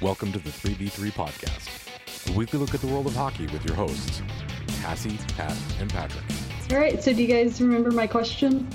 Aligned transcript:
Welcome 0.00 0.32
to 0.32 0.38
the 0.38 0.50
3v3 0.50 1.12
podcast, 1.12 2.28
a 2.28 2.36
weekly 2.36 2.58
look 2.58 2.74
at 2.74 2.80
the 2.80 2.86
world 2.88 3.06
of 3.06 3.14
hockey 3.14 3.46
with 3.46 3.64
your 3.64 3.76
hosts, 3.76 4.22
Cassie, 4.82 5.16
Pat, 5.36 5.56
and 5.80 5.88
Patrick. 5.88 6.24
All 6.72 6.78
right, 6.78 7.02
so 7.02 7.12
do 7.12 7.22
you 7.22 7.28
guys 7.28 7.60
remember 7.60 7.90
my 7.90 8.06
question? 8.06 8.68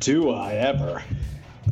Do 0.00 0.30
I 0.30 0.54
ever? 0.54 1.02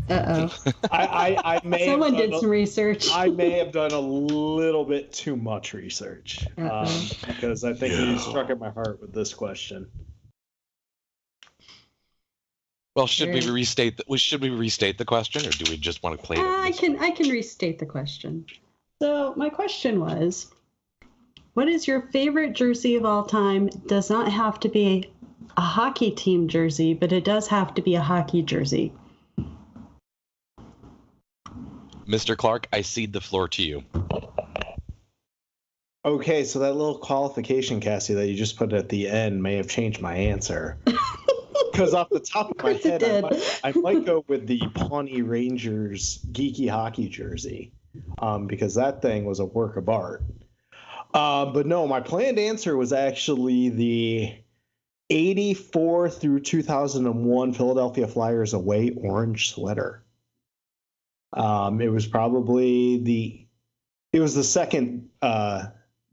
Uh 0.08 0.48
oh. 0.66 0.72
I, 0.90 1.06
I, 1.06 1.56
I 1.56 1.60
may 1.62 1.86
Someone 1.86 2.14
have 2.14 2.22
did 2.22 2.30
done 2.30 2.40
some 2.40 2.50
research. 2.50 3.08
I 3.12 3.28
may 3.28 3.50
have 3.50 3.70
done 3.70 3.92
a 3.92 4.00
little 4.00 4.84
bit 4.84 5.12
too 5.12 5.36
much 5.36 5.74
research 5.74 6.46
um, 6.56 6.88
because 7.26 7.64
I 7.64 7.74
think 7.74 7.94
you 7.94 8.18
struck 8.18 8.50
at 8.50 8.58
my 8.58 8.70
heart 8.70 9.00
with 9.00 9.12
this 9.12 9.34
question. 9.34 9.88
Well, 13.02 13.08
should 13.08 13.34
we 13.34 13.50
restate 13.50 13.96
the, 13.96 14.16
should 14.16 14.40
we 14.42 14.50
restate 14.50 14.96
the 14.96 15.04
question, 15.04 15.44
or 15.44 15.50
do 15.50 15.68
we 15.68 15.76
just 15.76 16.04
want 16.04 16.20
to 16.20 16.24
play 16.24 16.36
it? 16.36 16.40
Uh, 16.40 16.60
I 16.60 16.70
can 16.70 17.00
I 17.00 17.10
can 17.10 17.28
restate 17.28 17.80
the 17.80 17.84
question. 17.84 18.46
So 19.00 19.34
my 19.36 19.48
question 19.48 19.98
was, 19.98 20.54
what 21.54 21.66
is 21.66 21.88
your 21.88 22.02
favorite 22.12 22.52
jersey 22.52 22.94
of 22.94 23.04
all 23.04 23.24
time? 23.24 23.66
Does 23.88 24.08
not 24.08 24.30
have 24.30 24.60
to 24.60 24.68
be 24.68 25.10
a 25.56 25.60
hockey 25.60 26.12
team 26.12 26.46
jersey, 26.46 26.94
but 26.94 27.10
it 27.10 27.24
does 27.24 27.48
have 27.48 27.74
to 27.74 27.82
be 27.82 27.96
a 27.96 28.00
hockey 28.00 28.40
jersey. 28.40 28.92
Mr. 32.06 32.36
Clark, 32.36 32.68
I 32.72 32.82
cede 32.82 33.12
the 33.12 33.20
floor 33.20 33.48
to 33.48 33.64
you. 33.64 33.82
Okay, 36.04 36.44
so 36.44 36.60
that 36.60 36.76
little 36.76 36.98
qualification, 36.98 37.80
Cassie, 37.80 38.14
that 38.14 38.28
you 38.28 38.36
just 38.36 38.56
put 38.56 38.72
at 38.72 38.88
the 38.88 39.08
end 39.08 39.42
may 39.42 39.56
have 39.56 39.66
changed 39.66 40.00
my 40.00 40.14
answer. 40.14 40.78
Because 41.72 41.94
off 41.94 42.10
the 42.10 42.20
top 42.20 42.50
of, 42.50 42.62
my 42.62 42.74
head, 42.74 43.02
I 43.02 43.20
might, 43.22 43.60
I 43.64 43.72
might 43.72 44.04
go 44.04 44.24
with 44.28 44.46
the 44.46 44.60
Pawnee 44.74 45.22
Rangers 45.22 46.24
geeky 46.30 46.68
hockey 46.68 47.08
jersey, 47.08 47.72
um, 48.18 48.46
because 48.46 48.74
that 48.74 49.00
thing 49.02 49.24
was 49.24 49.40
a 49.40 49.44
work 49.44 49.76
of 49.76 49.88
art. 49.88 50.22
Uh, 51.14 51.46
but 51.46 51.66
no, 51.66 51.86
my 51.86 52.00
planned 52.00 52.38
answer 52.38 52.76
was 52.76 52.92
actually 52.92 53.68
the 53.70 54.34
84 55.10 56.10
through 56.10 56.40
2001 56.40 57.52
Philadelphia 57.52 58.06
Flyers 58.06 58.54
away 58.54 58.90
orange 58.90 59.50
sweater. 59.52 60.04
Um, 61.34 61.80
it 61.80 61.90
was 61.90 62.06
probably 62.06 62.98
the 62.98 63.46
it 64.12 64.20
was 64.20 64.34
the 64.34 64.44
second 64.44 65.08
uh, 65.22 65.66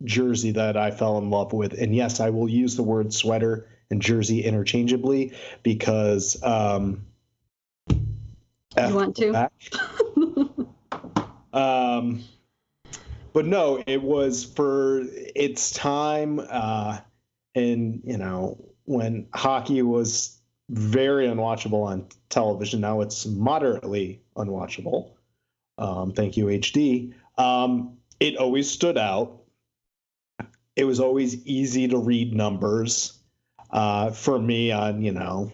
jersey 0.03 0.51
that 0.51 0.77
I 0.77 0.91
fell 0.91 1.17
in 1.17 1.29
love 1.29 1.51
with, 1.51 1.73
and 1.73 1.93
yes, 1.93 2.21
I 2.21 2.29
will 2.29 2.49
use 2.49 2.75
the 2.75 2.83
word 2.83 3.13
sweater 3.13 3.67
and 3.91 4.01
jersey 4.01 4.43
interchangeably 4.43 5.33
because 5.63 6.41
um, 6.43 7.05
F 8.77 8.93
want 8.93 9.15
to? 9.17 9.49
Um, 11.53 12.23
but 13.33 13.45
no, 13.45 13.83
it 13.85 14.01
was 14.01 14.43
for 14.43 15.01
its 15.03 15.71
time, 15.71 16.39
uh, 16.49 16.99
and 17.55 18.01
you 18.03 18.17
know 18.17 18.57
when 18.85 19.27
hockey 19.33 19.81
was 19.81 20.39
very 20.69 21.27
unwatchable 21.27 21.85
on 21.85 22.07
television. 22.29 22.81
Now 22.81 23.01
it's 23.01 23.25
moderately 23.25 24.21
unwatchable. 24.35 25.11
Um, 25.77 26.11
thank 26.11 26.37
you, 26.37 26.45
HD. 26.45 27.13
Um, 27.37 27.97
it 28.19 28.37
always 28.37 28.69
stood 28.69 28.97
out. 28.97 29.41
It 30.75 30.83
was 30.83 30.99
always 30.99 31.45
easy 31.45 31.87
to 31.87 31.97
read 31.97 32.33
numbers 32.33 33.18
uh, 33.71 34.11
for 34.11 34.39
me 34.39 34.71
on 34.71 35.01
you 35.01 35.11
know 35.11 35.51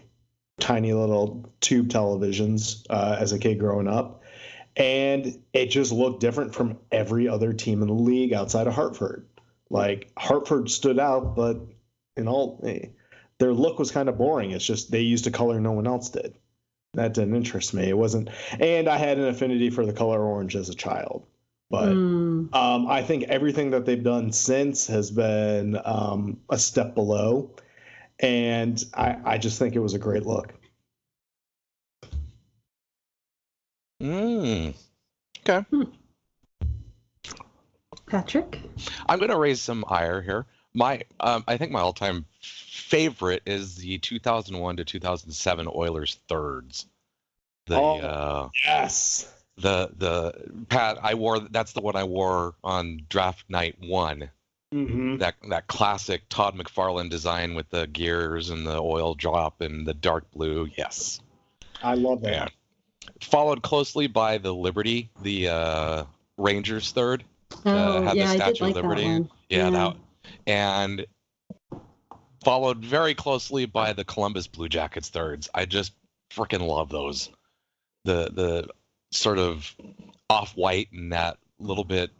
tiny 0.58 0.92
little 0.92 1.52
tube 1.60 1.88
televisions 1.88 2.84
uh, 2.88 3.16
as 3.18 3.32
a 3.32 3.38
kid 3.38 3.58
growing 3.58 3.88
up 3.88 4.22
and 4.76 5.42
it 5.52 5.66
just 5.66 5.90
looked 5.90 6.20
different 6.20 6.54
from 6.54 6.78
every 6.92 7.28
other 7.28 7.52
team 7.52 7.80
in 7.80 7.88
the 7.88 7.94
league 7.94 8.32
outside 8.32 8.66
of 8.66 8.74
Hartford. 8.74 9.26
Like 9.70 10.12
Hartford 10.16 10.70
stood 10.70 10.98
out, 10.98 11.34
but 11.34 11.60
in 12.16 12.28
all, 12.28 12.60
eh, 12.64 12.88
their 13.38 13.52
look 13.54 13.78
was 13.78 13.90
kind 13.90 14.08
of 14.08 14.18
boring. 14.18 14.50
It's 14.50 14.64
just 14.64 14.90
they 14.90 15.00
used 15.00 15.26
a 15.26 15.30
color 15.30 15.60
no 15.60 15.72
one 15.72 15.86
else 15.86 16.10
did. 16.10 16.34
That 16.94 17.14
didn't 17.14 17.36
interest 17.36 17.74
me. 17.74 17.88
It 17.88 17.96
wasn't, 17.96 18.30
and 18.58 18.88
I 18.88 18.96
had 18.96 19.18
an 19.18 19.26
affinity 19.26 19.70
for 19.70 19.84
the 19.84 19.92
color 19.92 20.22
orange 20.22 20.56
as 20.56 20.68
a 20.68 20.74
child. 20.74 21.26
But 21.68 21.94
Hmm. 21.94 22.46
um, 22.54 22.86
I 22.86 23.02
think 23.02 23.24
everything 23.24 23.70
that 23.70 23.86
they've 23.86 24.02
done 24.02 24.30
since 24.32 24.86
has 24.86 25.10
been 25.10 25.78
um, 25.84 26.40
a 26.48 26.58
step 26.58 26.94
below, 26.94 27.50
and 28.20 28.82
I, 28.94 29.16
I 29.24 29.38
just 29.38 29.58
think 29.58 29.74
it 29.74 29.80
was 29.80 29.94
a 29.94 29.98
great 29.98 30.24
look. 30.26 30.52
Mm. 34.02 34.74
Okay, 35.48 35.64
Patrick. 38.06 38.60
I'm 39.08 39.18
going 39.18 39.30
to 39.30 39.38
raise 39.38 39.60
some 39.60 39.84
ire 39.88 40.20
here. 40.20 40.46
My, 40.74 41.02
um, 41.20 41.44
I 41.48 41.56
think 41.56 41.72
my 41.72 41.80
all-time 41.80 42.26
favorite 42.40 43.42
is 43.46 43.76
the 43.76 43.98
2001 43.98 44.76
to 44.76 44.84
2007 44.84 45.68
Oilers 45.74 46.18
thirds. 46.28 46.86
The 47.66 47.76
Oh. 47.76 47.98
uh, 48.00 48.48
Yes. 48.64 49.32
the 49.56 49.90
the 49.96 50.64
Pat, 50.68 50.98
I 51.02 51.14
wore 51.14 51.40
that's 51.40 51.72
the 51.72 51.80
one 51.80 51.96
I 51.96 52.04
wore 52.04 52.54
on 52.62 53.06
draft 53.08 53.44
night 53.48 53.76
one. 53.80 54.30
Mm-hmm. 54.74 55.18
That 55.18 55.36
that 55.50 55.68
classic 55.68 56.22
Todd 56.28 56.56
McFarlane 56.56 57.08
design 57.08 57.54
with 57.54 57.70
the 57.70 57.86
gears 57.86 58.50
and 58.50 58.66
the 58.66 58.78
oil 58.78 59.14
drop 59.14 59.60
and 59.60 59.86
the 59.86 59.94
dark 59.94 60.30
blue. 60.32 60.68
Yes. 60.76 61.20
I 61.82 61.94
love 61.94 62.22
that. 62.22 62.32
Yeah. 62.32 62.48
Followed 63.20 63.62
closely 63.62 64.08
by 64.08 64.38
the 64.38 64.52
Liberty, 64.52 65.10
the 65.22 65.48
uh, 65.48 66.04
Rangers 66.36 66.90
third. 66.90 67.22
Oh, 67.64 68.02
had 68.02 68.14
the 68.14 68.18
yeah, 68.18 68.30
I 68.30 68.32
did 68.32 68.40
Statue 68.40 68.50
of 68.50 68.60
like 68.60 68.74
Liberty. 68.74 69.02
that 69.02 69.08
one. 69.08 69.30
Yeah, 69.48 69.70
that 69.70 69.96
and 70.46 71.06
followed 72.44 72.84
very 72.84 73.14
closely 73.14 73.66
by 73.66 73.92
the 73.92 74.04
Columbus 74.04 74.46
Blue 74.46 74.68
Jackets 74.68 75.08
thirds. 75.08 75.48
I 75.54 75.64
just 75.66 75.92
freaking 76.30 76.66
love 76.66 76.88
those. 76.88 77.30
The 78.04 78.30
the 78.32 78.68
sort 79.12 79.38
of 79.38 79.74
off 80.28 80.56
white 80.56 80.88
and 80.92 81.12
that 81.12 81.38
little 81.58 81.84
bit 81.84 82.10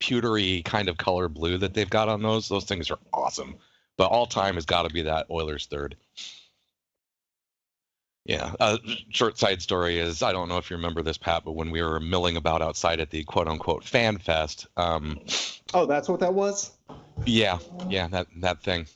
pewtery 0.00 0.64
kind 0.64 0.88
of 0.88 0.96
color 0.96 1.28
blue 1.28 1.58
that 1.58 1.74
they've 1.74 1.88
got 1.90 2.08
on 2.08 2.22
those. 2.22 2.48
Those 2.48 2.64
things 2.64 2.90
are 2.90 2.98
awesome. 3.12 3.56
But 3.96 4.10
all 4.10 4.26
time 4.26 4.54
has 4.54 4.66
got 4.66 4.82
to 4.82 4.90
be 4.92 5.02
that 5.02 5.26
Oilers 5.30 5.66
third. 5.66 5.96
Yeah. 8.24 8.52
A 8.58 8.78
short 9.10 9.38
side 9.38 9.60
story 9.60 9.98
is 9.98 10.22
I 10.22 10.32
don't 10.32 10.48
know 10.48 10.56
if 10.56 10.70
you 10.70 10.76
remember 10.76 11.02
this, 11.02 11.18
Pat, 11.18 11.44
but 11.44 11.52
when 11.52 11.70
we 11.70 11.82
were 11.82 12.00
milling 12.00 12.36
about 12.36 12.62
outside 12.62 12.98
at 13.00 13.10
the 13.10 13.22
quote 13.24 13.48
unquote 13.48 13.84
fan 13.84 14.18
fest, 14.18 14.66
um, 14.76 15.20
Oh, 15.74 15.86
that's 15.86 16.08
what 16.08 16.20
that 16.20 16.32
was? 16.34 16.72
yeah, 17.26 17.58
yeah, 17.88 18.08
that 18.08 18.26
that 18.38 18.62
thing, 18.62 18.86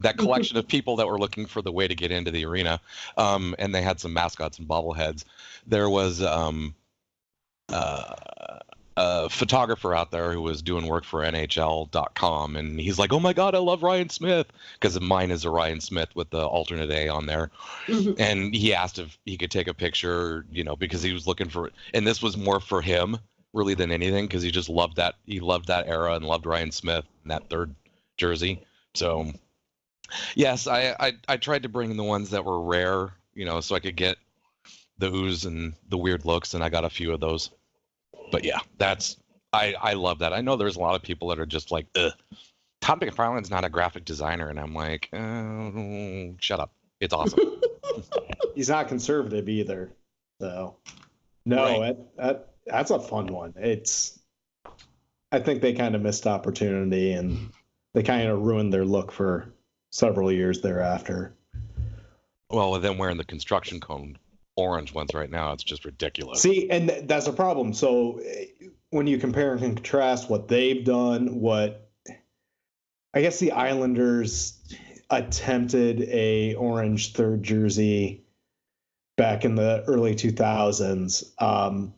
that 0.00 0.16
collection 0.16 0.56
of 0.56 0.66
people 0.66 0.96
that 0.96 1.06
were 1.06 1.18
looking 1.18 1.46
for 1.46 1.60
the 1.60 1.72
way 1.72 1.86
to 1.86 1.94
get 1.94 2.10
into 2.10 2.30
the 2.30 2.46
arena, 2.46 2.80
um, 3.16 3.54
and 3.58 3.74
they 3.74 3.82
had 3.82 4.00
some 4.00 4.12
mascots 4.12 4.58
and 4.58 4.66
bobbleheads. 4.68 5.24
There 5.66 5.90
was 5.90 6.22
um, 6.22 6.74
uh, 7.68 8.14
a 9.00 9.28
photographer 9.28 9.94
out 9.94 10.10
there 10.10 10.32
who 10.32 10.42
was 10.42 10.60
doing 10.60 10.86
work 10.86 11.04
for 11.04 11.22
NHL.com, 11.22 12.56
and 12.56 12.80
he's 12.80 12.98
like, 12.98 13.12
"Oh 13.12 13.20
my 13.20 13.32
God, 13.32 13.54
I 13.54 13.58
love 13.58 13.82
Ryan 13.82 14.08
Smyth," 14.10 14.46
because 14.74 15.00
mine 15.00 15.30
is 15.30 15.44
a 15.44 15.50
Ryan 15.50 15.80
Smyth 15.80 16.14
with 16.16 16.30
the 16.30 16.44
alternate 16.44 16.90
A 16.90 17.08
on 17.08 17.26
there 17.26 17.50
Mhm. 17.86 18.16
and 18.18 18.54
he 18.54 18.74
asked 18.74 18.98
if 18.98 19.16
he 19.24 19.36
could 19.36 19.50
take 19.50 19.68
a 19.68 19.74
picture, 19.74 20.44
you 20.50 20.64
know, 20.64 20.74
because 20.76 21.02
he 21.02 21.12
was 21.12 21.26
looking 21.26 21.48
for, 21.48 21.70
and 21.94 22.06
this 22.06 22.20
was 22.20 22.36
more 22.36 22.58
for 22.60 22.82
him 22.82 23.18
really 23.52 23.74
than 23.74 23.92
anything, 23.92 24.26
because 24.26 24.42
he 24.42 24.50
just 24.50 24.68
loved 24.68 24.96
that 24.96 25.14
he 25.26 25.40
loved 25.40 25.68
that 25.68 25.86
era 25.86 26.14
and 26.14 26.24
loved 26.24 26.44
Ryan 26.46 26.72
Smyth 26.72 27.04
and 27.22 27.30
that 27.30 27.48
third 27.48 27.74
jersey. 28.16 28.60
So, 28.94 29.32
yes, 30.34 30.66
I 30.66 30.94
I, 30.98 31.12
I 31.28 31.36
tried 31.36 31.62
to 31.62 31.68
bring 31.68 31.96
the 31.96 32.02
ones 32.04 32.30
that 32.30 32.44
were 32.44 32.60
rare, 32.60 33.12
you 33.34 33.44
know, 33.44 33.60
so 33.60 33.74
I 33.74 33.80
could 33.80 33.96
get 33.96 34.18
the 34.98 35.12
ooze 35.12 35.44
and 35.44 35.74
the 35.88 35.98
weird 35.98 36.24
looks, 36.24 36.54
and 36.54 36.64
I 36.64 36.68
got 36.68 36.84
a 36.84 36.90
few 36.90 37.12
of 37.12 37.20
those. 37.20 37.50
But 38.30 38.44
yeah, 38.44 38.60
that's 38.78 39.16
I 39.52 39.74
I 39.80 39.92
love 39.94 40.20
that. 40.20 40.32
I 40.32 40.40
know 40.40 40.56
there's 40.56 40.76
a 40.76 40.80
lot 40.80 40.94
of 40.94 41.02
people 41.02 41.28
that 41.28 41.38
are 41.38 41.46
just 41.46 41.70
like, 41.70 41.86
Ugh, 41.96 42.12
Todd 42.80 43.00
McFarlane's 43.00 43.50
not 43.50 43.64
a 43.64 43.68
graphic 43.70 44.04
designer, 44.04 44.48
and 44.48 44.58
I'm 44.60 44.74
like, 44.74 45.08
oh, 45.12 46.34
shut 46.40 46.60
up. 46.60 46.72
It's 47.00 47.14
awesome. 47.14 47.40
He's 48.54 48.68
not 48.68 48.88
conservative 48.88 49.48
either. 49.48 49.92
So, 50.40 50.76
no, 51.46 51.80
Right. 51.80 51.80
that, 51.80 52.16
that 52.16 52.48
that's 52.66 52.90
a 52.90 53.00
fun 53.00 53.28
one. 53.28 53.54
It's, 53.56 54.18
I 55.32 55.38
think 55.40 55.62
they 55.62 55.72
kind 55.72 55.94
of 55.94 56.02
missed 56.02 56.26
opportunity 56.26 57.12
and 57.12 57.50
they 57.94 58.02
kind 58.02 58.28
of 58.28 58.42
ruined 58.42 58.72
their 58.72 58.84
look 58.84 59.10
for 59.12 59.52
several 59.90 60.30
years 60.30 60.60
thereafter. 60.60 61.34
Well, 62.50 62.70
with 62.72 62.82
them 62.82 62.98
wearing 62.98 63.16
the 63.16 63.24
construction 63.24 63.80
cone 63.80 64.18
orange 64.58 64.92
ones 64.92 65.14
right 65.14 65.30
now, 65.30 65.52
it's 65.52 65.62
just 65.62 65.84
ridiculous. 65.84 66.42
See, 66.42 66.68
and 66.68 66.88
th- 66.88 67.06
that's 67.06 67.28
a 67.28 67.32
problem. 67.32 67.72
So, 67.72 68.20
eh, 68.24 68.46
when 68.90 69.06
you 69.06 69.18
compare 69.18 69.52
and 69.52 69.76
contrast 69.76 70.28
what 70.28 70.48
they've 70.48 70.84
done, 70.84 71.40
what 71.40 71.88
I 73.14 73.22
guess 73.22 73.38
the 73.38 73.52
Islanders 73.52 74.58
attempted 75.10 76.02
a 76.02 76.54
orange 76.54 77.12
third 77.12 77.42
jersey 77.42 78.24
back 79.16 79.44
in 79.44 79.54
the 79.54 79.84
early 79.86 80.14
2000s. 80.14 81.24
Um, 81.40 81.94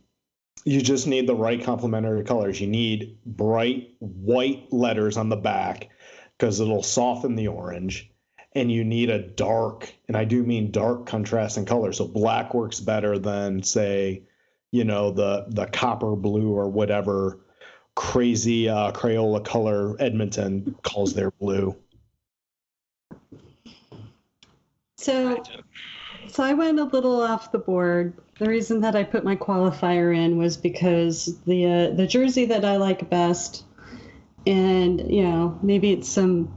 you 0.65 0.83
just 0.83 1.07
need 1.07 1.27
the 1.27 1.35
right 1.35 1.63
complementary 1.65 2.25
colors. 2.25 2.61
You 2.61 2.67
need 2.67 3.19
bright 3.25 3.95
white 3.99 4.71
letters 4.71 5.17
on 5.17 5.31
the 5.31 5.37
back 5.37 5.89
because 6.39 6.61
it'll 6.61 6.83
soften 6.83 7.37
the 7.37 7.49
orange. 7.49 8.10
And 8.53 8.71
you 8.71 8.83
need 8.83 9.11
a 9.11 9.21
dark, 9.21 9.93
and 10.09 10.17
I 10.17 10.25
do 10.25 10.43
mean 10.43 10.73
dark 10.73 11.07
contrasting 11.07 11.67
color. 11.67 11.93
So 11.93 12.09
black 12.09 12.53
works 12.53 12.81
better 12.81 13.17
than 13.17 13.63
say, 13.63 14.25
you 14.73 14.85
know, 14.85 15.13
the 15.13 15.47
the 15.49 15.67
copper 15.67 16.17
blue 16.17 16.53
or 16.53 16.69
whatever 16.69 17.39
crazy 17.95 18.69
uh, 18.69 18.93
Crayola 18.93 19.45
color 19.45 19.95
Edmonton 20.01 20.75
calls 20.83 21.15
their 21.15 21.31
blue. 21.31 21.77
So, 24.97 25.43
so 26.29 26.43
I 26.43 26.55
went 26.55 26.79
a 26.79 26.85
little 26.85 27.21
off 27.21 27.53
the 27.53 27.59
board. 27.59 28.15
The 28.39 28.47
reason 28.47 28.81
that 28.81 28.97
I 28.97 29.05
put 29.05 29.25
my 29.25 29.37
qualifier 29.37 30.17
in 30.17 30.39
was 30.39 30.57
because 30.57 31.39
the 31.47 31.67
uh, 31.67 31.91
the 31.95 32.07
jersey 32.07 32.47
that 32.47 32.65
I 32.65 32.77
like 32.77 33.11
best, 33.11 33.65
and 34.47 35.11
you 35.11 35.23
know 35.23 35.59
maybe 35.63 35.93
it's 35.93 36.09
some 36.09 36.55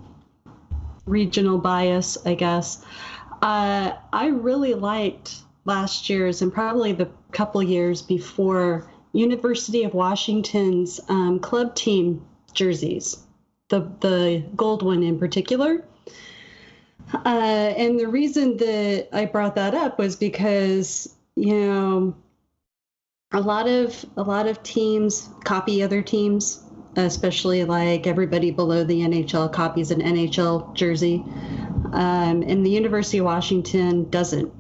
regional 1.06 1.58
bias, 1.58 2.18
I 2.26 2.36
guess. 2.36 2.84
Uh, 3.42 3.94
I 4.12 4.28
really 4.28 4.74
liked 4.74 5.36
last 5.66 6.10
year's 6.10 6.42
and 6.42 6.54
probably 6.54 6.94
the 6.94 7.10
couple 7.32 7.62
years 7.64 8.02
before 8.02 8.90
University 9.14 9.84
of 9.84 9.94
Washington's 9.94 11.00
um, 11.10 11.40
club 11.40 11.76
team 11.76 12.26
jerseys, 12.54 13.18
the 13.70 13.82
the 14.00 14.44
gold 14.56 14.84
one 14.84 15.04
in 15.04 15.20
particular. 15.20 15.84
Uh, 17.14 17.28
and 17.78 18.00
the 18.00 18.08
reason 18.08 18.58
that 18.58 19.10
I 19.12 19.26
brought 19.26 19.56
that 19.56 19.76
up 19.76 20.00
was 20.00 20.16
because 20.16 21.14
you 21.36 21.68
know 21.68 22.16
a 23.32 23.42
lot 23.42 23.68
of 23.68 24.06
a 24.16 24.24
lot 24.24 24.48
of 24.48 24.64
teams 24.64 25.30
copy 25.44 25.84
other 25.84 26.02
teams, 26.02 26.63
especially 26.96 27.64
like 27.64 28.08
everybody 28.08 28.52
below 28.52 28.84
the 28.84 29.02
NHL 29.02 29.52
copies 29.52 29.92
an 29.92 30.02
NHL 30.02 30.74
jersey, 30.74 31.24
um, 31.92 32.44
and 32.44 32.66
the 32.66 32.70
University 32.70 33.20
of 33.20 33.26
Washington 33.26 34.10
doesn't. 34.10 34.52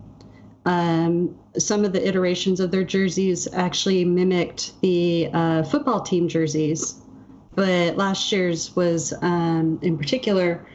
Um, 0.66 1.38
some 1.58 1.84
of 1.86 1.94
the 1.94 2.08
iterations 2.08 2.60
of 2.60 2.72
their 2.72 2.84
jerseys 2.84 3.48
actually 3.54 4.06
mimicked 4.06 4.80
the 4.82 5.30
uh, 5.34 5.64
football 5.64 6.02
team 6.02 6.28
jerseys, 6.28 6.96
but 7.54 7.98
last 7.98 8.32
year's 8.32 8.76
was 8.76 9.14
um, 9.22 9.80
in 9.82 9.98
particular 9.98 10.66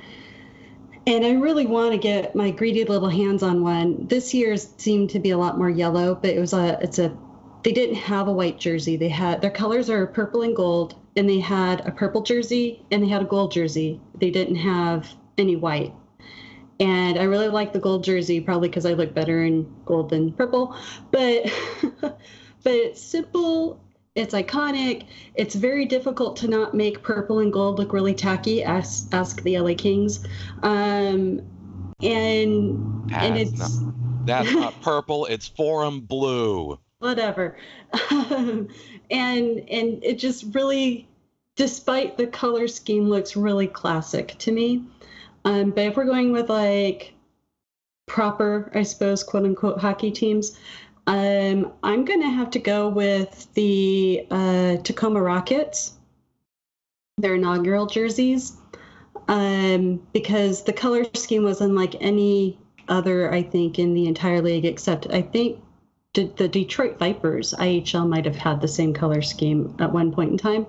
and 1.08 1.24
I 1.24 1.32
really 1.32 1.64
want 1.64 1.92
to 1.92 1.98
get 1.98 2.36
my 2.36 2.50
greedy 2.50 2.84
little 2.84 3.08
hands 3.08 3.42
on 3.42 3.62
one. 3.62 4.06
This 4.08 4.34
year's 4.34 4.68
seemed 4.76 5.08
to 5.10 5.18
be 5.18 5.30
a 5.30 5.38
lot 5.38 5.56
more 5.56 5.70
yellow, 5.70 6.14
but 6.14 6.30
it 6.30 6.38
was 6.38 6.52
a 6.52 6.78
it's 6.82 6.98
a 6.98 7.16
they 7.62 7.72
didn't 7.72 7.96
have 7.96 8.28
a 8.28 8.32
white 8.32 8.58
jersey. 8.60 8.96
They 8.96 9.08
had 9.08 9.40
their 9.40 9.50
colors 9.50 9.88
are 9.88 10.06
purple 10.06 10.42
and 10.42 10.54
gold, 10.54 10.96
and 11.18 11.28
they 11.28 11.40
had 11.40 11.84
a 11.84 11.90
purple 11.90 12.22
jersey 12.22 12.80
and 12.92 13.02
they 13.02 13.08
had 13.08 13.22
a 13.22 13.24
gold 13.24 13.50
jersey. 13.50 14.00
They 14.20 14.30
didn't 14.30 14.54
have 14.54 15.12
any 15.36 15.56
white. 15.56 15.92
And 16.78 17.18
I 17.18 17.24
really 17.24 17.48
like 17.48 17.72
the 17.72 17.80
gold 17.80 18.04
jersey, 18.04 18.40
probably 18.40 18.68
because 18.68 18.86
I 18.86 18.92
look 18.92 19.12
better 19.14 19.42
in 19.42 19.68
gold 19.84 20.10
than 20.10 20.32
purple. 20.32 20.76
But 21.10 21.52
but 22.00 22.20
it's 22.64 23.02
simple 23.02 23.80
it's 24.14 24.32
iconic. 24.32 25.06
It's 25.34 25.56
very 25.56 25.86
difficult 25.86 26.36
to 26.38 26.48
not 26.48 26.74
make 26.74 27.02
purple 27.02 27.40
and 27.40 27.52
gold 27.52 27.80
look 27.80 27.92
really 27.92 28.14
tacky. 28.14 28.62
Ask 28.62 29.12
ask 29.12 29.42
the 29.42 29.58
LA 29.58 29.74
Kings. 29.76 30.24
Um, 30.62 31.42
and 32.00 33.10
That's 33.10 33.24
and 33.24 33.38
it's 33.38 33.58
not, 33.58 34.26
that's 34.26 34.52
not 34.52 34.80
purple. 34.82 35.26
It's 35.26 35.48
forum 35.48 36.00
blue. 36.02 36.78
whatever. 36.98 37.56
and 39.10 39.68
and 39.68 40.02
it 40.04 40.18
just 40.18 40.54
really, 40.54 41.08
despite 41.56 42.16
the 42.16 42.26
color 42.26 42.68
scheme, 42.68 43.08
looks 43.08 43.36
really 43.36 43.66
classic 43.66 44.36
to 44.38 44.52
me. 44.52 44.84
Um, 45.44 45.70
but 45.70 45.86
if 45.86 45.96
we're 45.96 46.04
going 46.04 46.32
with 46.32 46.48
like 46.48 47.14
proper, 48.06 48.70
I 48.74 48.82
suppose, 48.82 49.22
quote 49.22 49.44
unquote 49.44 49.78
hockey 49.78 50.10
teams, 50.10 50.58
um, 51.06 51.72
I'm 51.82 52.04
going 52.04 52.20
to 52.20 52.28
have 52.28 52.50
to 52.50 52.58
go 52.58 52.88
with 52.88 53.48
the 53.54 54.26
uh, 54.30 54.76
Tacoma 54.78 55.22
Rockets, 55.22 55.92
their 57.16 57.36
inaugural 57.36 57.86
jerseys, 57.86 58.56
um, 59.28 60.02
because 60.12 60.64
the 60.64 60.72
color 60.72 61.04
scheme 61.14 61.44
was 61.44 61.60
unlike 61.60 61.94
any 62.00 62.58
other, 62.88 63.32
I 63.32 63.42
think, 63.42 63.78
in 63.78 63.94
the 63.94 64.06
entire 64.06 64.42
league, 64.42 64.64
except 64.64 65.06
I 65.10 65.22
think 65.22 65.62
the, 66.14 66.24
the 66.36 66.48
Detroit 66.48 66.98
Vipers, 66.98 67.54
IHL, 67.58 68.08
might 68.08 68.24
have 68.24 68.36
had 68.36 68.60
the 68.60 68.68
same 68.68 68.92
color 68.94 69.22
scheme 69.22 69.76
at 69.78 69.92
one 69.92 70.12
point 70.12 70.32
in 70.32 70.38
time. 70.38 70.66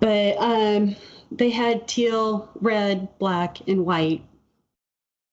But 0.00 0.36
um, 0.38 0.96
they 1.30 1.50
had 1.50 1.86
teal, 1.86 2.50
red, 2.60 3.08
black, 3.18 3.58
and 3.68 3.86
white 3.86 4.24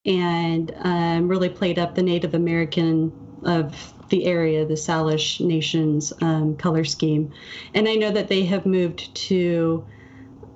and 0.05 0.73
um, 0.79 1.27
really 1.27 1.49
played 1.49 1.77
up 1.77 1.95
the 1.95 2.03
Native 2.03 2.33
American 2.33 3.11
of 3.43 3.93
the 4.09 4.25
area, 4.25 4.65
the 4.65 4.73
Salish 4.73 5.39
Nation's 5.39 6.13
um, 6.21 6.55
color 6.55 6.83
scheme. 6.83 7.31
And 7.73 7.87
I 7.87 7.95
know 7.95 8.11
that 8.11 8.27
they 8.27 8.45
have 8.45 8.65
moved 8.65 9.13
to 9.15 9.85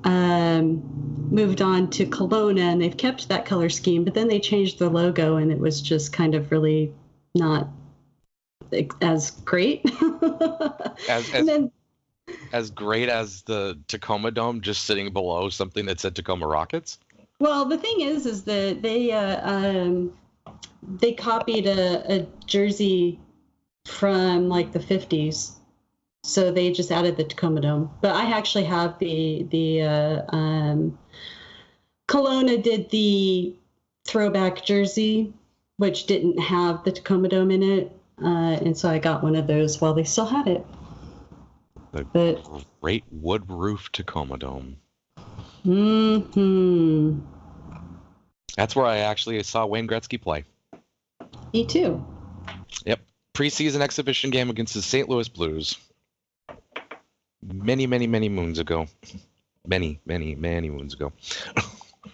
um, 0.03 0.83
moved 1.31 1.61
on 1.61 1.89
to 1.91 2.05
Kelowna, 2.05 2.59
and 2.59 2.81
they've 2.81 2.95
kept 2.97 3.29
that 3.29 3.45
color 3.45 3.69
scheme, 3.69 4.03
but 4.03 4.13
then 4.13 4.27
they 4.27 4.39
changed 4.39 4.79
the 4.79 4.89
logo, 4.89 5.37
and 5.37 5.49
it 5.49 5.59
was 5.59 5.81
just 5.81 6.11
kind 6.11 6.35
of 6.35 6.51
really 6.51 6.93
not 7.35 7.69
as 9.01 9.31
great. 9.31 9.85
As 11.09 11.29
as, 11.31 11.45
then, 11.45 11.71
as 12.51 12.71
great 12.71 13.09
as 13.09 13.43
the 13.43 13.79
Tacoma 13.87 14.31
Dome, 14.31 14.61
just 14.61 14.85
sitting 14.85 15.11
below 15.11 15.49
something 15.49 15.85
that 15.85 15.99
said 15.99 16.15
Tacoma 16.15 16.47
Rockets. 16.47 16.97
well, 17.39 17.65
the 17.65 17.77
thing 17.77 18.01
is, 18.01 18.25
is 18.25 18.43
that 18.45 18.81
they 18.81 19.11
uh, 19.11 19.49
um, 19.49 20.13
they 20.81 21.13
copied 21.13 21.67
a, 21.67 22.13
a 22.13 22.27
jersey 22.45 23.19
from 23.85 24.49
like 24.49 24.71
the 24.71 24.79
50s 24.79 25.53
so 26.23 26.51
they 26.51 26.71
just 26.71 26.91
added 26.91 27.17
the 27.17 27.23
tacoma 27.23 27.61
dome 27.61 27.91
but 28.01 28.15
i 28.15 28.31
actually 28.31 28.63
have 28.63 28.97
the 28.99 29.45
the 29.49 29.81
uh, 29.81 30.35
um, 30.35 30.97
Kelowna 32.07 32.61
did 32.61 32.89
the 32.89 33.55
throwback 34.05 34.63
jersey 34.63 35.33
which 35.77 36.05
didn't 36.05 36.39
have 36.39 36.83
the 36.83 36.91
tacoma 36.91 37.27
dome 37.29 37.51
in 37.51 37.63
it 37.63 37.91
uh, 38.23 38.57
and 38.61 38.77
so 38.77 38.89
i 38.89 38.99
got 38.99 39.23
one 39.23 39.35
of 39.35 39.47
those 39.47 39.81
while 39.81 39.93
they 39.93 40.03
still 40.03 40.25
had 40.25 40.47
it 40.47 40.65
The 41.91 42.03
but 42.05 42.43
great 42.81 43.03
wood 43.11 43.49
roof 43.49 43.91
Tacoma 43.91 44.37
Dome. 44.37 44.77
hmm 45.63 47.19
That's 48.57 48.75
where 48.75 48.85
I 48.85 48.97
actually 48.99 49.41
saw 49.43 49.65
Wayne 49.65 49.87
Gretzky 49.87 50.21
play. 50.21 50.45
me 51.53 51.65
too 51.65 52.03
Yep. 52.85 52.99
Preseason 53.33 53.81
exhibition 53.81 54.29
game 54.29 54.49
against 54.49 54.73
the 54.75 54.81
St. 54.81 55.09
Louis 55.09 55.27
Blues. 55.27 55.77
Many, 57.41 57.87
many, 57.87 58.05
many 58.07 58.29
moons 58.29 58.59
ago. 58.59 58.87
Many, 59.65 59.99
many, 60.05 60.35
many 60.35 60.69
moons 60.69 60.93
ago. 60.93 61.11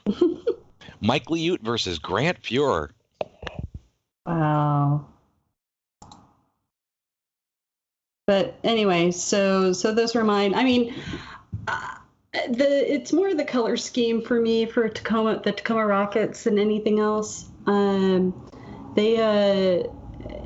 Mike 1.02 1.26
Liut 1.26 1.62
versus 1.62 2.00
Grant 2.00 2.42
Fuhr. 2.42 2.92
Wow. 4.30 5.08
But 8.28 8.60
anyway, 8.64 9.10
so 9.10 9.74
so 9.74 9.92
those 9.92 10.14
were 10.14 10.24
mine. 10.24 10.54
I 10.54 10.64
mean, 10.64 10.94
uh, 11.68 11.96
the 12.52 12.94
it's 12.94 13.12
more 13.12 13.34
the 13.34 13.44
color 13.44 13.76
scheme 13.76 14.22
for 14.22 14.40
me 14.40 14.68
for 14.68 14.88
Tacoma 14.88 15.42
the 15.44 15.52
Tacoma 15.52 15.84
Rockets 15.88 16.44
than 16.44 16.60
anything 16.60 17.00
else. 17.00 17.50
Um, 17.66 18.36
they 18.96 19.18
uh, 19.18 19.90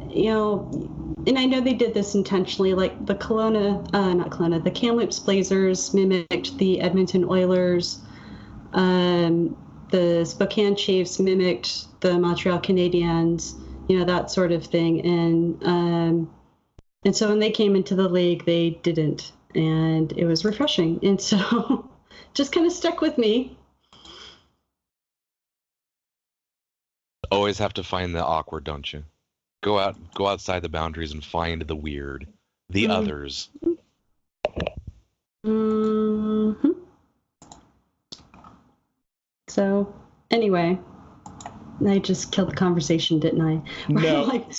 you 0.09 0.31
know, 0.31 0.71
and 1.27 1.37
I 1.37 1.43
know 1.43 1.59
they 1.59 1.73
did 1.73 1.93
this 1.93 2.15
intentionally. 2.15 2.73
Like 2.73 3.05
the 3.05 3.15
Kelowna, 3.15 3.85
uh, 3.93 4.13
not 4.13 4.29
Kelowna, 4.29 4.63
the 4.63 4.71
Kamloops 4.71 5.19
Blazers 5.19 5.93
mimicked 5.93 6.57
the 6.57 6.79
Edmonton 6.79 7.25
Oilers. 7.25 7.99
Um, 8.71 9.57
the 9.91 10.23
Spokane 10.23 10.77
Chiefs 10.77 11.19
mimicked 11.19 11.99
the 11.99 12.17
Montreal 12.17 12.59
Canadiens, 12.61 13.55
you 13.87 13.99
know, 13.99 14.05
that 14.05 14.31
sort 14.31 14.51
of 14.51 14.65
thing. 14.65 15.01
And 15.05 15.63
um, 15.63 16.33
and 17.05 17.15
so 17.15 17.29
when 17.29 17.39
they 17.39 17.51
came 17.51 17.75
into 17.75 17.95
the 17.95 18.07
league, 18.07 18.45
they 18.45 18.71
didn't, 18.81 19.33
and 19.55 20.11
it 20.13 20.25
was 20.25 20.45
refreshing. 20.45 20.99
And 21.03 21.19
so 21.19 21.89
just 22.33 22.51
kind 22.53 22.65
of 22.65 22.71
stuck 22.71 23.01
with 23.01 23.17
me. 23.17 23.57
Always 27.31 27.57
have 27.57 27.73
to 27.73 27.83
find 27.83 28.13
the 28.15 28.23
awkward, 28.23 28.63
don't 28.63 28.91
you? 28.93 29.03
Go 29.61 29.79
out, 29.79 29.95
go 30.13 30.27
outside 30.27 30.61
the 30.61 30.69
boundaries 30.69 31.13
and 31.13 31.23
find 31.23 31.61
the 31.61 31.75
weird, 31.75 32.27
the 32.69 32.85
Mm. 32.85 32.91
others. 32.91 33.49
hmm 35.43 36.53
So 39.47 39.93
anyway, 40.31 40.79
I 41.87 41.99
just 41.99 42.31
killed 42.31 42.51
the 42.51 42.55
conversation, 42.55 43.19
didn't 43.19 43.41
I? 43.41 43.61
No. 43.89 44.23
Like- 44.23 44.51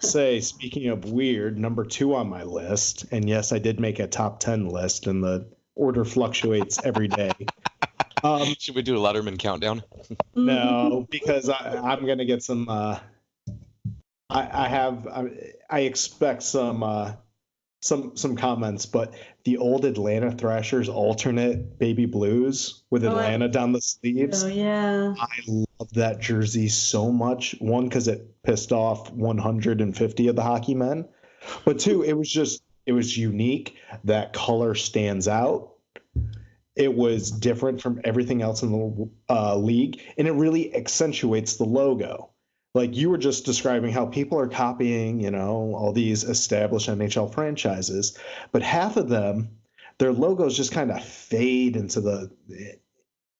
say, 0.00 0.40
speaking 0.40 0.88
of 0.88 1.04
weird, 1.06 1.58
number 1.58 1.84
two 1.84 2.14
on 2.14 2.28
my 2.28 2.44
list, 2.44 3.06
and 3.10 3.28
yes, 3.28 3.52
I 3.52 3.58
did 3.58 3.80
make 3.80 3.98
a 3.98 4.06
top 4.06 4.40
10 4.40 4.68
list, 4.68 5.06
and 5.06 5.22
the 5.22 5.48
order 5.74 6.04
fluctuates 6.04 6.80
every 6.84 7.08
day. 7.08 7.32
Um, 8.22 8.54
Should 8.58 8.74
we 8.74 8.82
do 8.82 8.98
a 8.98 9.00
Letterman 9.00 9.38
countdown? 9.38 9.82
no, 10.34 11.06
because 11.10 11.48
I, 11.48 11.78
I'm 11.82 12.04
going 12.04 12.18
to 12.18 12.26
get 12.26 12.42
some. 12.42 12.68
Uh, 12.68 12.98
I, 14.28 14.64
I 14.64 14.68
have. 14.68 15.06
I, 15.06 15.30
I 15.70 15.80
expect 15.80 16.42
some. 16.42 16.82
Uh, 16.82 17.12
some 17.80 18.14
some 18.18 18.36
comments, 18.36 18.84
but 18.84 19.14
the 19.44 19.56
old 19.56 19.86
Atlanta 19.86 20.30
Thrashers 20.32 20.90
alternate 20.90 21.78
baby 21.78 22.04
blues 22.04 22.82
with 22.90 23.06
Oh, 23.06 23.08
I- 23.16 23.22
Atlanta 23.22 23.48
down 23.48 23.72
the 23.72 23.80
sleeves. 23.80 24.44
Oh 24.44 24.48
yeah. 24.48 25.14
I 25.18 25.64
that 25.92 26.20
jersey 26.20 26.68
so 26.68 27.10
much. 27.10 27.54
One, 27.58 27.88
because 27.88 28.08
it 28.08 28.42
pissed 28.42 28.72
off 28.72 29.10
150 29.12 30.28
of 30.28 30.36
the 30.36 30.42
hockey 30.42 30.74
men, 30.74 31.08
but 31.64 31.78
two, 31.78 32.02
it 32.02 32.12
was 32.12 32.30
just 32.30 32.62
it 32.86 32.92
was 32.92 33.16
unique. 33.16 33.76
That 34.04 34.32
color 34.32 34.74
stands 34.74 35.28
out. 35.28 35.72
It 36.76 36.94
was 36.94 37.30
different 37.30 37.80
from 37.80 38.00
everything 38.04 38.42
else 38.42 38.62
in 38.62 38.72
the 38.72 39.10
uh, 39.28 39.56
league, 39.56 40.00
and 40.16 40.26
it 40.26 40.32
really 40.32 40.74
accentuates 40.74 41.56
the 41.56 41.64
logo. 41.64 42.30
Like 42.74 42.96
you 42.96 43.10
were 43.10 43.18
just 43.18 43.44
describing 43.44 43.92
how 43.92 44.06
people 44.06 44.38
are 44.38 44.48
copying, 44.48 45.20
you 45.20 45.30
know, 45.30 45.74
all 45.74 45.92
these 45.92 46.22
established 46.22 46.88
NHL 46.88 47.34
franchises, 47.34 48.16
but 48.52 48.62
half 48.62 48.96
of 48.96 49.08
them, 49.08 49.50
their 49.98 50.12
logos 50.12 50.56
just 50.56 50.72
kind 50.72 50.90
of 50.90 51.04
fade 51.04 51.76
into 51.76 52.00
the 52.00 52.30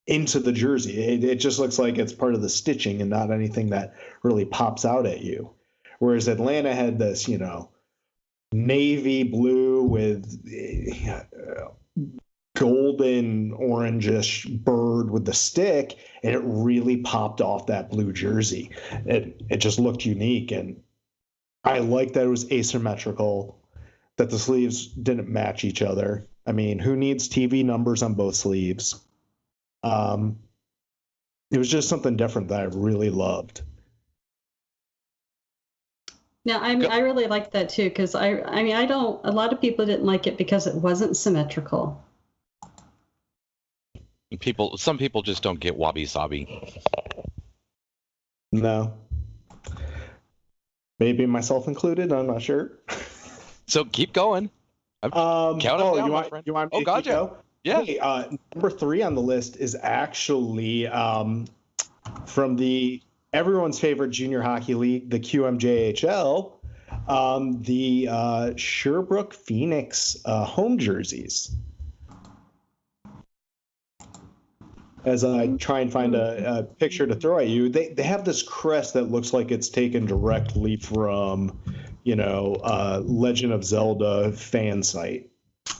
into 0.06 0.40
the 0.40 0.52
jersey. 0.52 1.02
It, 1.02 1.24
it 1.24 1.36
just 1.36 1.58
looks 1.58 1.78
like 1.78 1.98
it's 1.98 2.12
part 2.12 2.34
of 2.34 2.42
the 2.42 2.48
stitching 2.48 3.00
and 3.00 3.10
not 3.10 3.30
anything 3.30 3.70
that 3.70 3.94
really 4.22 4.44
pops 4.44 4.84
out 4.84 5.06
at 5.06 5.20
you. 5.20 5.50
Whereas 5.98 6.28
Atlanta 6.28 6.74
had 6.74 6.98
this, 6.98 7.28
you 7.28 7.38
know, 7.38 7.70
navy 8.52 9.22
blue 9.22 9.82
with 9.84 10.42
uh, 11.08 11.68
golden 12.56 13.52
orangish 13.52 14.48
bird 14.64 15.10
with 15.10 15.24
the 15.24 15.32
stick, 15.32 15.96
and 16.22 16.34
it 16.34 16.42
really 16.44 16.98
popped 16.98 17.40
off 17.40 17.66
that 17.66 17.90
blue 17.90 18.12
jersey. 18.12 18.70
It 19.06 19.42
it 19.48 19.58
just 19.58 19.78
looked 19.78 20.04
unique, 20.04 20.50
and 20.52 20.82
I 21.64 21.78
like 21.78 22.14
that 22.14 22.24
it 22.24 22.30
was 22.30 22.50
asymmetrical, 22.50 23.60
that 24.16 24.30
the 24.30 24.38
sleeves 24.38 24.86
didn't 24.86 25.28
match 25.28 25.64
each 25.64 25.82
other. 25.82 26.28
I 26.46 26.52
mean, 26.52 26.78
who 26.78 26.96
needs 26.96 27.28
TV 27.28 27.64
numbers 27.64 28.02
on 28.02 28.14
both 28.14 28.34
sleeves? 28.34 29.00
Um, 29.82 30.38
it 31.50 31.58
was 31.58 31.68
just 31.68 31.88
something 31.88 32.16
different 32.16 32.48
that 32.48 32.60
I 32.60 32.64
really 32.64 33.10
loved. 33.10 33.62
Yeah, 36.44 36.58
I 36.58 36.74
mean, 36.74 36.90
I 36.90 37.00
really 37.00 37.26
liked 37.26 37.52
that 37.52 37.68
too 37.68 37.84
because 37.84 38.14
I, 38.14 38.40
I 38.40 38.62
mean, 38.62 38.74
I 38.74 38.86
don't. 38.86 39.20
A 39.24 39.30
lot 39.30 39.52
of 39.52 39.60
people 39.60 39.84
didn't 39.84 40.06
like 40.06 40.26
it 40.26 40.38
because 40.38 40.66
it 40.66 40.74
wasn't 40.74 41.16
symmetrical. 41.16 42.02
People, 44.38 44.76
some 44.78 44.96
people 44.96 45.22
just 45.22 45.42
don't 45.42 45.58
get 45.58 45.76
wabi 45.76 46.06
sabi. 46.06 46.46
No. 48.52 48.94
Maybe 50.98 51.26
myself 51.26 51.66
included. 51.66 52.12
I'm 52.12 52.26
not 52.28 52.40
sure. 52.40 52.72
So 53.66 53.84
keep 53.84 54.12
going. 54.12 54.50
I'm 55.02 55.12
Um, 55.12 55.60
Count 55.60 55.80
'em 55.80 55.86
oh, 55.86 55.96
down, 55.96 56.06
you 56.06 56.12
my 56.12 56.18
want 56.18 56.28
friend. 56.28 56.46
you 56.46 56.54
want 56.54 56.72
me 56.72 56.76
Oh, 56.76 56.80
to 56.80 56.84
gotcha. 56.84 57.02
keep 57.02 57.12
go? 57.12 57.36
Yeah. 57.62 57.82
Hey, 57.82 57.98
uh, 57.98 58.24
number 58.54 58.70
three 58.70 59.02
on 59.02 59.14
the 59.14 59.20
list 59.20 59.56
is 59.56 59.76
actually 59.80 60.86
um, 60.86 61.46
from 62.24 62.56
the 62.56 63.02
everyone's 63.32 63.78
favorite 63.78 64.10
junior 64.10 64.40
hockey 64.40 64.74
league, 64.74 65.10
the 65.10 65.20
QMJHL, 65.20 66.52
um, 67.06 67.62
the 67.62 68.08
uh, 68.10 68.52
Sherbrooke 68.56 69.34
Phoenix 69.34 70.16
uh, 70.24 70.44
home 70.44 70.78
jerseys. 70.78 71.54
As 75.04 75.24
I 75.24 75.48
try 75.56 75.80
and 75.80 75.92
find 75.92 76.14
a, 76.14 76.58
a 76.58 76.62
picture 76.62 77.06
to 77.06 77.14
throw 77.14 77.38
at 77.38 77.48
you, 77.48 77.68
they, 77.68 77.88
they 77.88 78.02
have 78.02 78.24
this 78.24 78.42
crest 78.42 78.94
that 78.94 79.10
looks 79.10 79.32
like 79.32 79.50
it's 79.50 79.68
taken 79.68 80.06
directly 80.06 80.76
from, 80.76 81.58
you 82.04 82.16
know, 82.16 82.56
uh, 82.62 83.02
Legend 83.04 83.52
of 83.52 83.64
Zelda 83.64 84.32
fan 84.32 84.82
site. 84.82 85.30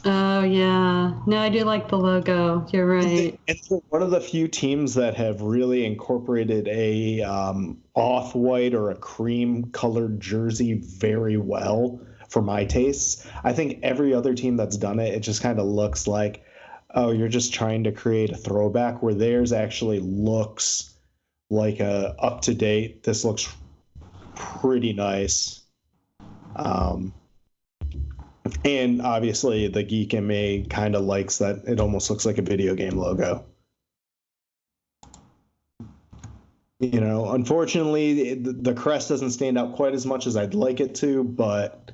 Oh 0.04 0.42
yeah, 0.44 1.20
no, 1.26 1.38
I 1.38 1.50
do 1.50 1.64
like 1.64 1.88
the 1.88 1.98
logo. 1.98 2.66
You're 2.72 2.86
right. 2.86 3.38
It's 3.46 3.68
one 3.68 4.02
of 4.02 4.10
the 4.10 4.20
few 4.20 4.48
teams 4.48 4.94
that 4.94 5.14
have 5.16 5.42
really 5.42 5.84
incorporated 5.84 6.68
a 6.68 7.22
um, 7.22 7.82
off-white 7.94 8.72
or 8.72 8.90
a 8.90 8.96
cream-colored 8.96 10.18
jersey 10.20 10.74
very 10.74 11.36
well 11.36 12.00
for 12.30 12.40
my 12.40 12.64
tastes. 12.64 13.26
I 13.44 13.52
think 13.52 13.80
every 13.82 14.14
other 14.14 14.34
team 14.34 14.56
that's 14.56 14.78
done 14.78 15.00
it, 15.00 15.12
it 15.14 15.20
just 15.20 15.42
kind 15.42 15.58
of 15.58 15.66
looks 15.66 16.06
like, 16.06 16.44
oh, 16.94 17.10
you're 17.10 17.28
just 17.28 17.52
trying 17.52 17.84
to 17.84 17.92
create 17.92 18.30
a 18.30 18.36
throwback. 18.36 19.02
Where 19.02 19.14
theirs 19.14 19.52
actually 19.52 20.00
looks 20.00 20.94
like 21.50 21.80
a 21.80 22.14
up-to-date. 22.18 23.02
This 23.02 23.24
looks 23.24 23.52
pretty 24.34 24.94
nice. 24.94 25.60
Um, 26.56 27.12
and 28.64 29.02
obviously, 29.02 29.68
the 29.68 29.82
geek 29.82 30.14
in 30.14 30.26
me 30.26 30.66
kind 30.68 30.94
of 30.94 31.04
likes 31.04 31.38
that 31.38 31.64
it 31.66 31.80
almost 31.80 32.10
looks 32.10 32.26
like 32.26 32.38
a 32.38 32.42
video 32.42 32.74
game 32.74 32.96
logo. 32.96 33.44
You 36.80 37.00
know, 37.00 37.32
unfortunately, 37.32 38.34
the, 38.34 38.52
the 38.52 38.74
crest 38.74 39.10
doesn't 39.10 39.32
stand 39.32 39.58
out 39.58 39.74
quite 39.74 39.92
as 39.92 40.06
much 40.06 40.26
as 40.26 40.36
I'd 40.36 40.54
like 40.54 40.80
it 40.80 40.94
to, 40.96 41.22
but 41.22 41.92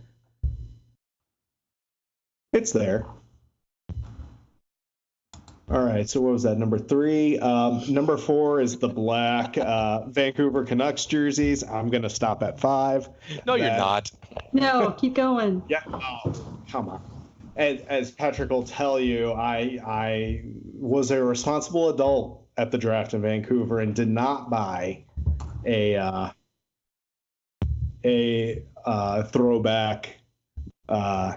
it's 2.53 2.73
there. 2.73 3.07
All 5.69 5.83
right, 5.83 6.09
so 6.09 6.21
what 6.21 6.33
was 6.33 6.45
that? 6.45 6.59
Number 6.59 6.79
three. 6.79 7.41
Um, 7.41 7.83
number 7.93 8.17
four 8.17 8.61
is 8.61 8.79
the 8.79 8.89
black 8.89 9.59
uh, 9.59 10.07
Vancouver 10.07 10.65
Canucks 10.65 11.07
jerseys. 11.07 11.65
I'm 11.65 11.89
going 11.89 12.05
to 12.05 12.11
stop 12.11 12.45
at 12.45 12.61
five. 12.61 13.09
No, 13.47 13.57
you're 13.57 13.67
not. 13.71 14.13
No, 14.53 14.93
keep 14.93 15.15
going. 15.15 15.63
Yeah. 15.69 15.83
Oh, 15.93 16.35
come 16.71 16.89
on. 16.89 17.03
As, 17.57 17.81
as 17.89 18.11
Patrick 18.13 18.51
will 18.51 18.63
tell 18.63 19.01
you, 19.01 19.33
I 19.33 19.81
I 19.85 20.43
was 20.75 21.11
a 21.11 21.25
responsible 21.25 21.89
adult 21.89 22.47
at 22.57 22.71
the 22.71 22.79
draft 22.79 23.15
in 23.15 23.23
Vancouver 23.23 23.81
and 23.81 23.93
did 23.93 24.09
not 24.09 24.51
buy 24.51 25.05
a 25.65 25.97
uh, 25.97 26.31
a 28.05 28.63
uh, 28.85 29.25
throwback 29.25 30.17
uh, 30.89 31.37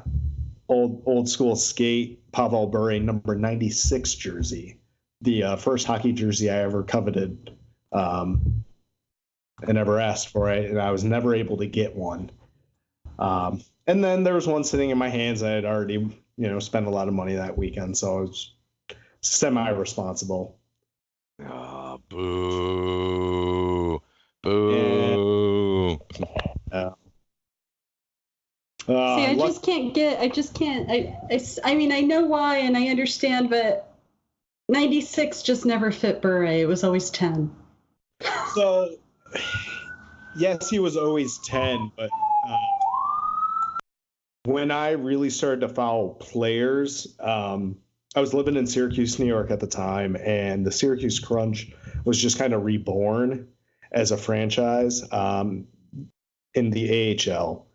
old 0.69 1.03
old 1.05 1.27
school 1.27 1.55
skate 1.55 2.31
Pavel 2.31 2.67
Bure 2.67 2.99
number 2.99 3.35
96 3.35 4.13
jersey, 4.15 4.79
the 5.21 5.43
uh, 5.43 5.55
first 5.57 5.87
hockey 5.87 6.13
jersey 6.13 6.49
I 6.49 6.59
ever 6.59 6.83
coveted. 6.83 7.57
Um, 7.91 8.63
I 9.67 9.73
never 9.73 9.99
asked 9.99 10.29
for 10.29 10.49
it, 10.51 10.69
and 10.69 10.79
I 10.79 10.91
was 10.91 11.03
never 11.03 11.35
able 11.35 11.57
to 11.57 11.65
get 11.65 11.95
one. 11.95 12.31
Um, 13.17 13.61
and 13.87 14.03
then 14.03 14.23
there 14.23 14.35
was 14.35 14.47
one 14.47 14.63
sitting 14.63 14.91
in 14.91 14.97
my 14.97 15.09
hands. 15.09 15.43
I 15.43 15.49
had 15.49 15.65
already, 15.65 15.93
you 15.95 16.47
know, 16.47 16.59
spent 16.59 16.87
a 16.87 16.91
lot 16.91 17.07
of 17.07 17.13
money 17.13 17.35
that 17.35 17.57
weekend, 17.57 17.97
so 17.97 18.19
I 18.19 18.21
was 18.21 18.53
semi-responsible. 19.21 20.57
Oh, 21.45 21.99
boo. 22.07 24.01
Boo. 24.41 24.71
See, 28.89 28.95
I 28.95 29.35
just 29.35 29.61
can't 29.61 29.93
get. 29.93 30.19
I 30.19 30.29
just 30.29 30.55
can't. 30.55 30.89
I, 30.89 31.15
I, 31.29 31.39
I 31.63 31.75
mean, 31.75 31.91
I 31.91 32.01
know 32.01 32.25
why 32.25 32.57
and 32.57 32.75
I 32.75 32.87
understand, 32.87 33.51
but 33.51 33.95
96 34.67 35.43
just 35.43 35.63
never 35.63 35.91
fit 35.91 36.23
Bure. 36.23 36.43
It 36.45 36.67
was 36.67 36.83
always 36.83 37.11
10. 37.11 37.53
so 38.55 38.95
yes, 40.35 40.69
he 40.69 40.79
was 40.79 40.97
always 40.97 41.37
ten, 41.39 41.91
but 41.95 42.09
uh, 42.47 42.57
when 44.45 44.71
I 44.71 44.91
really 44.91 45.29
started 45.29 45.61
to 45.61 45.69
follow 45.69 46.09
players, 46.09 47.15
um, 47.19 47.77
I 48.15 48.21
was 48.21 48.33
living 48.33 48.55
in 48.55 48.65
Syracuse, 48.65 49.19
New 49.19 49.27
York 49.27 49.51
at 49.51 49.59
the 49.59 49.67
time, 49.67 50.15
and 50.15 50.65
the 50.65 50.71
Syracuse 50.71 51.19
Crunch 51.19 51.71
was 52.05 52.19
just 52.19 52.39
kind 52.39 52.53
of 52.53 52.63
reborn 52.63 53.47
as 53.91 54.11
a 54.11 54.17
franchise 54.17 55.03
um, 55.11 55.67
in 56.55 56.71
the 56.71 57.15
AHL. 57.29 57.68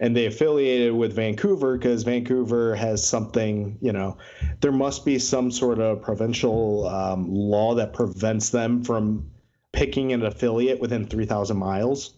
And 0.00 0.16
they 0.16 0.24
affiliated 0.26 0.94
with 0.94 1.14
Vancouver 1.14 1.76
because 1.76 2.02
Vancouver 2.04 2.74
has 2.74 3.06
something, 3.06 3.76
you 3.82 3.92
know, 3.92 4.16
there 4.60 4.72
must 4.72 5.04
be 5.04 5.18
some 5.18 5.50
sort 5.50 5.78
of 5.78 6.00
provincial 6.00 6.88
um, 6.88 7.30
law 7.30 7.74
that 7.74 7.92
prevents 7.92 8.48
them 8.48 8.82
from 8.82 9.30
picking 9.72 10.12
an 10.12 10.24
affiliate 10.24 10.80
within 10.80 11.06
3,000 11.06 11.56
miles 11.56 12.14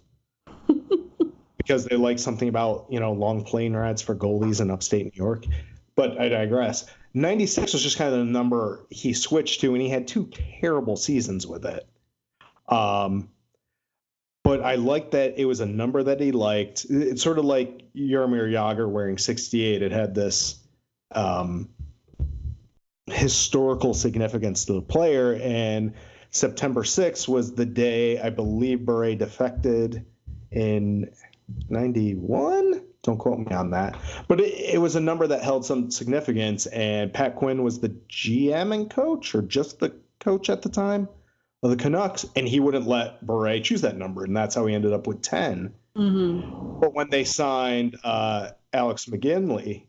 because 1.58 1.84
they 1.84 1.96
like 1.96 2.20
something 2.20 2.48
about, 2.48 2.86
you 2.88 3.00
know, 3.00 3.12
long 3.12 3.44
plane 3.44 3.74
rides 3.74 4.00
for 4.00 4.14
goalies 4.14 4.60
in 4.60 4.70
upstate 4.70 5.04
New 5.06 5.24
York. 5.24 5.44
But 5.96 6.20
I 6.20 6.28
digress. 6.28 6.86
96 7.14 7.72
was 7.72 7.82
just 7.82 7.98
kind 7.98 8.12
of 8.12 8.20
the 8.20 8.24
number 8.24 8.86
he 8.90 9.12
switched 9.12 9.60
to, 9.60 9.74
and 9.74 9.82
he 9.82 9.88
had 9.88 10.08
two 10.08 10.30
terrible 10.60 10.96
seasons 10.96 11.46
with 11.46 11.66
it. 11.66 11.86
Um, 12.68 13.28
but 14.42 14.62
I 14.62 14.74
like 14.76 15.12
that 15.12 15.38
it 15.38 15.44
was 15.44 15.60
a 15.60 15.66
number 15.66 16.02
that 16.02 16.20
he 16.20 16.32
liked. 16.32 16.86
It's 16.88 17.22
sort 17.22 17.38
of 17.38 17.44
like 17.44 17.92
Jaromir 17.94 18.50
Jagr 18.50 18.88
wearing 18.88 19.18
68. 19.18 19.82
It 19.82 19.92
had 19.92 20.14
this 20.14 20.58
um, 21.14 21.68
historical 23.06 23.94
significance 23.94 24.64
to 24.66 24.74
the 24.74 24.82
player, 24.82 25.38
and 25.40 25.94
September 26.30 26.82
6th 26.82 27.28
was 27.28 27.54
the 27.54 27.66
day 27.66 28.18
I 28.20 28.30
believe 28.30 28.84
Bure 28.86 29.14
defected 29.14 30.06
in 30.50 31.10
91 31.68 32.82
don't 33.02 33.18
quote 33.18 33.38
me 33.38 33.52
on 33.52 33.70
that 33.70 33.96
but 34.28 34.40
it, 34.40 34.74
it, 34.74 34.78
was 34.78 34.96
a 34.96 35.00
number 35.00 35.26
that 35.26 35.42
held 35.42 35.64
some 35.64 35.90
significance 35.90 36.66
and 36.66 37.12
pat 37.12 37.36
quinn 37.36 37.62
was 37.62 37.80
the 37.80 37.88
gm 38.08 38.74
and 38.74 38.90
coach 38.90 39.34
or 39.34 39.42
just 39.42 39.80
the 39.80 39.92
coach 40.20 40.48
at 40.48 40.62
the 40.62 40.68
time 40.68 41.08
the 41.70 41.76
canucks 41.76 42.26
and 42.34 42.46
he 42.46 42.60
wouldn't 42.60 42.86
let 42.86 43.24
Bure 43.24 43.60
choose 43.60 43.82
that 43.82 43.96
number 43.96 44.24
and 44.24 44.36
that's 44.36 44.54
how 44.54 44.66
he 44.66 44.74
ended 44.74 44.92
up 44.92 45.06
with 45.06 45.22
10 45.22 45.72
mm-hmm. 45.96 46.80
but 46.80 46.92
when 46.94 47.08
they 47.10 47.24
signed 47.24 47.96
uh, 48.04 48.50
alex 48.72 49.06
mcginley 49.06 49.86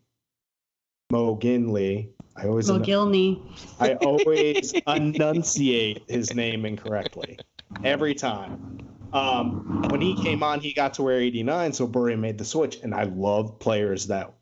mo 1.11 1.35
ginley 1.35 2.09
i 2.35 2.45
always 2.45 2.69
mo 2.69 2.79
Gilney. 2.79 3.41
i 3.79 3.93
always 4.05 4.73
enunciate 4.87 6.03
his 6.07 6.33
name 6.33 6.65
incorrectly 6.65 7.39
every 7.83 8.13
time 8.13 8.83
um, 9.13 9.83
when 9.89 10.01
he 10.01 10.15
came 10.15 10.41
on, 10.41 10.59
he 10.59 10.73
got 10.73 10.95
to 10.95 11.03
wear 11.03 11.19
89, 11.19 11.73
so 11.73 11.85
Bure 11.85 12.17
made 12.17 12.39
the 12.39 12.45
switch. 12.45 12.79
And 12.81 12.95
I 12.95 13.03
love 13.03 13.59
players 13.59 14.07
that, 14.07 14.33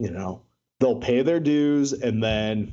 you 0.00 0.10
know, 0.10 0.42
they'll 0.80 0.98
pay 0.98 1.22
their 1.22 1.38
dues 1.38 1.92
and 1.92 2.22
then 2.22 2.72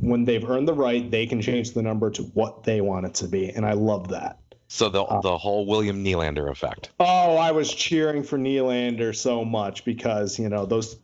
when 0.00 0.24
they've 0.24 0.48
earned 0.48 0.68
the 0.68 0.74
right, 0.74 1.10
they 1.10 1.26
can 1.26 1.40
change 1.40 1.72
the 1.72 1.82
number 1.82 2.10
to 2.10 2.22
what 2.22 2.64
they 2.64 2.80
want 2.80 3.06
it 3.06 3.14
to 3.14 3.28
be. 3.28 3.50
And 3.50 3.64
I 3.64 3.72
love 3.72 4.08
that. 4.08 4.38
So 4.68 4.88
the 4.88 5.02
uh, 5.02 5.20
the 5.20 5.38
whole 5.38 5.66
William 5.66 6.04
Nylander 6.04 6.50
effect. 6.50 6.90
Oh, 6.98 7.36
I 7.36 7.52
was 7.52 7.72
cheering 7.72 8.24
for 8.24 8.36
Nylander 8.36 9.14
so 9.14 9.44
much 9.44 9.84
because, 9.84 10.38
you 10.38 10.48
know, 10.48 10.66
those 10.66 10.96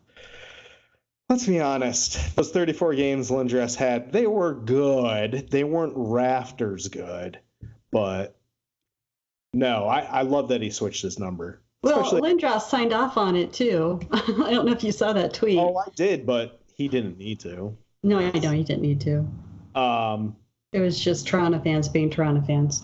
let's 1.29 1.47
be 1.47 1.61
honest, 1.61 2.37
those 2.37 2.51
34 2.51 2.95
games 2.95 3.31
Lindros 3.31 3.75
had, 3.75 4.13
they 4.13 4.27
were 4.27 4.55
good. 4.55 5.49
They 5.51 5.65
weren't 5.65 5.95
rafters 5.97 6.89
good, 6.89 7.39
but 7.91 8.37
no, 9.55 9.87
I, 9.87 10.01
I 10.01 10.23
love 10.23 10.49
that 10.49 10.61
he 10.61 10.71
switched 10.71 11.03
his 11.03 11.19
number. 11.19 11.63
Well, 11.83 12.01
Especially... 12.01 12.35
Lindros 12.35 12.63
signed 12.63 12.93
off 12.93 13.17
on 13.17 13.37
it 13.37 13.53
too. 13.53 14.01
I 14.13 14.51
don't 14.51 14.67
know 14.67 14.73
if 14.73 14.85
you 14.85 14.93
saw 14.93 15.13
that 15.15 15.33
tweet. 15.35 15.59
Oh, 15.59 15.77
I 15.77 15.89
did, 15.95 16.27
but 16.27 16.61
he 16.75 16.89
didn't 16.89 17.19
need 17.19 17.41
to. 17.41 17.77
No, 18.03 18.19
I 18.19 18.31
know 18.39 18.51
you 18.51 18.65
didn't 18.65 18.83
need 18.83 19.01
to. 19.03 19.27
Um, 19.75 20.37
it 20.73 20.81
was 20.81 20.99
just 20.99 21.27
Toronto 21.27 21.61
fans 21.61 21.89
being 21.89 22.11
Toronto 22.11 22.41
fans. 22.47 22.83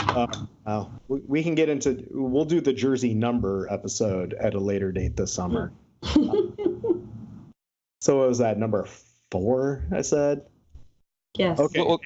Uh, 0.00 0.84
we, 1.08 1.20
we 1.26 1.42
can 1.42 1.54
get 1.54 1.68
into. 1.68 2.04
We'll 2.10 2.44
do 2.44 2.60
the 2.60 2.72
jersey 2.72 3.14
number 3.14 3.66
episode 3.70 4.34
at 4.34 4.54
a 4.54 4.60
later 4.60 4.92
date 4.92 5.16
this 5.16 5.32
summer. 5.32 5.72
um, 6.14 7.08
so 8.00 8.18
what 8.18 8.28
was 8.28 8.38
that 8.38 8.58
number 8.58 8.86
four? 9.30 9.86
I 9.92 10.02
said. 10.02 10.42
Yes. 11.36 11.58
Okay. 11.58 11.80
Well, 11.80 12.00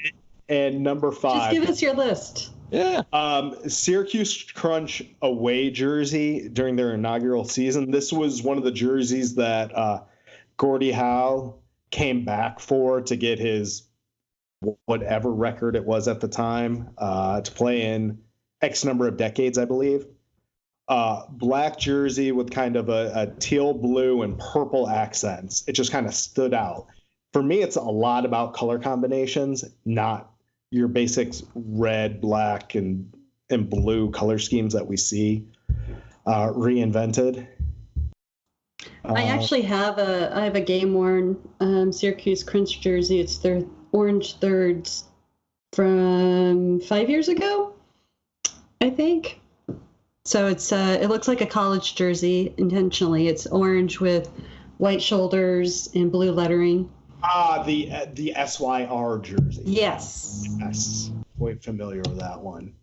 and 0.48 0.82
number 0.82 1.10
five. 1.10 1.52
Just 1.52 1.60
give 1.60 1.70
us 1.70 1.82
your 1.82 1.94
list. 1.94 2.52
Yeah. 2.70 3.02
Um, 3.12 3.68
Syracuse 3.68 4.50
Crunch 4.52 5.02
away 5.20 5.70
jersey 5.70 6.48
during 6.48 6.76
their 6.76 6.94
inaugural 6.94 7.44
season. 7.44 7.90
This 7.90 8.12
was 8.12 8.42
one 8.42 8.58
of 8.58 8.64
the 8.64 8.70
jerseys 8.70 9.34
that 9.34 9.76
uh, 9.76 10.00
Gordie 10.56 10.92
Howe 10.92 11.56
came 11.92 12.24
back 12.24 12.58
for 12.58 13.02
to 13.02 13.14
get 13.14 13.38
his 13.38 13.84
whatever 14.86 15.30
record 15.30 15.76
it 15.76 15.84
was 15.84 16.08
at 16.08 16.20
the 16.20 16.28
time 16.28 16.90
uh, 16.98 17.40
to 17.40 17.52
play 17.52 17.82
in 17.82 18.18
X 18.60 18.84
number 18.84 19.06
of 19.06 19.16
decades, 19.16 19.58
I 19.58 19.66
believe. 19.66 20.06
Uh, 20.88 21.22
black 21.28 21.78
jersey 21.78 22.32
with 22.32 22.50
kind 22.50 22.76
of 22.76 22.88
a, 22.88 23.12
a 23.14 23.26
teal 23.38 23.72
blue 23.72 24.22
and 24.22 24.38
purple 24.38 24.88
accents. 24.88 25.62
It 25.68 25.72
just 25.72 25.92
kind 25.92 26.06
of 26.06 26.14
stood 26.14 26.54
out. 26.54 26.86
For 27.32 27.42
me, 27.42 27.62
it's 27.62 27.76
a 27.76 27.82
lot 27.82 28.24
about 28.24 28.54
color 28.54 28.78
combinations, 28.78 29.64
not 29.84 30.32
your 30.70 30.88
basics 30.88 31.42
red, 31.54 32.20
black, 32.20 32.74
and 32.74 33.12
and 33.50 33.68
blue 33.68 34.10
color 34.10 34.38
schemes 34.38 34.72
that 34.74 34.86
we 34.86 34.96
see 34.96 35.46
uh, 36.26 36.48
reinvented. 36.48 37.46
I 39.04 39.24
uh, 39.24 39.26
actually 39.26 39.62
have 39.62 39.98
a 39.98 40.36
I 40.36 40.44
have 40.44 40.54
a 40.54 40.60
game 40.60 40.94
worn 40.94 41.36
um, 41.60 41.92
Syracuse 41.92 42.44
Crunch 42.44 42.80
jersey. 42.80 43.20
It's 43.20 43.38
their 43.38 43.62
orange 43.90 44.36
thirds 44.36 45.04
from 45.72 46.80
five 46.80 47.10
years 47.10 47.28
ago, 47.28 47.74
I 48.80 48.90
think. 48.90 49.40
So 50.24 50.46
it's 50.46 50.72
uh, 50.72 50.98
it 51.00 51.08
looks 51.08 51.26
like 51.26 51.40
a 51.40 51.46
college 51.46 51.94
jersey 51.96 52.54
intentionally. 52.56 53.26
It's 53.26 53.46
orange 53.46 53.98
with 53.98 54.30
white 54.78 55.02
shoulders 55.02 55.90
and 55.94 56.12
blue 56.12 56.30
lettering. 56.30 56.90
Ah, 57.24 57.62
the 57.64 57.90
the 58.12 58.34
SYR 58.34 59.18
jersey. 59.18 59.62
Yes. 59.64 60.46
Yes, 60.60 61.10
quite 61.38 61.62
familiar 61.62 62.02
with 62.02 62.20
that 62.20 62.40
one. 62.40 62.74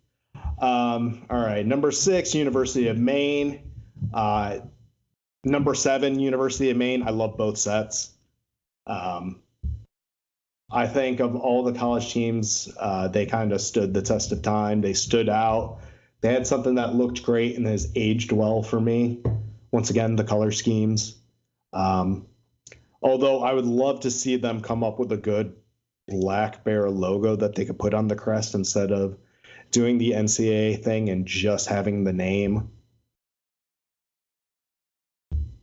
Um, 0.61 1.25
all 1.29 1.39
right, 1.39 1.65
number 1.65 1.91
six, 1.91 2.35
University 2.35 2.87
of 2.87 2.97
Maine. 2.97 3.71
Uh, 4.13 4.59
number 5.43 5.73
seven, 5.73 6.19
University 6.19 6.69
of 6.69 6.77
Maine. 6.77 7.03
I 7.03 7.11
love 7.11 7.37
both 7.37 7.57
sets. 7.57 8.11
Um, 8.87 9.41
I 10.71 10.87
think 10.87 11.19
of 11.19 11.35
all 11.35 11.63
the 11.63 11.77
college 11.77 12.13
teams, 12.13 12.71
uh, 12.79 13.07
they 13.07 13.25
kind 13.25 13.51
of 13.51 13.61
stood 13.61 13.93
the 13.93 14.01
test 14.01 14.31
of 14.31 14.41
time. 14.41 14.81
They 14.81 14.93
stood 14.93 15.29
out. 15.29 15.79
They 16.21 16.33
had 16.33 16.45
something 16.45 16.75
that 16.75 16.95
looked 16.95 17.23
great 17.23 17.55
and 17.55 17.65
has 17.65 17.91
aged 17.95 18.31
well 18.31 18.61
for 18.61 18.79
me. 18.79 19.23
Once 19.71 19.89
again, 19.89 20.15
the 20.15 20.23
color 20.23 20.51
schemes. 20.51 21.15
Um, 21.73 22.27
Although 23.01 23.41
I 23.41 23.53
would 23.53 23.65
love 23.65 24.01
to 24.01 24.11
see 24.11 24.35
them 24.35 24.61
come 24.61 24.83
up 24.83 24.99
with 24.99 25.11
a 25.11 25.17
good 25.17 25.55
black 26.07 26.63
bear 26.63 26.89
logo 26.89 27.35
that 27.35 27.55
they 27.55 27.65
could 27.65 27.79
put 27.79 27.93
on 27.93 28.07
the 28.07 28.15
crest 28.15 28.55
instead 28.55 28.91
of 28.91 29.17
doing 29.71 29.97
the 29.97 30.11
NCAA 30.11 30.83
thing 30.83 31.09
and 31.09 31.25
just 31.25 31.67
having 31.67 32.03
the 32.03 32.13
name. 32.13 32.71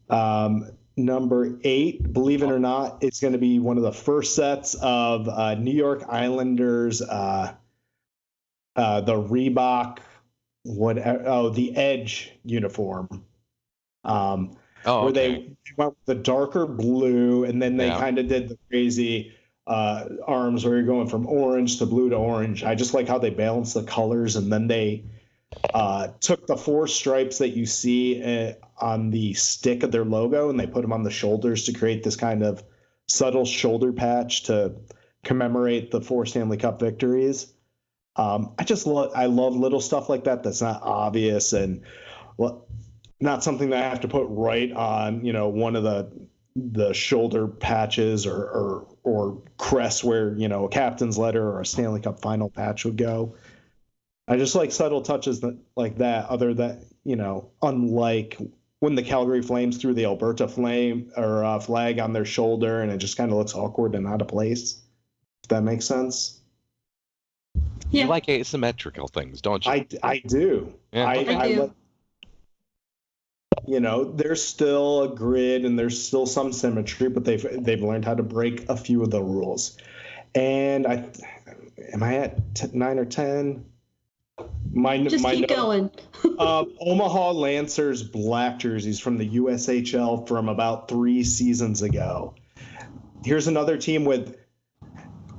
Um, 0.09 0.71
number 0.97 1.59
eight, 1.65 2.13
believe 2.13 2.43
it 2.43 2.51
or 2.51 2.59
not, 2.59 3.03
it's 3.03 3.21
going 3.21 3.33
to 3.33 3.39
be 3.39 3.59
one 3.59 3.77
of 3.77 3.83
the 3.83 3.93
first 3.93 4.35
sets 4.35 4.75
of 4.75 5.29
uh, 5.29 5.55
New 5.55 5.75
York 5.75 6.05
Islanders, 6.09 7.03
uh, 7.03 7.55
uh, 8.77 9.01
the 9.01 9.15
Reebok, 9.15 9.99
what? 10.63 10.99
Oh, 10.99 11.51
the 11.51 11.77
Edge 11.77 12.33
uniform. 12.45 13.25
Um, 14.05 14.57
Oh, 14.87 15.05
where 15.05 15.13
they 15.13 15.51
went 15.77 15.97
with 15.97 16.05
the 16.07 16.15
darker 16.15 16.65
blue, 16.65 17.45
and 17.45 17.61
then 17.61 17.77
they 17.77 17.89
yeah. 17.89 17.99
kind 17.99 18.19
of 18.19 18.29
did 18.29 18.49
the 18.49 18.59
crazy 18.71 19.35
uh, 19.67 20.05
arms 20.25 20.65
where 20.65 20.75
you're 20.75 20.85
going 20.85 21.09
from 21.09 21.27
orange 21.27 21.79
to 21.79 21.87
blue 21.87 22.09
to 22.11 22.17
orange. 22.17 22.63
I 22.63 22.77
just 22.77 22.95
like 22.95 23.09
how 23.09 23.19
they 23.19 23.31
balance 23.31 23.73
the 23.75 23.83
colors, 23.83 24.37
and 24.37 24.51
then 24.53 24.69
they 24.69 25.05
uh, 25.73 26.09
took 26.21 26.47
the 26.47 26.57
four 26.57 26.87
stripes 26.87 27.39
that 27.39 27.51
you 27.51 27.67
see 27.67 28.23
uh, 28.23 28.53
on 28.81 29.11
the 29.11 29.35
stick 29.35 29.83
of 29.83 29.93
their 29.93 30.05
logo, 30.05 30.51
and 30.51 30.59
they 30.59 30.67
put 30.67 30.83
them 30.83 30.93
on 30.93 31.03
the 31.03 31.11
shoulders 31.11 31.65
to 31.65 31.73
create 31.73 32.03
this 32.03 32.17
kind 32.17 32.43
of 32.43 32.63
subtle 33.09 33.45
shoulder 33.45 33.93
patch 33.93 34.45
to 34.45 34.75
commemorate 35.25 35.91
the 35.91 36.01
four 36.01 36.27
Stanley 36.27 36.57
Cup 36.57 36.81
victories. 36.81 37.53
Um, 38.17 38.55
I 38.59 38.65
just 38.65 38.87
love 38.87 39.13
I 39.15 39.27
love 39.27 39.55
little 39.55 39.81
stuff 39.81 40.09
like 40.09 40.25
that 40.25 40.43
that's 40.43 40.63
not 40.63 40.83
obvious 40.83 41.53
and 41.53 41.83
well, 42.37 42.67
not 43.21 43.45
something 43.45 43.71
that 43.71 43.85
I 43.85 43.89
have 43.89 44.01
to 44.01 44.09
put 44.09 44.27
right 44.29 44.73
on, 44.73 45.25
you 45.25 45.33
know, 45.33 45.49
one 45.49 45.77
of 45.77 45.83
the 45.83 46.11
the 46.57 46.95
shoulder 46.95 47.47
patches 47.47 48.27
or 48.27 48.37
or 48.37 48.87
or 49.03 49.43
crests 49.59 50.03
where 50.03 50.35
you 50.37 50.49
know 50.49 50.65
a 50.65 50.69
captain's 50.69 51.19
letter 51.19 51.47
or 51.47 51.61
a 51.61 51.67
Stanley 51.67 52.01
Cup 52.01 52.21
final 52.21 52.49
patch 52.49 52.85
would 52.85 52.97
go. 52.97 53.37
I 54.29 54.37
just 54.37 54.55
like 54.55 54.73
subtle 54.73 55.03
touches 55.03 55.41
that 55.41 55.57
like 55.77 55.99
that. 55.99 56.27
Other 56.27 56.55
that 56.55 56.83
you 57.05 57.17
know, 57.17 57.51
unlike 57.63 58.39
when 58.81 58.95
the 58.95 59.03
Calgary 59.03 59.43
Flames 59.43 59.79
threw 59.79 59.95
the 59.95 60.05
Alberta 60.05 60.49
flame 60.49 61.13
or 61.17 61.45
uh, 61.45 61.61
flag 61.61 61.99
on 61.99 62.13
their 62.13 62.25
shoulder, 62.25 62.83
and 62.83 62.91
it 62.91 62.99
just 62.99 63.17
kind 63.17 63.31
of 63.31 63.39
looks 63.39 63.55
awkward 63.55 63.95
and 63.95 64.07
out 64.07 64.21
of 64.21 64.29
place. 64.29 64.83
If 65.45 65.51
that 65.51 65.63
makes 65.63 65.85
sense. 65.85 66.41
Yeah. 67.91 68.05
You 68.05 68.09
like 68.09 68.29
asymmetrical 68.29 69.07
things, 69.07 69.41
don't 69.41 69.65
you? 69.65 69.73
I, 69.73 69.87
I 70.03 70.19
do. 70.19 70.75
Yeah. 70.93 71.07
I, 71.07 71.15
I, 71.15 71.41
I, 71.41 71.55
do 71.55 71.73
you 73.67 73.81
know 73.81 74.05
there's 74.05 74.43
still 74.43 75.03
a 75.03 75.15
grid 75.15 75.65
and 75.65 75.79
there's 75.79 76.01
still 76.01 76.27
some 76.27 76.53
symmetry 76.53 77.09
but 77.09 77.25
they've 77.25 77.47
they've 77.65 77.83
learned 77.83 78.05
how 78.05 78.15
to 78.15 78.23
break 78.23 78.69
a 78.69 78.77
few 78.77 79.03
of 79.03 79.11
the 79.11 79.21
rules 79.21 79.77
and 80.35 80.87
i 80.87 81.05
am 81.93 82.03
i 82.03 82.17
at 82.17 82.55
t- 82.55 82.69
9 82.73 82.99
or 82.99 83.05
10 83.05 83.65
my 84.77 85.03
just 85.03 85.23
my 85.23 85.35
keep 85.35 85.49
note, 85.49 85.57
going. 85.57 85.91
uh, 86.39 86.65
omaha 86.81 87.33
lancers 87.33 88.03
black 88.03 88.59
jerseys 88.59 89.01
from 89.01 89.17
the 89.17 89.29
ushl 89.29 90.29
from 90.29 90.49
about 90.49 90.89
three 90.89 91.25
seasons 91.25 91.83
ago. 91.83 92.35
Here's 93.25 93.49
another 93.49 93.79
team 93.79 94.05
with 94.05 94.37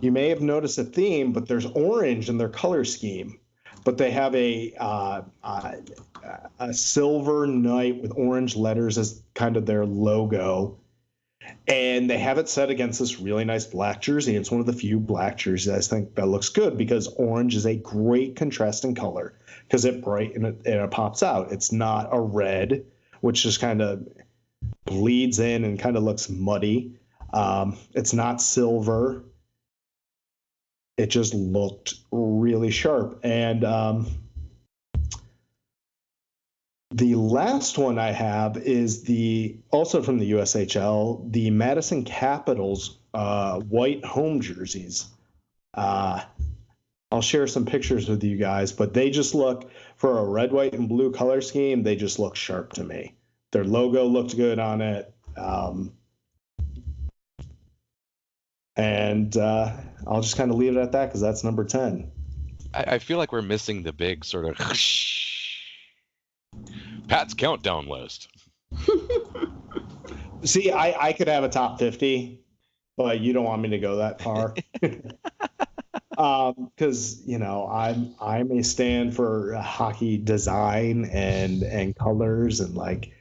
you 0.01 0.11
may 0.11 0.29
have 0.29 0.41
noticed 0.41 0.77
a 0.77 0.83
theme 0.83 1.33
but 1.33 1.47
there's 1.47 1.65
orange 1.65 2.29
in 2.29 2.37
their 2.37 2.49
color 2.49 2.83
scheme. 2.83 3.39
But 3.83 3.97
they 3.97 4.11
have 4.11 4.35
a 4.35 4.73
uh, 4.77 5.21
uh, 5.43 5.71
a 6.59 6.73
silver 6.73 7.47
knight 7.47 8.01
with 8.01 8.11
orange 8.17 8.55
letters 8.55 8.97
as 8.97 9.21
kind 9.33 9.55
of 9.55 9.65
their 9.65 9.85
logo. 9.85 10.77
And 11.67 12.09
they 12.09 12.17
have 12.17 12.37
it 12.37 12.49
set 12.49 12.69
against 12.69 12.99
this 12.99 13.19
really 13.19 13.45
nice 13.45 13.65
black 13.65 14.01
jersey. 14.01 14.35
It's 14.35 14.51
one 14.51 14.59
of 14.59 14.65
the 14.65 14.73
few 14.73 14.99
black 14.99 15.37
jerseys 15.37 15.69
I 15.69 15.79
think 15.79 16.15
that 16.15 16.27
looks 16.27 16.49
good 16.49 16.77
because 16.77 17.07
orange 17.07 17.55
is 17.55 17.65
a 17.65 17.75
great 17.75 18.35
contrasting 18.35 18.95
color 18.95 19.33
because 19.67 19.85
it 19.85 20.03
bright 20.03 20.35
and 20.35 20.45
it, 20.45 20.61
and 20.65 20.75
it 20.75 20.91
pops 20.91 21.23
out. 21.23 21.51
It's 21.51 21.71
not 21.71 22.09
a 22.11 22.19
red, 22.19 22.85
which 23.21 23.43
just 23.43 23.59
kind 23.59 23.81
of 23.81 24.07
bleeds 24.85 25.39
in 25.39 25.63
and 25.63 25.79
kind 25.79 25.97
of 25.97 26.03
looks 26.03 26.29
muddy. 26.29 26.97
Um, 27.33 27.77
it's 27.93 28.13
not 28.13 28.41
silver. 28.41 29.23
It 30.97 31.07
just 31.07 31.33
looked 31.33 31.95
really 32.11 32.71
sharp. 32.71 33.19
And 33.23 33.63
um, 33.63 34.07
the 36.91 37.15
last 37.15 37.77
one 37.77 37.99
I 37.99 38.11
have 38.11 38.57
is 38.57 39.03
the 39.03 39.57
also 39.71 40.01
from 40.01 40.19
the 40.19 40.31
USHL, 40.31 41.31
the 41.31 41.49
Madison 41.49 42.05
Capitals 42.05 42.97
uh, 43.13 43.59
white 43.59 44.05
home 44.05 44.41
jerseys. 44.41 45.07
Uh, 45.73 46.23
I'll 47.11 47.21
share 47.21 47.47
some 47.47 47.65
pictures 47.65 48.09
with 48.09 48.23
you 48.23 48.37
guys, 48.37 48.71
but 48.71 48.93
they 48.93 49.09
just 49.09 49.33
look 49.33 49.69
for 49.95 50.19
a 50.19 50.25
red, 50.25 50.51
white, 50.51 50.73
and 50.73 50.89
blue 50.89 51.11
color 51.11 51.41
scheme. 51.41 51.83
They 51.83 51.95
just 51.95 52.19
look 52.19 52.35
sharp 52.35 52.73
to 52.73 52.83
me. 52.83 53.15
Their 53.51 53.63
logo 53.63 54.05
looked 54.05 54.35
good 54.35 54.59
on 54.59 54.81
it. 54.81 55.13
Um, 55.37 55.93
and 58.75 59.35
uh, 59.37 59.75
I'll 60.05 60.21
just 60.21 60.37
kind 60.37 60.51
of 60.51 60.57
leave 60.57 60.75
it 60.75 60.79
at 60.79 60.91
that 60.91 61.07
because 61.07 61.21
that's 61.21 61.43
number 61.43 61.63
10. 61.63 62.11
I, 62.73 62.83
I, 62.83 62.99
feel 62.99 63.17
like 63.17 63.31
we're 63.31 63.41
missing 63.41 63.83
the 63.83 63.93
big 63.93 64.25
sort 64.25 64.45
of 64.45 64.57
Pat's 67.07 67.33
countdown 67.33 67.87
list. 67.87 68.27
See, 70.43 70.71
I, 70.71 71.07
I 71.07 71.13
could 71.13 71.27
have 71.27 71.43
a 71.43 71.49
top 71.49 71.79
50, 71.79 72.39
but 72.95 73.19
you 73.19 73.33
don't 73.33 73.45
want 73.45 73.61
me 73.61 73.69
to 73.69 73.79
go 73.79 73.97
that 73.97 74.21
far. 74.21 74.53
because 74.79 75.01
um, 76.17 76.71
you 77.25 77.39
know 77.39 77.67
I'm 77.67 78.13
I'm 78.21 78.51
a 78.51 78.63
stand 78.63 79.15
for 79.15 79.53
hockey 79.55 80.17
design 80.17 81.05
and 81.05 81.63
and 81.63 81.95
colors 81.95 82.59
and 82.59 82.75
like 82.75 83.11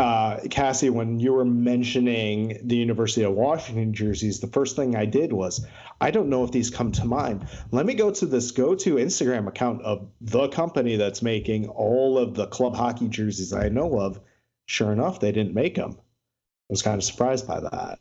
uh, 0.00 0.40
Cassie, 0.48 0.90
when 0.90 1.20
you 1.20 1.32
were 1.34 1.44
mentioning 1.44 2.58
the 2.64 2.76
University 2.76 3.22
of 3.22 3.32
Washington 3.32 3.92
jerseys, 3.92 4.40
the 4.40 4.46
first 4.46 4.74
thing 4.74 4.96
I 4.96 5.04
did 5.04 5.32
was, 5.32 5.66
I 6.00 6.10
don't 6.10 6.30
know 6.30 6.42
if 6.42 6.52
these 6.52 6.70
come 6.70 6.90
to 6.92 7.04
mind. 7.04 7.46
Let 7.70 7.84
me 7.84 7.94
go 7.94 8.10
to 8.10 8.26
this 8.26 8.50
go 8.50 8.74
to 8.74 8.94
Instagram 8.94 9.46
account 9.46 9.82
of 9.82 10.08
the 10.20 10.48
company 10.48 10.96
that's 10.96 11.20
making 11.20 11.68
all 11.68 12.18
of 12.18 12.34
the 12.34 12.46
club 12.46 12.74
hockey 12.74 13.08
jerseys 13.08 13.52
I 13.52 13.68
know 13.68 14.00
of. 14.00 14.18
Sure 14.66 14.90
enough, 14.90 15.20
they 15.20 15.32
didn't 15.32 15.54
make 15.54 15.74
them. 15.74 15.98
I 15.98 16.70
was 16.70 16.82
kind 16.82 16.96
of 16.96 17.04
surprised 17.04 17.46
by 17.46 17.60
that. 17.60 17.98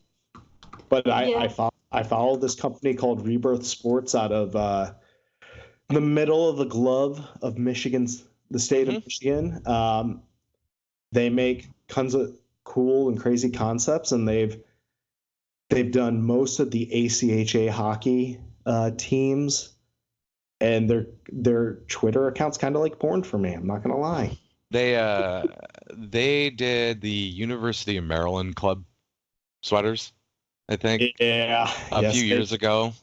But 0.88 1.10
I, 1.10 1.26
yeah. 1.26 1.38
I, 1.40 1.48
follow, 1.50 1.74
I 1.92 2.04
followed 2.04 2.42
this 2.42 2.56
company 2.56 2.94
called 2.94 3.28
Rebirth 3.28 3.66
Sports 3.66 4.16
out 4.16 4.32
of 4.32 4.56
uh, 4.56 4.94
the 5.90 6.02
middle 6.02 6.50
of 6.50 6.58
the 6.58 6.66
glove 6.66 7.28
of 7.42 7.58
Michigan's, 7.58 8.24
the 8.50 8.60
state 8.60 8.88
mm-hmm. 8.88 8.98
of 8.98 9.06
Michigan. 9.06 9.68
Um, 9.68 10.22
they 11.12 11.30
make 11.30 11.68
tons 11.90 12.14
of 12.14 12.34
cool 12.64 13.10
and 13.10 13.20
crazy 13.20 13.50
concepts, 13.50 14.12
and 14.12 14.28
they've 14.28 14.62
they've 15.70 15.92
done 15.92 16.24
most 16.24 16.60
of 16.60 16.72
the 16.72 16.90
ACHA 16.94 17.70
hockey 17.70 18.40
uh, 18.66 18.92
teams, 18.98 19.74
and 20.62 20.90
their 20.90 21.08
their 21.32 21.76
Twitter 21.88 22.28
accounts 22.28 22.58
kind 22.58 22.76
of 22.76 22.82
like 22.82 23.00
porn 23.00 23.24
for 23.24 23.38
me. 23.38 23.54
I'm 23.54 23.68
not 23.68 23.84
gonna 23.84 23.98
lie. 23.98 24.38
They 24.72 24.96
uh 24.96 25.44
they 25.94 26.50
did 26.52 27.02
the 27.02 27.10
University 27.10 27.98
of 27.98 28.04
Maryland 28.04 28.56
club 28.56 28.84
sweaters, 29.62 30.14
I 30.70 30.76
think. 30.76 31.16
Yeah. 31.20 31.72
A 31.92 32.04
yes, 32.04 32.14
few 32.14 32.24
years 32.24 32.52
ago. 32.52 32.94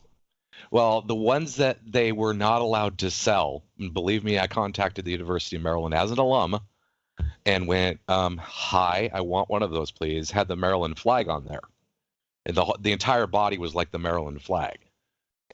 Well, 0.70 1.02
the 1.02 1.14
ones 1.14 1.56
that 1.56 1.78
they 1.86 2.12
were 2.12 2.34
not 2.34 2.62
allowed 2.62 2.98
to 2.98 3.10
sell, 3.10 3.62
and 3.78 3.92
believe 3.92 4.24
me, 4.24 4.38
I 4.38 4.46
contacted 4.46 5.04
the 5.04 5.12
University 5.12 5.56
of 5.56 5.62
Maryland 5.62 5.94
as 5.94 6.10
an 6.10 6.18
alum 6.18 6.58
and 7.44 7.66
went, 7.66 8.00
um, 8.08 8.38
"Hi, 8.38 9.10
I 9.12 9.20
want 9.20 9.48
one 9.48 9.62
of 9.62 9.70
those, 9.70 9.90
please." 9.90 10.30
Had 10.30 10.48
the 10.48 10.56
Maryland 10.56 10.98
flag 10.98 11.28
on 11.28 11.44
there, 11.44 11.62
and 12.44 12.56
the 12.56 12.76
the 12.80 12.92
entire 12.92 13.26
body 13.26 13.58
was 13.58 13.74
like 13.74 13.90
the 13.90 13.98
Maryland 13.98 14.42
flag, 14.42 14.78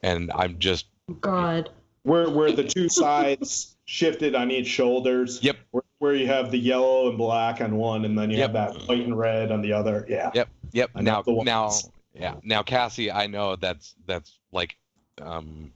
and 0.01 0.31
I'm 0.33 0.59
just 0.59 0.85
God. 1.21 1.69
Where 2.03 2.29
where 2.29 2.51
the 2.51 2.63
two 2.63 2.89
sides 2.89 3.75
shifted 3.85 4.35
on 4.35 4.51
each 4.51 4.67
shoulders. 4.67 5.41
Yep. 5.43 5.57
Where, 5.71 5.83
where 5.99 6.15
you 6.15 6.27
have 6.27 6.51
the 6.51 6.57
yellow 6.57 7.09
and 7.09 7.17
black 7.17 7.61
on 7.61 7.75
one, 7.75 8.05
and 8.05 8.17
then 8.17 8.29
you 8.29 8.37
yep. 8.37 8.53
have 8.53 8.75
that 8.75 8.87
white 8.87 9.05
and 9.05 9.17
red 9.17 9.51
on 9.51 9.61
the 9.61 9.73
other. 9.73 10.05
Yeah. 10.09 10.31
Yep. 10.33 10.49
Yep. 10.73 10.89
I 10.95 11.01
now 11.01 11.23
now 11.27 11.71
yeah 12.13 12.35
now 12.43 12.63
Cassie, 12.63 13.11
I 13.11 13.27
know 13.27 13.55
that's 13.55 13.95
that's 14.05 14.37
like 14.51 14.75
um 15.21 15.71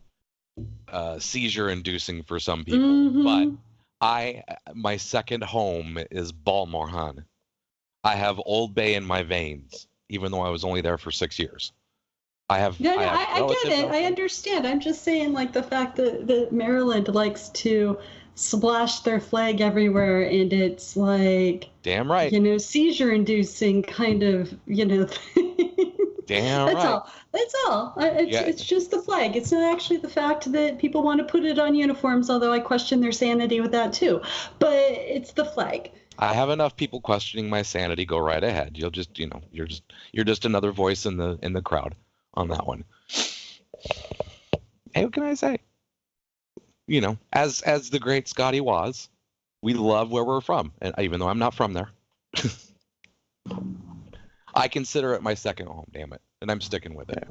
uh 0.87 1.19
seizure 1.19 1.69
inducing 1.69 2.23
for 2.23 2.39
some 2.39 2.65
people, 2.65 2.79
mm-hmm. 2.79 3.23
but 3.23 3.57
I 4.01 4.43
uh, 4.47 4.55
my 4.73 4.97
second 4.97 5.43
home 5.43 5.97
is 6.11 6.31
Balmorhon. 6.31 7.23
I 8.03 8.15
have 8.15 8.39
Old 8.45 8.75
Bay 8.75 8.95
in 8.95 9.05
my 9.05 9.23
veins, 9.23 9.87
even 10.09 10.31
though 10.31 10.41
I 10.41 10.49
was 10.49 10.63
only 10.63 10.81
there 10.81 10.97
for 10.97 11.11
six 11.11 11.39
years. 11.39 11.73
I 12.49 12.59
have. 12.59 12.79
Yeah, 12.79 12.95
no, 12.95 13.01
I, 13.01 13.05
I, 13.05 13.43
I 13.43 13.47
get 13.63 13.79
it. 13.79 13.91
I 13.91 14.05
understand. 14.05 14.65
I'm 14.65 14.79
just 14.79 15.03
saying, 15.03 15.33
like 15.33 15.51
the 15.51 15.63
fact 15.63 15.97
that, 15.97 16.27
that 16.27 16.51
Maryland 16.51 17.09
likes 17.09 17.49
to 17.49 17.97
splash 18.35 18.99
their 18.99 19.19
flag 19.19 19.59
everywhere, 19.59 20.21
and 20.21 20.53
it's 20.53 20.95
like 20.95 21.69
damn 21.83 22.09
right. 22.09 22.31
You 22.31 22.39
know, 22.39 22.57
seizure-inducing 22.57 23.83
kind 23.83 24.23
of 24.23 24.53
you 24.65 24.85
know. 24.85 25.05
Thing. 25.33 25.93
Damn 26.27 26.65
That's 26.67 26.75
right. 26.75 26.85
all. 26.85 27.09
That's 27.31 27.55
all. 27.65 27.93
It's, 27.97 28.31
yeah. 28.31 28.41
it's 28.41 28.63
just 28.63 28.91
the 28.91 29.01
flag. 29.01 29.37
It's 29.37 29.51
not 29.51 29.73
actually 29.73 29.97
the 29.97 30.09
fact 30.09 30.51
that 30.51 30.77
people 30.77 31.01
want 31.01 31.19
to 31.19 31.23
put 31.23 31.45
it 31.45 31.57
on 31.57 31.73
uniforms, 31.73 32.29
although 32.29 32.51
I 32.51 32.59
question 32.59 32.99
their 32.99 33.13
sanity 33.13 33.61
with 33.61 33.71
that 33.71 33.93
too. 33.93 34.21
But 34.59 34.73
it's 34.75 35.31
the 35.31 35.45
flag. 35.45 35.91
I 36.19 36.33
have 36.33 36.49
enough 36.49 36.75
people 36.75 36.99
questioning 36.99 37.49
my 37.49 37.61
sanity. 37.61 38.03
Go 38.05 38.17
right 38.17 38.43
ahead. 38.43 38.77
You'll 38.77 38.91
just, 38.91 39.17
you 39.17 39.27
know, 39.27 39.41
you're 39.51 39.67
just 39.67 39.83
you're 40.11 40.25
just 40.25 40.45
another 40.45 40.71
voice 40.71 41.05
in 41.05 41.15
the 41.15 41.39
in 41.41 41.53
the 41.53 41.61
crowd 41.61 41.95
on 42.33 42.49
that 42.49 42.67
one. 42.67 42.83
Hey, 44.93 45.05
what 45.05 45.13
can 45.13 45.23
I 45.23 45.35
say? 45.35 45.59
You 46.87 47.01
know, 47.01 47.17
as 47.31 47.61
as 47.61 47.89
the 47.89 47.99
great 47.99 48.27
Scotty 48.27 48.59
was, 48.59 49.07
we 49.61 49.73
love 49.73 50.11
where 50.11 50.25
we're 50.25 50.41
from, 50.41 50.73
and 50.81 50.93
even 50.99 51.21
though 51.21 51.29
I'm 51.29 51.39
not 51.39 51.53
from 51.53 51.73
there. 51.73 51.89
I 54.57 54.67
consider 54.69 55.13
it 55.13 55.21
my 55.21 55.35
second 55.35 55.67
home. 55.67 55.85
Damn 55.91 56.13
it, 56.13 56.21
and 56.41 56.49
I'm 56.49 56.61
sticking 56.61 56.95
with 56.95 57.09
it. 57.09 57.27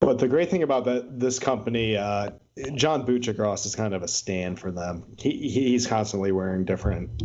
But 0.00 0.18
the 0.18 0.28
great 0.28 0.50
thing 0.50 0.62
about 0.62 0.86
that 0.86 1.20
this 1.20 1.38
company, 1.38 1.94
uh, 1.96 2.30
John 2.74 3.06
Buccigross 3.06 3.66
is 3.66 3.76
kind 3.76 3.92
of 3.92 4.02
a 4.02 4.08
stand 4.08 4.58
for 4.58 4.70
them. 4.70 5.04
He 5.18 5.50
he's 5.50 5.86
constantly 5.86 6.32
wearing 6.32 6.64
different 6.64 7.22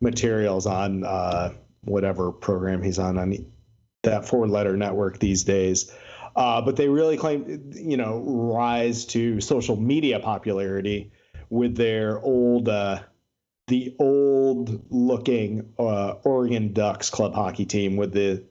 materials 0.00 0.66
on 0.66 1.04
uh, 1.04 1.54
whatever 1.82 2.32
program 2.32 2.82
he's 2.82 2.98
on 2.98 3.18
on 3.18 3.46
that 4.02 4.26
four 4.26 4.48
letter 4.48 4.76
network 4.76 5.20
these 5.20 5.44
days. 5.44 5.92
Uh, 6.34 6.60
but 6.60 6.74
they 6.74 6.88
really 6.88 7.16
claim, 7.16 7.70
you 7.72 7.96
know, 7.96 8.18
rise 8.18 9.04
to 9.06 9.40
social 9.40 9.76
media 9.76 10.18
popularity 10.18 11.12
with 11.50 11.76
their 11.76 12.20
old 12.20 12.68
uh, 12.68 13.00
the 13.68 13.94
old 13.98 14.82
looking 14.90 15.72
uh, 15.78 16.14
Oregon 16.24 16.72
Ducks 16.72 17.10
club 17.10 17.34
hockey 17.34 17.66
team 17.66 17.96
with 17.96 18.12
the 18.12 18.44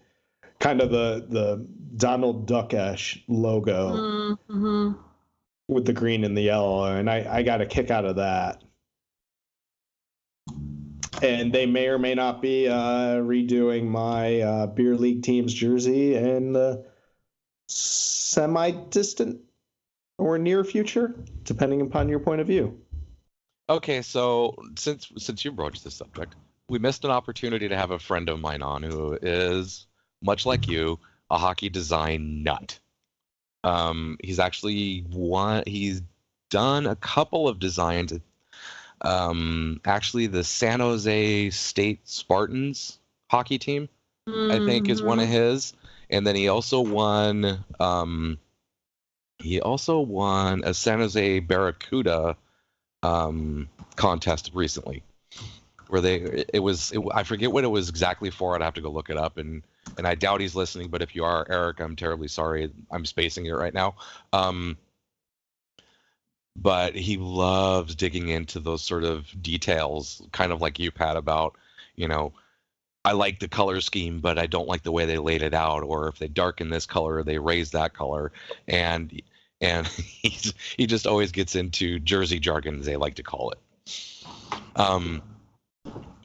kind 0.59 0.81
of 0.81 0.91
the 0.91 1.25
the 1.27 1.67
Donald 1.95 2.47
Duckish 2.47 3.23
logo 3.27 4.37
mm-hmm. 4.39 4.91
with 5.67 5.85
the 5.85 5.93
green 5.93 6.23
and 6.23 6.37
the 6.37 6.43
yellow, 6.43 6.85
and 6.85 7.09
I, 7.09 7.27
I 7.29 7.43
got 7.43 7.61
a 7.61 7.65
kick 7.65 7.91
out 7.91 8.05
of 8.05 8.17
that. 8.17 8.63
And 11.19 11.51
they 11.51 11.65
may 11.65 11.87
or 11.87 11.97
may 11.97 12.13
not 12.13 12.43
be 12.43 12.67
uh, 12.67 13.15
redoing 13.15 13.85
my 13.85 14.41
uh, 14.41 14.67
beer 14.67 14.95
league 14.95 15.23
team's 15.23 15.51
jersey 15.51 16.13
in 16.15 16.53
the 16.53 16.85
semi-distant 17.67 19.41
or 20.19 20.37
near 20.37 20.63
future, 20.63 21.15
depending 21.43 21.81
upon 21.81 22.07
your 22.07 22.19
point 22.19 22.41
of 22.41 22.45
view. 22.45 22.79
Okay, 23.69 24.01
so 24.01 24.55
since 24.77 25.11
since 25.17 25.43
you 25.43 25.51
broached 25.51 25.83
this 25.83 25.95
subject, 25.95 26.35
we 26.69 26.79
missed 26.79 27.03
an 27.03 27.11
opportunity 27.11 27.67
to 27.67 27.77
have 27.77 27.91
a 27.91 27.99
friend 27.99 28.29
of 28.29 28.39
mine 28.39 28.61
on 28.61 28.83
who 28.83 29.17
is 29.21 29.87
much 30.21 30.45
like 30.45 30.67
you, 30.67 30.99
a 31.29 31.37
hockey 31.37 31.69
design 31.69 32.43
nut. 32.43 32.79
Um, 33.63 34.17
he's 34.23 34.39
actually 34.39 34.99
one. 35.09 35.63
He's 35.67 36.01
done 36.49 36.87
a 36.87 36.95
couple 36.95 37.49
of 37.49 37.59
designs. 37.59 38.13
Um, 39.01 39.81
actually, 39.83 40.27
the 40.27 40.45
San 40.45 40.79
Jose 40.79 41.49
State 41.49 42.07
Spartans 42.07 42.97
hockey 43.29 43.57
team, 43.57 43.89
mm-hmm. 44.27 44.51
I 44.51 44.65
think, 44.65 44.87
is 44.87 45.03
one 45.03 45.19
of 45.19 45.25
mm-hmm. 45.25 45.33
his. 45.33 45.73
And 46.09 46.25
then 46.25 46.37
he 46.37 46.47
also 46.47 46.79
won 46.79 47.65
um, 47.81 48.39
he 49.39 49.59
also 49.59 49.99
won 49.99 50.63
a 50.63 50.73
San 50.73 50.99
Jose 50.99 51.39
Barracuda 51.39 52.37
um, 53.07 53.69
contest 53.95 54.51
recently, 54.53 55.03
where 55.87 56.01
they 56.01 56.45
it 56.53 56.59
was 56.59 56.91
it, 56.91 57.01
I 57.13 57.23
forget 57.23 57.51
what 57.51 57.63
it 57.63 57.67
was 57.67 57.89
exactly 57.89 58.29
for. 58.29 58.55
I'd 58.55 58.61
have 58.61 58.73
to 58.75 58.81
go 58.81 58.91
look 58.91 59.09
it 59.09 59.17
up, 59.17 59.37
and 59.37 59.63
and 59.97 60.07
I 60.07 60.15
doubt 60.15 60.41
he's 60.41 60.55
listening. 60.55 60.89
But 60.89 61.01
if 61.01 61.15
you 61.15 61.23
are, 61.23 61.45
Eric, 61.49 61.79
I'm 61.79 61.95
terribly 61.95 62.27
sorry. 62.27 62.71
I'm 62.91 63.05
spacing 63.05 63.45
it 63.45 63.51
right 63.51 63.73
now. 63.73 63.95
Um, 64.33 64.77
but 66.55 66.95
he 66.95 67.17
loves 67.17 67.95
digging 67.95 68.29
into 68.29 68.59
those 68.59 68.83
sort 68.83 69.03
of 69.03 69.27
details, 69.41 70.21
kind 70.31 70.51
of 70.51 70.61
like 70.61 70.79
you, 70.79 70.91
Pat, 70.91 71.15
about 71.17 71.55
you 71.95 72.07
know. 72.07 72.33
I 73.05 73.13
like 73.13 73.39
the 73.39 73.47
color 73.47 73.79
scheme, 73.79 74.19
but 74.19 74.37
I 74.37 74.47
don't 74.47 74.67
like 74.67 74.83
the 74.83 74.91
way 74.91 75.05
they 75.05 75.17
laid 75.17 75.41
it 75.41 75.53
out. 75.53 75.81
Or 75.81 76.09
if 76.09 76.19
they 76.19 76.27
darken 76.27 76.69
this 76.69 76.85
color, 76.85 77.23
they 77.23 77.37
raise 77.37 77.71
that 77.71 77.93
color, 77.93 78.33
and 78.67 79.21
and 79.61 79.87
he's, 79.87 80.53
he 80.77 80.87
just 80.87 81.07
always 81.07 81.31
gets 81.31 81.55
into 81.55 81.99
Jersey 81.99 82.39
jargon, 82.39 82.79
as 82.79 82.85
they 82.85 82.97
like 82.97 83.15
to 83.15 83.23
call 83.23 83.51
it. 83.51 83.59
Um, 84.75 85.21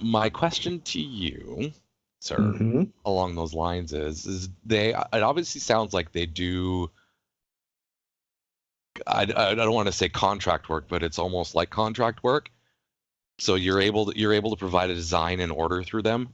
my 0.01 0.31
question 0.31 0.81
to 0.81 1.01
you, 1.01 1.73
sir, 2.21 2.38
Mhm. 2.38 2.88
along 3.05 3.35
those 3.35 3.55
lines 3.55 3.92
is 3.92 4.27
is 4.27 4.49
they 4.64 4.90
it 4.90 5.23
obviously 5.23 5.61
sounds 5.61 5.92
like 5.92 6.12
they 6.12 6.27
do 6.27 6.90
I, 9.07 9.23
I 9.23 9.55
don't 9.55 9.75
want 9.75 9.87
to 9.87 9.92
say 9.92 10.09
contract 10.09 10.68
work 10.68 10.85
but 10.88 11.03
it's 11.03 11.18
almost 11.18 11.55
like 11.55 11.71
contract 11.71 12.23
work 12.23 12.51
so 13.38 13.57
you're 13.57 13.81
able 13.81 14.07
to 14.07 14.18
you're 14.18 14.35
able 14.35 14.51
to 14.51 14.57
provide 14.57 14.90
a 14.90 14.95
design 14.95 15.40
and 15.40 15.51
order 15.51 15.83
through 15.83 16.03
them 16.03 16.29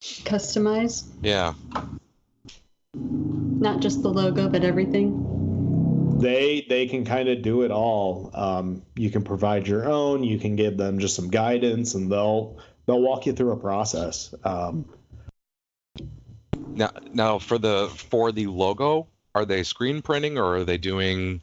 Customize, 0.00 1.04
yeah 1.20 1.52
not 2.94 3.80
just 3.80 4.02
the 4.02 4.08
logo, 4.08 4.48
but 4.48 4.64
everything. 4.64 5.45
They 6.18 6.66
they 6.68 6.86
can 6.86 7.04
kind 7.04 7.28
of 7.28 7.42
do 7.42 7.62
it 7.62 7.70
all. 7.70 8.30
Um, 8.34 8.82
you 8.96 9.10
can 9.10 9.22
provide 9.22 9.68
your 9.68 9.86
own. 9.88 10.24
You 10.24 10.38
can 10.38 10.56
give 10.56 10.76
them 10.76 10.98
just 10.98 11.14
some 11.14 11.28
guidance, 11.28 11.94
and 11.94 12.10
they'll 12.10 12.58
they'll 12.86 13.02
walk 13.02 13.26
you 13.26 13.32
through 13.32 13.52
a 13.52 13.56
process. 13.56 14.34
Um, 14.44 14.86
now 16.68 16.90
now 17.12 17.38
for 17.38 17.58
the 17.58 17.88
for 17.94 18.32
the 18.32 18.46
logo 18.46 19.06
are 19.34 19.44
they 19.44 19.62
screen 19.62 20.00
printing 20.02 20.38
or 20.38 20.56
are 20.56 20.64
they 20.64 20.78
doing 20.78 21.42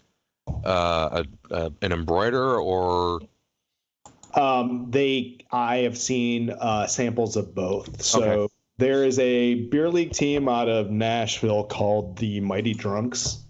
uh, 0.66 1.24
a, 1.52 1.56
a, 1.56 1.72
an 1.82 1.92
embroider 1.92 2.60
or 2.60 3.22
Um, 4.34 4.88
they, 4.90 5.38
I 5.52 5.78
have 5.78 5.96
seen 5.98 6.50
uh, 6.50 6.88
samples 6.88 7.36
of 7.36 7.54
both. 7.54 8.02
So 8.02 8.24
Okay. 8.24 8.54
there 8.80 9.04
is 9.04 9.20
a 9.20 9.54
beer 9.54 9.90
league 9.90 10.14
team 10.14 10.50
out 10.50 10.70
of 10.70 10.90
Nashville 10.90 11.66
called 11.66 12.18
the 12.18 12.40
Mighty 12.40 12.74
Drunks. 12.74 13.43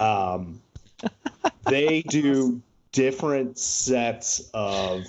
Um, 0.00 0.62
they 1.68 2.02
do 2.02 2.62
different 2.92 3.58
sets 3.58 4.50
of. 4.54 5.04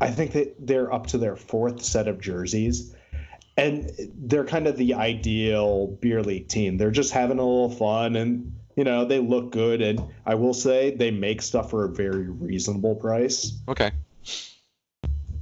I 0.00 0.10
think 0.10 0.32
that 0.32 0.54
they're 0.66 0.92
up 0.92 1.08
to 1.08 1.18
their 1.18 1.36
fourth 1.36 1.82
set 1.82 2.06
of 2.06 2.20
jerseys, 2.20 2.94
and 3.56 3.90
they're 4.14 4.44
kind 4.44 4.66
of 4.66 4.76
the 4.76 4.94
ideal 4.94 5.86
beer 5.86 6.22
league 6.22 6.48
team. 6.48 6.76
They're 6.76 6.90
just 6.90 7.12
having 7.12 7.38
a 7.38 7.42
little 7.42 7.70
fun, 7.70 8.16
and 8.16 8.52
you 8.76 8.84
know 8.84 9.04
they 9.04 9.18
look 9.18 9.52
good. 9.52 9.82
And 9.82 10.00
I 10.24 10.34
will 10.34 10.54
say 10.54 10.94
they 10.94 11.10
make 11.10 11.42
stuff 11.42 11.70
for 11.70 11.84
a 11.84 11.88
very 11.88 12.28
reasonable 12.28 12.94
price. 12.94 13.52
Okay. 13.68 13.90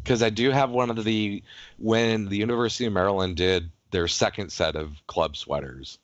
Because 0.03 0.23
I 0.23 0.31
do 0.31 0.51
have 0.51 0.71
one 0.71 0.91
of 0.91 1.03
the 1.03 1.43
when 1.79 2.29
the 2.29 2.37
University 2.37 2.87
of 2.87 2.93
Maryland 2.93 3.37
did 3.37 3.71
their 3.91 4.09
second 4.09 4.51
set 4.51 4.77
of 4.77 4.93
club 5.07 5.37
sweaters. 5.37 5.99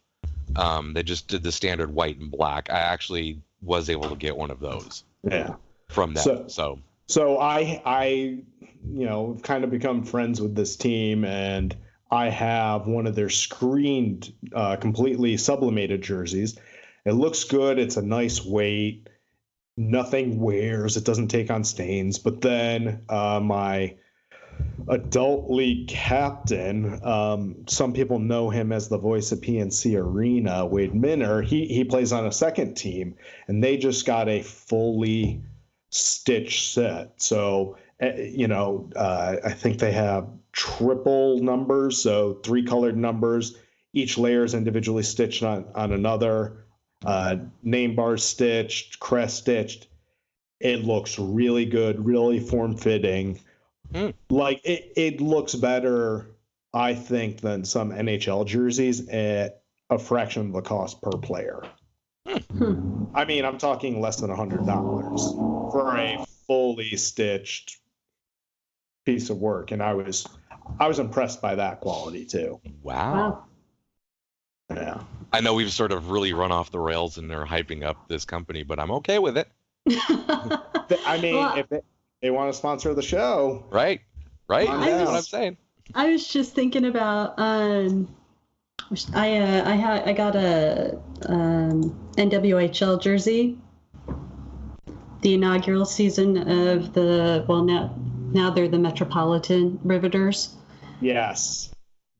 Um, 0.57 0.93
they 0.95 1.03
just 1.03 1.29
did 1.29 1.43
the 1.43 1.53
standard 1.53 1.93
white 1.93 2.19
and 2.19 2.31
black. 2.31 2.71
I 2.71 2.79
actually 2.79 3.41
was 3.63 3.89
able 3.91 4.09
to 4.11 4.17
get 4.17 4.37
one 4.37 4.51
of 4.51 4.61
those 4.61 5.05
Yeah. 5.23 5.55
from 5.89 6.15
them. 6.15 6.25
So- 6.25 6.45
So, 6.49 6.79
So 7.07 7.39
I 7.39 7.83
I 7.85 8.05
you 8.93 9.05
know 9.07 9.39
kind 9.43 9.65
of 9.65 9.71
become 9.71 10.05
friends 10.05 10.41
with 10.41 10.55
this 10.55 10.77
team 10.77 11.25
and 11.25 11.77
I 12.11 12.29
have 12.29 12.87
one 12.87 13.07
of 13.07 13.15
their 13.15 13.29
screened 13.31 14.33
uh, 14.55 14.77
completely 14.77 15.37
sublimated 15.37 16.03
jerseys. 16.03 16.59
It 17.05 17.13
looks 17.13 17.45
good. 17.45 17.79
It's 17.79 17.97
a 17.97 18.03
nice 18.03 18.45
weight. 18.45 19.09
Nothing 19.77 20.41
wears. 20.41 20.97
It 20.97 21.05
doesn't 21.05 21.29
take 21.29 21.51
on 21.51 21.65
stains. 21.65 22.19
But 22.19 22.41
then 22.41 23.03
uh, 23.09 23.41
my 23.41 23.95
adult 24.88 25.51
league 25.51 25.88
captain, 25.88 27.05
um, 27.05 27.64
some 27.68 27.92
people 27.92 28.18
know 28.18 28.51
him 28.51 28.73
as 28.73 28.88
the 28.88 28.99
voice 28.99 29.33
of 29.33 29.40
PNC 29.40 29.96
Arena, 29.96 30.66
Wade 30.66 30.94
Minter. 30.94 31.42
He 31.42 31.66
he 31.66 31.85
plays 31.85 32.12
on 32.12 32.27
a 32.27 32.33
second 32.33 32.75
team, 32.75 33.16
and 33.49 33.62
they 33.62 33.77
just 33.77 34.07
got 34.07 34.29
a 34.29 34.42
fully 34.42 35.42
stitch 35.90 36.68
set. 36.73 37.20
So, 37.23 37.77
uh, 38.03 38.14
you 38.14 38.49
know, 38.49 38.90
uh, 38.96 39.37
I 39.44 39.53
think 39.53 39.79
they 39.79 39.92
have 39.92 40.29
triple 40.53 41.38
numbers, 41.38 41.99
so 41.99 42.35
three 42.42 42.64
colored 42.64 42.96
numbers. 42.96 43.57
Each 43.92 44.18
layer 44.18 44.44
is 44.44 44.55
individually 44.55 45.03
stitched 45.03 45.42
on, 45.42 45.66
on 45.75 45.92
another. 45.92 46.64
Uh, 47.05 47.37
name 47.62 47.96
bar 47.96 48.16
stitched, 48.16 49.01
crest 49.01 49.38
stitched. 49.38 49.88
It 50.61 50.85
looks 50.85 51.18
really 51.18 51.64
good, 51.64 52.05
really 52.05 52.38
form 52.38 52.77
fitting. 52.77 53.40
Hmm. 53.94 54.11
Like 54.29 54.61
it, 54.64 54.92
it 54.96 55.20
looks 55.20 55.55
better, 55.55 56.31
I 56.72 56.94
think, 56.94 57.40
than 57.40 57.64
some 57.64 57.90
NHL 57.90 58.46
jerseys 58.46 59.09
at 59.09 59.62
a 59.88 59.98
fraction 59.98 60.46
of 60.46 60.53
the 60.53 60.62
cost 60.62 61.03
per 61.03 61.11
player. 61.12 61.62
Hmm. 62.29 63.05
I 63.14 63.24
mean, 63.24 63.44
I'm 63.44 63.59
talking 63.59 64.00
less 64.00 64.16
than 64.20 64.31
a 64.31 64.37
hundred 64.37 64.66
dollars 64.66 65.22
for 65.33 65.96
a 65.96 66.24
fully 66.46 66.96
stitched 66.96 67.79
piece 69.05 69.31
of 69.31 69.38
work, 69.38 69.70
and 69.72 69.83
I 69.83 69.94
was, 69.94 70.26
I 70.79 70.87
was 70.87 70.98
impressed 70.98 71.40
by 71.42 71.57
that 71.57 71.81
quality 71.81 72.26
too. 72.26 72.61
wow. 72.83 73.14
Wow. 73.14 73.44
Yeah, 74.72 75.00
I 75.33 75.40
know 75.40 75.55
we've 75.55 75.72
sort 75.72 75.90
of 75.90 76.11
really 76.11 76.33
run 76.33 76.53
off 76.53 76.70
the 76.70 76.79
rails 76.79 77.18
and 77.18 77.29
they're 77.29 77.44
hyping 77.44 77.83
up 77.83 78.07
this 78.07 78.24
company, 78.24 78.62
but 78.62 78.79
I'm 78.79 78.92
okay 78.92 79.18
with 79.18 79.37
it. 79.37 79.48
I 79.90 81.18
mean, 81.20 81.35
Well- 81.35 81.57
if 81.57 81.68
they, 81.68 81.81
they 82.23 82.31
want 82.31 82.53
to 82.53 82.57
sponsor 82.57 82.95
the 82.95 83.03
show, 83.03 83.65
Right? 83.71 84.01
Right? 84.49 84.69
I 84.69 84.77
That's 84.79 84.91
what 85.05 85.13
was- 85.15 85.17
I'm 85.35 85.41
saying. 85.41 85.57
I 85.95 86.11
was 86.13 86.29
just 86.29 86.55
thinking 86.55 86.85
about 86.87 87.35
um, 87.39 88.09
I 89.13 89.37
uh, 89.39 89.69
I 89.69 89.75
had 89.75 90.09
I 90.09 90.13
got 90.13 90.37
a 90.37 90.97
um, 91.27 91.83
NWHL 92.17 93.01
jersey, 93.03 93.59
the 95.23 95.35
inaugural 95.35 95.85
season 95.85 96.37
of 96.49 96.93
the 96.93 97.45
well 97.49 97.65
now 97.65 97.93
now 98.33 98.51
they're 98.51 98.69
the 98.69 98.79
Metropolitan 98.79 99.81
Riveters. 99.83 100.55
yes, 101.01 101.71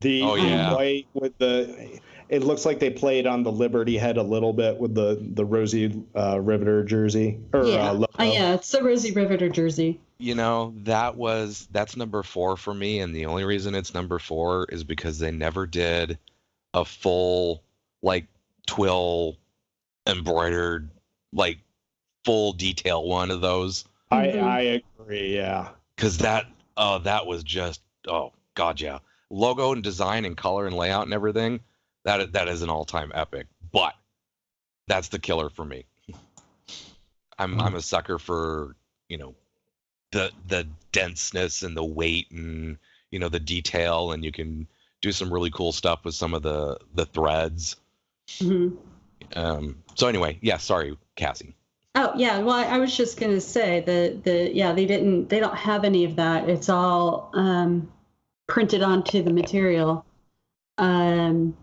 the 0.01 0.23
Oh, 0.23 0.35
yeah. 0.35 0.75
white 0.75 1.07
with 1.15 1.39
the. 1.39 2.01
It 2.31 2.45
looks 2.45 2.64
like 2.64 2.79
they 2.79 2.90
played 2.90 3.27
on 3.27 3.43
the 3.43 3.51
Liberty 3.51 3.99
head 3.99 4.16
a 4.16 4.23
little 4.23 4.53
bit 4.53 4.79
with 4.79 4.95
the 4.95 5.19
the 5.21 5.45
Rosie 5.45 6.03
uh, 6.16 6.40
Riveter 6.40 6.85
jersey 6.85 7.40
or 7.53 7.64
yeah, 7.66 7.90
uh, 7.90 7.93
logo. 7.95 8.12
Uh, 8.19 8.23
yeah, 8.25 8.55
it's 8.55 8.71
the 8.71 8.83
Rosie 8.83 9.11
Riveter 9.12 9.49
jersey. 9.49 10.01
You 10.19 10.37
know, 10.37 10.73
that 10.85 11.16
was 11.16 11.66
that's 11.73 11.97
number 11.97 12.23
four 12.23 12.57
for 12.57 12.73
me, 12.73 13.01
and 13.01 13.14
the 13.14 13.27
only 13.27 13.45
reason 13.45 13.75
it's 13.75 13.95
number 13.95 14.19
four 14.21 14.66
is 14.71 14.85
because 14.85 15.19
they 15.19 15.33
never 15.33 15.66
did 15.66 16.19
a 16.73 16.85
full 16.85 17.64
like 18.01 18.27
twill 18.66 19.37
embroidered 20.07 20.88
like 21.33 21.59
full 22.25 22.53
detail 22.53 23.03
one 23.07 23.31
of 23.31 23.40
those 23.40 23.85
I 24.11 24.27
Mhm. 24.29 24.43
I 24.43 24.61
agree. 25.01 25.35
Yeah. 25.35 25.71
because 25.97 26.19
that 26.19 26.47
oh 26.77 26.99
that 27.01 27.27
was 27.27 27.43
just 27.43 27.81
oh 28.07 28.33
god 28.55 28.81
yeah 28.81 28.99
logo 29.31 29.73
and 29.73 29.83
design 29.83 30.25
and 30.25 30.37
color 30.37 30.66
and 30.66 30.77
layout 30.77 31.05
and 31.05 31.14
everything 31.14 31.61
that 32.05 32.33
that 32.33 32.49
is 32.49 32.63
an 32.63 32.71
all 32.71 32.85
time 32.85 33.13
epic 33.15 33.47
but 33.73 33.95
that's 34.87 35.09
the 35.09 35.19
killer 35.19 35.51
for 35.51 35.65
me 35.65 35.85
i'm 37.39 37.61
i'm 37.61 37.75
a 37.75 37.83
sucker 37.83 38.19
for 38.19 38.75
you 39.09 39.19
know 39.19 39.35
the 40.13 40.31
the 40.49 40.67
denseness 40.93 41.63
and 41.63 41.77
the 41.77 41.85
weight 41.85 42.31
and 42.31 42.79
you 43.11 43.19
know 43.19 43.29
the 43.29 43.41
detail 43.41 44.13
and 44.13 44.25
you 44.25 44.33
can 44.33 44.67
do 45.01 45.13
some 45.13 45.33
really 45.33 45.51
cool 45.51 45.73
stuff 45.73 46.05
with 46.05 46.15
some 46.15 46.35
of 46.35 46.43
the 46.43 46.79
the 46.95 47.07
threads 47.07 47.77
Mhm. 48.39 48.77
um 49.37 49.83
so 49.95 50.07
anyway 50.07 50.39
yeah 50.41 50.57
sorry 50.59 50.97
cassie 51.17 51.55
Oh 51.97 52.13
yeah, 52.17 52.39
well 52.39 52.55
I, 52.55 52.67
I 52.67 52.79
was 52.79 52.97
just 52.97 53.19
gonna 53.19 53.41
say 53.41 53.81
that 53.81 54.23
the 54.23 54.55
yeah 54.55 54.73
they 54.73 54.87
didn't 54.87 55.29
they 55.29 55.41
don't 55.41 55.57
have 55.57 55.85
any 55.85 56.05
of 56.05 56.15
that. 56.17 56.49
It's 56.49 56.69
all 56.69 57.33
um, 57.35 57.91
printed 58.47 58.81
onto 58.85 59.25
the 59.25 59.33
material. 59.33 60.07
Um, 60.79 61.57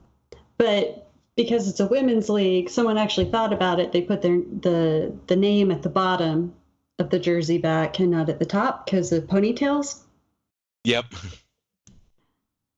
but 0.57 1.09
because 1.35 1.67
it's 1.67 1.79
a 1.79 1.87
women's 1.87 2.29
league, 2.29 2.69
someone 2.69 2.97
actually 2.97 3.29
thought 3.29 3.53
about 3.53 3.79
it. 3.79 3.91
They 3.91 4.01
put 4.01 4.21
their 4.21 4.37
the 4.37 5.15
the 5.27 5.35
name 5.35 5.71
at 5.71 5.83
the 5.83 5.89
bottom 5.89 6.53
of 6.99 7.09
the 7.09 7.19
jersey 7.19 7.57
back 7.57 7.99
and 7.99 8.11
not 8.11 8.29
at 8.29 8.39
the 8.39 8.45
top 8.45 8.85
because 8.85 9.11
of 9.11 9.25
ponytails, 9.25 10.01
yep 10.83 11.05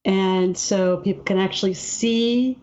and 0.06 0.58
so 0.58 0.98
people 0.98 1.24
can 1.24 1.38
actually 1.38 1.74
see 1.74 2.58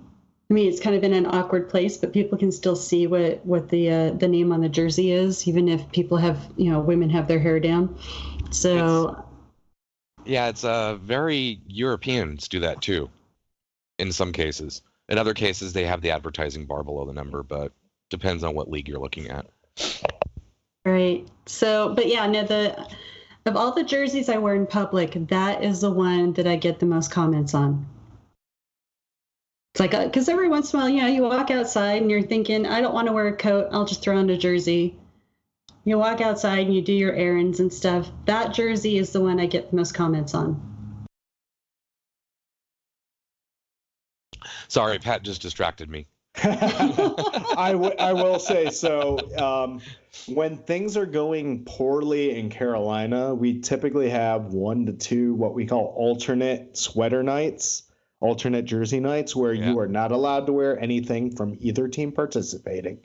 I 0.49 0.55
mean, 0.55 0.69
it's 0.69 0.79
kind 0.79 0.95
of 0.95 1.03
in 1.03 1.13
an 1.13 1.27
awkward 1.27 1.69
place, 1.69 1.97
but 1.97 2.13
people 2.13 2.39
can 2.39 2.53
still 2.53 2.77
see 2.77 3.09
what 3.09 3.45
what 3.45 3.69
the 3.69 3.91
uh, 3.91 4.11
the 4.13 4.29
name 4.29 4.53
on 4.53 4.61
the 4.61 4.69
jersey 4.69 5.11
is, 5.11 5.49
even 5.49 5.69
if 5.69 5.91
people 5.91 6.19
have 6.19 6.39
you 6.57 6.71
know 6.71 6.79
women 6.79 7.11
have 7.11 7.27
their 7.27 7.41
hair 7.41 7.59
down. 7.59 7.99
So 8.53 9.25
Yeah, 10.25 10.49
it's 10.49 10.63
uh 10.63 10.97
very 10.97 11.61
Europeans 11.67 12.47
do 12.47 12.61
that 12.61 12.81
too. 12.81 13.11
In 13.99 14.13
some 14.13 14.33
cases. 14.33 14.83
In 15.09 15.19
other 15.19 15.35
cases 15.35 15.73
they 15.73 15.85
have 15.85 16.01
the 16.01 16.11
advertising 16.11 16.67
bar 16.67 16.83
below 16.83 17.05
the 17.05 17.13
number, 17.13 17.43
but 17.43 17.73
depends 18.11 18.45
on 18.45 18.55
what 18.55 18.71
league 18.71 18.89
you're 18.89 19.01
looking 19.01 19.29
at. 19.29 19.47
right. 20.85 21.27
So, 21.47 21.95
but 21.95 22.09
yeah, 22.09 22.27
no 22.27 22.45
the 22.45 22.89
of 23.47 23.57
all 23.57 23.73
the 23.73 23.85
jerseys 23.85 24.29
I 24.29 24.39
wear 24.39 24.57
in 24.57 24.67
public, 24.67 25.13
that 25.29 25.63
is 25.63 25.81
the 25.81 25.91
one 25.91 26.33
that 26.33 26.49
I 26.49 26.57
get 26.57 26.81
the 26.81 26.87
most 26.87 27.13
comments 27.13 27.55
on. 27.55 27.87
It's 29.73 29.81
like 29.81 29.95
uh, 29.95 30.07
because 30.07 30.29
every 30.29 30.49
once 30.49 30.73
in 30.73 30.81
a 30.81 30.83
while, 30.83 30.89
you 30.89 31.03
know, 31.03 31.07
you 31.07 31.23
walk 31.23 31.51
outside 31.51 32.03
and 32.03 32.11
you're 32.11 32.23
thinking, 32.23 32.67
I 32.67 32.81
don't 32.81 32.95
want 32.95 33.07
to 33.07 33.13
wear 33.13 33.29
a 33.29 33.37
coat. 33.37 33.69
I'll 33.71 33.85
just 33.85 34.03
throw 34.03 34.17
on 34.17 34.31
a 34.31 34.37
jersey. 34.37 34.99
You 35.85 35.99
walk 35.99 36.21
outside 36.21 36.67
and 36.67 36.75
you 36.75 36.83
do 36.83 36.93
your 36.93 37.13
errands 37.13 37.61
and 37.61 37.73
stuff. 37.73 38.11
That 38.25 38.53
jersey 38.53 38.99
is 38.99 39.13
the 39.13 39.21
one 39.21 39.39
I 39.39 39.47
get 39.47 39.71
the 39.71 39.77
most 39.77 39.93
comments 39.93 40.35
on. 40.35 40.76
Sorry, 44.69 44.99
Pat 44.99 45.23
just 45.23 45.43
distracted 45.43 45.89
me. 45.91 46.07
I, 46.45 47.71
w- 47.73 47.95
I 47.99 48.13
will 48.13 48.39
say 48.39 48.71
so. 48.71 49.19
Um, 49.39 49.81
when 50.27 50.59
things 50.59 50.97
are 50.97 51.07
going 51.07 51.65
poorly 51.65 52.39
in 52.39 52.51
Carolina, 52.51 53.35
we 53.35 53.61
typically 53.61 54.11
have 54.11 54.47
one 54.53 54.87
to 54.87 54.93
two 54.93 55.35
what 55.35 55.55
we 55.55 55.67
call 55.67 55.95
alternate 55.97 56.77
sweater 56.77 57.23
nights, 57.23 57.85
alternate 58.21 58.67
jersey 58.67 59.01
nights, 59.01 59.35
where 59.35 59.53
Yeah. 59.55 59.71
you 59.71 59.79
are 59.79 59.89
not 59.89 60.13
allowed 60.13 60.47
to 60.47 60.53
wear 60.53 60.79
anything 60.79 61.35
from 61.35 61.57
either 61.61 61.89
team 61.89 62.13
participating, 62.13 62.99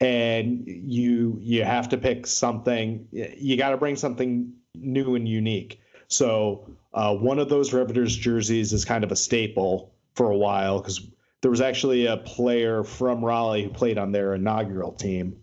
and 0.00 0.64
you 0.66 1.38
you 1.40 1.64
have 1.64 1.88
to 1.90 1.96
pick 1.98 2.26
something. 2.26 3.08
You 3.12 3.56
got 3.56 3.70
to 3.70 3.76
bring 3.76 3.96
something 3.96 4.52
new 4.74 5.14
and 5.14 5.28
unique. 5.28 5.80
So 6.08 6.70
uh, 6.94 7.14
one 7.16 7.38
of 7.40 7.48
those 7.48 7.72
Riveters 7.72 8.14
jerseys 8.16 8.72
is 8.72 8.84
kind 8.84 9.02
of 9.02 9.10
a 9.10 9.16
staple 9.16 9.92
for 10.16 10.30
a 10.30 10.36
while 10.36 10.80
because 10.80 11.00
there 11.42 11.50
was 11.50 11.60
actually 11.60 12.06
a 12.06 12.16
player 12.16 12.82
from 12.82 13.24
Raleigh 13.24 13.64
who 13.64 13.70
played 13.70 13.98
on 13.98 14.10
their 14.10 14.34
inaugural 14.34 14.92
team. 14.92 15.36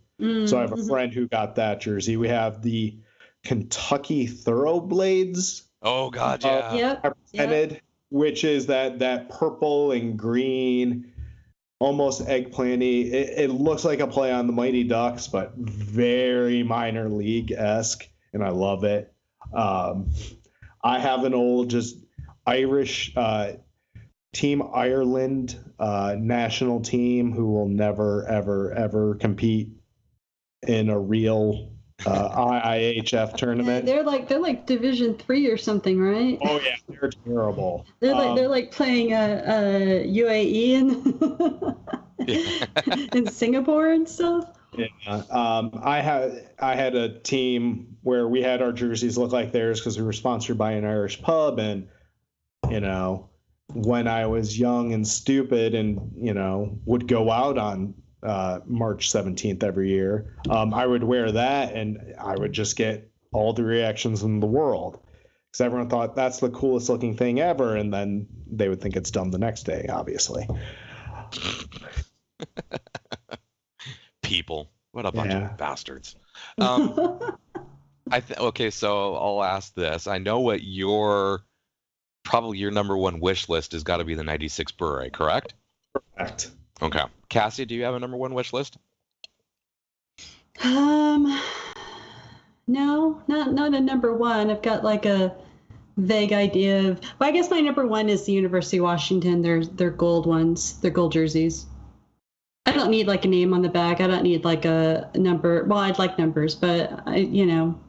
So 0.45 0.57
I 0.57 0.62
have 0.62 0.71
a 0.71 0.75
Mhm. 0.75 0.88
friend 0.88 1.13
who 1.13 1.27
got 1.27 1.55
that 1.55 1.79
jersey. 1.81 2.17
We 2.17 2.27
have 2.29 2.62
the 2.62 2.97
Kentucky 3.43 4.27
Thoroughblades 4.27 5.63
Oh 5.81 6.09
god, 6.09 6.43
Uh, 6.45 6.47
yeah. 6.47 6.75
Yep. 6.75 7.03
represented, 7.03 7.81
which 8.09 8.43
is 8.45 8.67
that 8.67 8.99
that 8.99 9.29
purple 9.29 9.91
and 9.91 10.17
green, 10.17 11.12
almost 11.79 12.25
eggplanty. 12.25 13.12
It, 13.12 13.38
it 13.38 13.49
looks 13.51 13.83
like 13.83 13.99
a 13.99 14.07
play 14.07 14.31
on 14.31 14.47
the 14.47 14.53
Mighty 14.53 14.86
Ducks, 14.86 15.27
but 15.27 15.53
very 15.57 16.63
minor 16.63 17.09
league 17.09 17.51
esque, 17.51 18.07
and 18.31 18.41
I 18.43 18.49
love 18.49 18.86
it. 18.86 19.13
Um, 19.53 20.09
I 20.81 20.99
have 20.99 21.25
an 21.25 21.33
old 21.33 21.69
just 21.69 21.97
Irish 22.45 23.12
uh, 23.17 23.53
Team 24.33 24.63
Ireland 24.73 25.57
uh, 25.79 26.15
national 26.17 26.81
team 26.81 27.31
who 27.31 27.51
will 27.51 27.67
never, 27.67 28.25
ever, 28.27 28.73
ever 28.73 29.15
compete 29.15 29.69
in 30.67 30.89
a 30.89 30.99
real 30.99 31.71
uh, 32.05 32.59
IIHF 32.61 33.33
tournament. 33.37 33.85
They're 33.85 34.03
like 34.03 34.27
they're 34.27 34.39
like 34.39 34.65
Division 34.65 35.15
Three 35.15 35.47
or 35.47 35.57
something, 35.57 35.99
right? 35.99 36.37
Oh 36.43 36.59
yeah, 36.59 36.75
they're 36.89 37.11
terrible. 37.25 37.85
They're 37.99 38.13
like 38.13 38.29
Um, 38.29 38.35
they're 38.35 38.47
like 38.47 38.71
playing 38.71 39.13
a, 39.13 39.43
a 39.45 40.07
UAE 40.07 40.73
in 40.73 42.27
in 43.13 43.27
Singapore 43.27 43.89
and 43.89 44.07
stuff. 44.07 44.49
Yeah. 44.77 44.87
Um, 45.29 45.79
I 45.83 46.01
had 46.01 46.49
I 46.59 46.75
had 46.75 46.95
a 46.95 47.19
team 47.19 47.97
where 48.01 48.27
we 48.27 48.41
had 48.41 48.61
our 48.61 48.71
jerseys 48.71 49.17
look 49.17 49.31
like 49.31 49.51
theirs 49.51 49.79
because 49.79 49.97
we 49.97 50.03
were 50.03 50.13
sponsored 50.13 50.57
by 50.57 50.73
an 50.73 50.85
Irish 50.85 51.21
pub, 51.21 51.59
and 51.59 51.87
you 52.69 52.79
know, 52.79 53.29
when 53.73 54.07
I 54.07 54.25
was 54.27 54.57
young 54.59 54.93
and 54.93 55.07
stupid, 55.07 55.75
and 55.75 56.12
you 56.17 56.33
know, 56.33 56.77
would 56.86 57.07
go 57.07 57.31
out 57.31 57.57
on 57.57 57.93
uh, 58.21 58.59
March 58.65 59.09
seventeenth 59.12 59.63
every 59.63 59.89
year, 59.89 60.36
um, 60.49 60.73
I 60.73 60.86
would 60.86 61.03
wear 61.03 61.31
that, 61.31 61.73
and 61.73 62.13
I 62.19 62.36
would 62.36 62.53
just 62.53 62.75
get 62.75 63.09
all 63.33 63.53
the 63.53 63.63
reactions 63.63 64.23
in 64.23 64.39
the 64.39 64.45
world 64.47 64.99
because 65.51 65.62
everyone 65.62 65.89
thought 65.89 66.15
that's 66.15 66.39
the 66.39 66.49
coolest 66.49 66.88
looking 66.89 67.15
thing 67.17 67.39
ever, 67.39 67.75
and 67.75 67.93
then 67.93 68.27
they 68.51 68.69
would 68.69 68.79
think 68.81 68.95
it's 68.95 69.12
dumb 69.12 69.31
the 69.31 69.39
next 69.39 69.63
day, 69.63 69.88
obviously. 69.89 70.47
People. 74.21 74.69
What 74.91 75.05
a 75.05 75.12
bunch 75.12 75.31
Yeah. 75.31 75.51
of 75.51 75.57
bastards. 75.57 76.15
Um, 76.59 77.19
I 78.12 78.19
th- 78.19 78.39
okay, 78.39 78.69
so 78.69 79.15
I'll 79.15 79.43
ask 79.43 79.73
this. 79.73 80.07
I 80.07 80.17
know 80.19 80.39
what 80.41 80.62
your 80.63 81.41
probably 82.23 82.57
your 82.57 82.71
number 82.71 82.97
one 82.97 83.19
wish 83.19 83.49
list 83.49 83.73
has 83.73 83.83
got 83.83 83.97
to 83.97 84.03
be 84.03 84.15
the 84.15 84.23
96 84.23 84.71
Bure, 84.73 85.09
correct? 85.12 85.53
Correct. 86.15 86.51
Okay. 86.81 87.03
Cassie, 87.29 87.65
do 87.65 87.75
you 87.75 87.83
have 87.83 87.95
a 87.95 87.99
number 87.99 88.17
one 88.17 88.33
wish 88.33 88.53
list? 88.53 88.77
Um, 90.63 91.39
no, 92.67 93.21
not 93.27 93.53
not 93.53 93.73
a 93.73 93.79
number 93.79 94.13
one. 94.13 94.49
I've 94.49 94.62
got 94.62 94.83
like 94.83 95.05
a 95.05 95.36
vague 95.97 96.33
idea 96.33 96.89
of. 96.89 97.01
Well, 97.19 97.29
I 97.29 97.31
guess 97.31 97.49
my 97.49 97.59
number 97.59 97.86
one 97.86 98.09
is 98.09 98.25
the 98.25 98.33
University 98.33 98.77
of 98.77 98.83
Washington. 98.83 99.41
They're 99.41 99.65
they're 99.65 99.89
gold 99.89 100.25
ones. 100.25 100.79
They're 100.79 100.91
gold 100.91 101.12
jerseys. 101.12 101.65
I 102.65 102.71
don't 102.71 102.91
need 102.91 103.07
like 103.07 103.25
a 103.25 103.27
name 103.27 103.53
on 103.53 103.62
the 103.62 103.69
back. 103.69 103.99
I 103.99 104.07
don't 104.07 104.23
need 104.23 104.45
like 104.45 104.65
a 104.65 105.09
number. 105.15 105.63
Well, 105.65 105.79
I'd 105.79 105.99
like 105.99 106.17
numbers, 106.17 106.55
but 106.55 107.01
I, 107.05 107.17
you 107.17 107.45
know, 107.45 107.79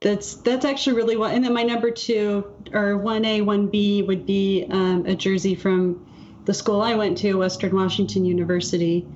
that's 0.00 0.34
that's 0.36 0.64
actually 0.64 0.96
really 0.96 1.16
what. 1.16 1.34
And 1.34 1.44
then 1.44 1.52
my 1.52 1.62
number 1.62 1.90
two 1.90 2.52
or 2.72 2.96
one 2.96 3.24
A, 3.24 3.40
one 3.40 3.68
B 3.68 4.02
would 4.02 4.26
be 4.26 4.66
um, 4.70 5.06
a 5.06 5.14
jersey 5.14 5.54
from 5.54 6.06
the 6.44 6.54
school 6.54 6.80
I 6.80 6.94
went 6.94 7.18
to, 7.18 7.34
Western 7.34 7.74
Washington 7.74 8.24
University 8.24 9.06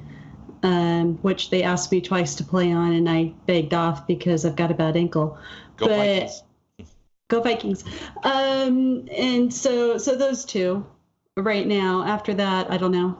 um, 0.62 1.18
which 1.22 1.50
they 1.50 1.62
asked 1.62 1.90
me 1.90 2.00
twice 2.00 2.36
to 2.36 2.44
play 2.44 2.72
on, 2.72 2.92
and 2.92 3.08
I 3.08 3.34
begged 3.46 3.74
off 3.74 4.06
because 4.06 4.44
I've 4.44 4.56
got 4.56 4.70
a 4.70 4.74
bad 4.74 4.96
ankle. 4.96 5.38
Go 5.76 5.86
But- 5.86 5.96
Vikings. 5.96 6.42
Go 7.28 7.40
Vikings! 7.40 7.84
Um, 8.24 9.08
and 9.10 9.52
so, 9.52 9.96
so 9.96 10.16
those 10.16 10.44
two 10.44 10.86
right 11.36 11.66
now. 11.66 12.04
After 12.04 12.34
that, 12.34 12.70
I 12.70 12.76
don't 12.76 12.92
know. 12.92 13.18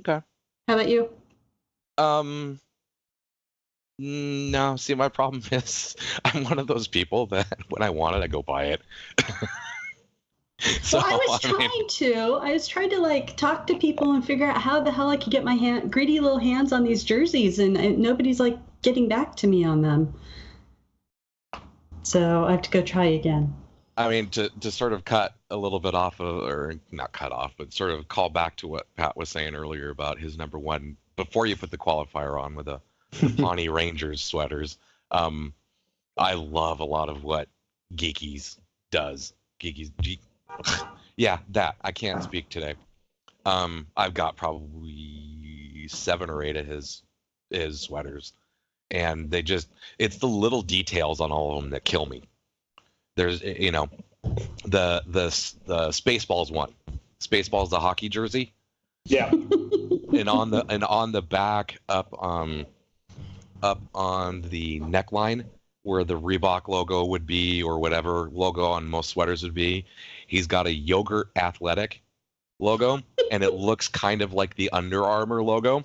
Okay. 0.00 0.22
How 0.68 0.74
about 0.74 0.88
you? 0.90 1.08
Um. 1.96 2.60
Mm, 4.00 4.50
No, 4.50 4.76
see, 4.76 4.94
my 4.94 5.08
problem 5.08 5.42
is 5.52 5.96
I'm 6.24 6.44
one 6.44 6.58
of 6.58 6.66
those 6.66 6.88
people 6.88 7.26
that 7.26 7.58
when 7.68 7.82
I 7.82 7.90
want 7.90 8.16
it, 8.16 8.22
I 8.22 8.26
go 8.26 8.42
buy 8.42 8.66
it. 8.66 8.82
so 10.82 10.98
well, 10.98 11.06
I 11.06 11.16
was 11.16 11.44
I 11.44 11.48
trying 11.50 11.68
mean, 11.70 11.88
to. 11.88 12.14
I 12.42 12.52
was 12.52 12.66
trying 12.68 12.90
to 12.90 13.00
like 13.00 13.36
talk 13.36 13.66
to 13.68 13.76
people 13.76 14.12
and 14.12 14.24
figure 14.24 14.46
out 14.46 14.60
how 14.60 14.80
the 14.80 14.92
hell 14.92 15.10
I 15.10 15.16
could 15.16 15.32
get 15.32 15.44
my 15.44 15.54
hand, 15.54 15.92
greedy 15.92 16.20
little 16.20 16.38
hands 16.38 16.72
on 16.72 16.84
these 16.84 17.04
jerseys, 17.04 17.58
and, 17.58 17.76
and 17.76 17.98
nobody's 17.98 18.40
like 18.40 18.58
getting 18.82 19.08
back 19.08 19.36
to 19.36 19.46
me 19.46 19.64
on 19.64 19.82
them. 19.82 20.14
So 22.02 22.44
I 22.44 22.52
have 22.52 22.62
to 22.62 22.70
go 22.70 22.82
try 22.82 23.06
again. 23.06 23.54
I 23.96 24.08
mean, 24.08 24.28
to 24.30 24.48
to 24.60 24.70
sort 24.70 24.92
of 24.92 25.04
cut 25.04 25.34
a 25.50 25.56
little 25.56 25.80
bit 25.80 25.94
off 25.94 26.20
of, 26.20 26.42
or 26.42 26.74
not 26.90 27.12
cut 27.12 27.32
off, 27.32 27.54
but 27.56 27.72
sort 27.72 27.92
of 27.92 28.08
call 28.08 28.28
back 28.28 28.56
to 28.56 28.68
what 28.68 28.92
Pat 28.96 29.16
was 29.16 29.28
saying 29.28 29.54
earlier 29.54 29.90
about 29.90 30.18
his 30.18 30.36
number 30.36 30.58
one 30.58 30.96
before 31.16 31.46
you 31.46 31.56
put 31.56 31.70
the 31.70 31.78
qualifier 31.78 32.40
on 32.40 32.56
with 32.56 32.68
a 32.68 32.72
the 32.72 32.80
Pawnee 33.36 33.68
Rangers 33.68 34.22
sweaters. 34.22 34.78
Um, 35.10 35.52
I 36.16 36.34
love 36.34 36.80
a 36.80 36.84
lot 36.84 37.08
of 37.08 37.24
what 37.24 37.48
Geekies 37.94 38.58
does. 38.90 39.32
Geekies, 39.60 39.90
Ge- 40.00 40.20
yeah, 41.16 41.38
that 41.50 41.76
I 41.82 41.92
can't 41.92 42.22
speak 42.22 42.48
today. 42.48 42.74
Um, 43.46 43.86
I've 43.96 44.14
got 44.14 44.36
probably 44.36 45.86
seven 45.88 46.30
or 46.30 46.42
eight 46.42 46.56
of 46.56 46.66
his 46.66 47.02
his 47.50 47.80
sweaters, 47.80 48.32
and 48.90 49.30
they 49.30 49.42
just 49.42 49.68
it's 49.98 50.18
the 50.18 50.26
little 50.28 50.62
details 50.62 51.20
on 51.20 51.30
all 51.30 51.56
of 51.56 51.62
them 51.62 51.70
that 51.70 51.84
kill 51.84 52.06
me 52.06 52.22
there's 53.16 53.42
you 53.42 53.70
know 53.70 53.88
the 54.64 55.02
the 55.06 55.26
the 55.66 55.88
spaceballs 55.88 56.50
one 56.50 56.72
spaceballs 57.20 57.70
the 57.70 57.78
hockey 57.78 58.08
jersey 58.08 58.52
Yeah. 59.04 59.30
and 60.12 60.28
on 60.28 60.50
the 60.50 60.64
and 60.68 60.84
on 60.84 61.12
the 61.12 61.22
back 61.22 61.78
up 61.88 62.14
um 62.22 62.66
up 63.64 63.80
on 63.94 64.42
the 64.42 64.78
neckline 64.80 65.46
where 65.82 66.04
the 66.04 66.20
Reebok 66.20 66.68
logo 66.68 67.04
would 67.04 67.26
be 67.26 67.62
or 67.62 67.78
whatever 67.78 68.28
logo 68.30 68.66
on 68.66 68.86
most 68.86 69.10
sweaters 69.10 69.42
would 69.42 69.54
be. 69.54 69.86
He's 70.26 70.46
got 70.46 70.66
a 70.66 70.72
yogurt 70.72 71.30
athletic 71.34 72.02
logo 72.58 73.00
and 73.30 73.42
it 73.42 73.54
looks 73.54 73.88
kind 73.88 74.22
of 74.22 74.34
like 74.34 74.54
the 74.54 74.70
Under 74.70 75.02
Armour 75.04 75.42
logo. 75.42 75.84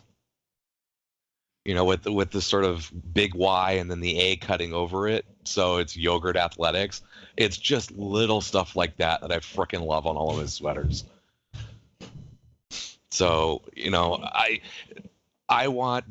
You 1.66 1.76
know 1.76 1.86
with 1.86 2.04
the, 2.04 2.12
with 2.12 2.32
the 2.32 2.42
sort 2.42 2.66
of 2.66 2.92
big 3.14 3.34
Y 3.34 3.74
and 3.74 3.90
then 3.90 4.02
the 4.02 4.20
A 4.20 4.36
cutting 4.36 4.74
over 4.74 5.08
it. 5.08 5.26
So 5.46 5.78
it's 5.78 5.96
yogurt 5.96 6.36
athletics. 6.36 7.02
It's 7.38 7.58
just 7.58 7.92
little 7.92 8.42
stuff 8.42 8.76
like 8.76 8.98
that 8.98 9.22
that 9.22 9.32
I 9.32 9.40
freaking 9.40 9.86
love 9.86 10.06
on 10.06 10.18
all 10.18 10.32
of 10.32 10.40
his 10.40 10.54
sweaters. 10.54 11.06
So 13.12 13.62
you 13.76 13.92
know, 13.92 14.20
I 14.22 14.62
I 15.48 15.68
want 15.68 16.10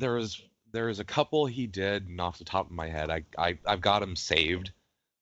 there's 0.71 0.89
there's 0.89 0.99
a 0.99 1.03
couple 1.03 1.45
he 1.45 1.67
did, 1.67 2.07
and 2.07 2.19
off 2.19 2.37
the 2.37 2.43
top 2.43 2.65
of 2.65 2.71
my 2.71 2.87
head, 2.87 3.09
I, 3.09 3.23
I 3.37 3.57
I've 3.65 3.81
got 3.81 4.03
him 4.03 4.15
saved, 4.15 4.71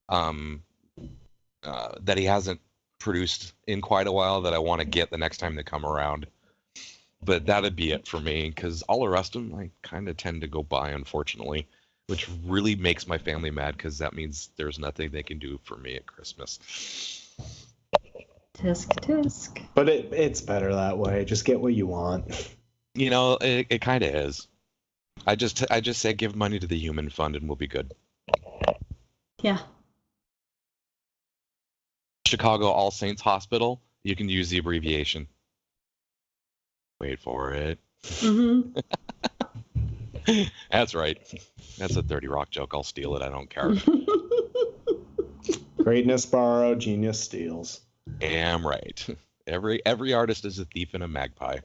um, 0.09 0.63
uh, 1.63 1.93
that 2.01 2.17
he 2.17 2.25
hasn't 2.25 2.61
produced 2.99 3.53
in 3.67 3.81
quite 3.81 4.07
a 4.07 4.11
while 4.11 4.41
that 4.41 4.53
I 4.53 4.59
want 4.59 4.81
to 4.81 4.85
get 4.85 5.09
the 5.09 5.17
next 5.17 5.37
time 5.37 5.55
they 5.55 5.63
come 5.63 5.85
around. 5.85 6.27
But 7.23 7.47
that'd 7.47 7.75
be 7.75 7.91
it 7.91 8.07
for 8.07 8.19
me 8.19 8.49
because 8.49 8.83
all 8.83 9.01
the 9.01 9.09
rest 9.09 9.35
of 9.35 9.43
them 9.43 9.59
I 9.59 9.69
kind 9.81 10.07
of 10.07 10.17
tend 10.17 10.41
to 10.41 10.47
go 10.47 10.63
by, 10.63 10.91
unfortunately, 10.91 11.67
which 12.07 12.29
really 12.45 12.75
makes 12.75 13.07
my 13.07 13.17
family 13.17 13.51
mad 13.51 13.75
because 13.75 13.97
that 13.97 14.13
means 14.13 14.49
there's 14.55 14.79
nothing 14.79 15.11
they 15.11 15.23
can 15.23 15.39
do 15.39 15.59
for 15.63 15.77
me 15.77 15.95
at 15.95 16.05
Christmas. 16.05 17.35
Tisk 18.57 18.87
tisk. 19.01 19.61
But 19.75 19.89
it 19.89 20.13
it's 20.13 20.41
better 20.41 20.73
that 20.73 20.97
way. 20.97 21.25
Just 21.25 21.45
get 21.45 21.59
what 21.59 21.73
you 21.73 21.87
want. 21.87 22.55
You 22.95 23.09
know, 23.09 23.37
it, 23.39 23.67
it 23.69 23.81
kind 23.81 24.03
of 24.03 24.15
is. 24.15 24.47
I 25.25 25.35
just 25.35 25.65
I 25.71 25.81
just 25.81 26.01
say 26.01 26.13
give 26.13 26.35
money 26.35 26.59
to 26.59 26.67
the 26.67 26.77
human 26.77 27.09
fund 27.09 27.35
and 27.35 27.47
we'll 27.47 27.55
be 27.55 27.67
good. 27.67 27.93
Yeah. 29.41 29.59
Chicago 32.25 32.67
All 32.67 32.91
Saints 32.91 33.21
Hospital, 33.21 33.81
you 34.03 34.15
can 34.15 34.29
use 34.29 34.49
the 34.49 34.57
abbreviation. 34.57 35.27
Wait 36.99 37.19
for 37.19 37.53
it. 37.53 37.79
Mm-hmm. 38.03 38.77
That's 40.71 40.93
right. 40.93 41.17
That's 41.77 41.95
a 41.95 42.01
30 42.01 42.27
Rock 42.27 42.49
joke. 42.49 42.71
I'll 42.73 42.83
steal 42.83 43.15
it. 43.15 43.21
I 43.21 43.29
don't 43.29 43.49
care. 43.49 43.75
Greatness 45.77 46.25
borrow, 46.25 46.75
genius 46.75 47.19
steals. 47.19 47.81
Am 48.21 48.65
right. 48.65 49.05
Every 49.47 49.81
every 49.85 50.13
artist 50.13 50.43
is 50.43 50.59
a 50.59 50.65
thief 50.65 50.93
and 50.93 51.01
a 51.01 51.07
magpie. 51.07 51.59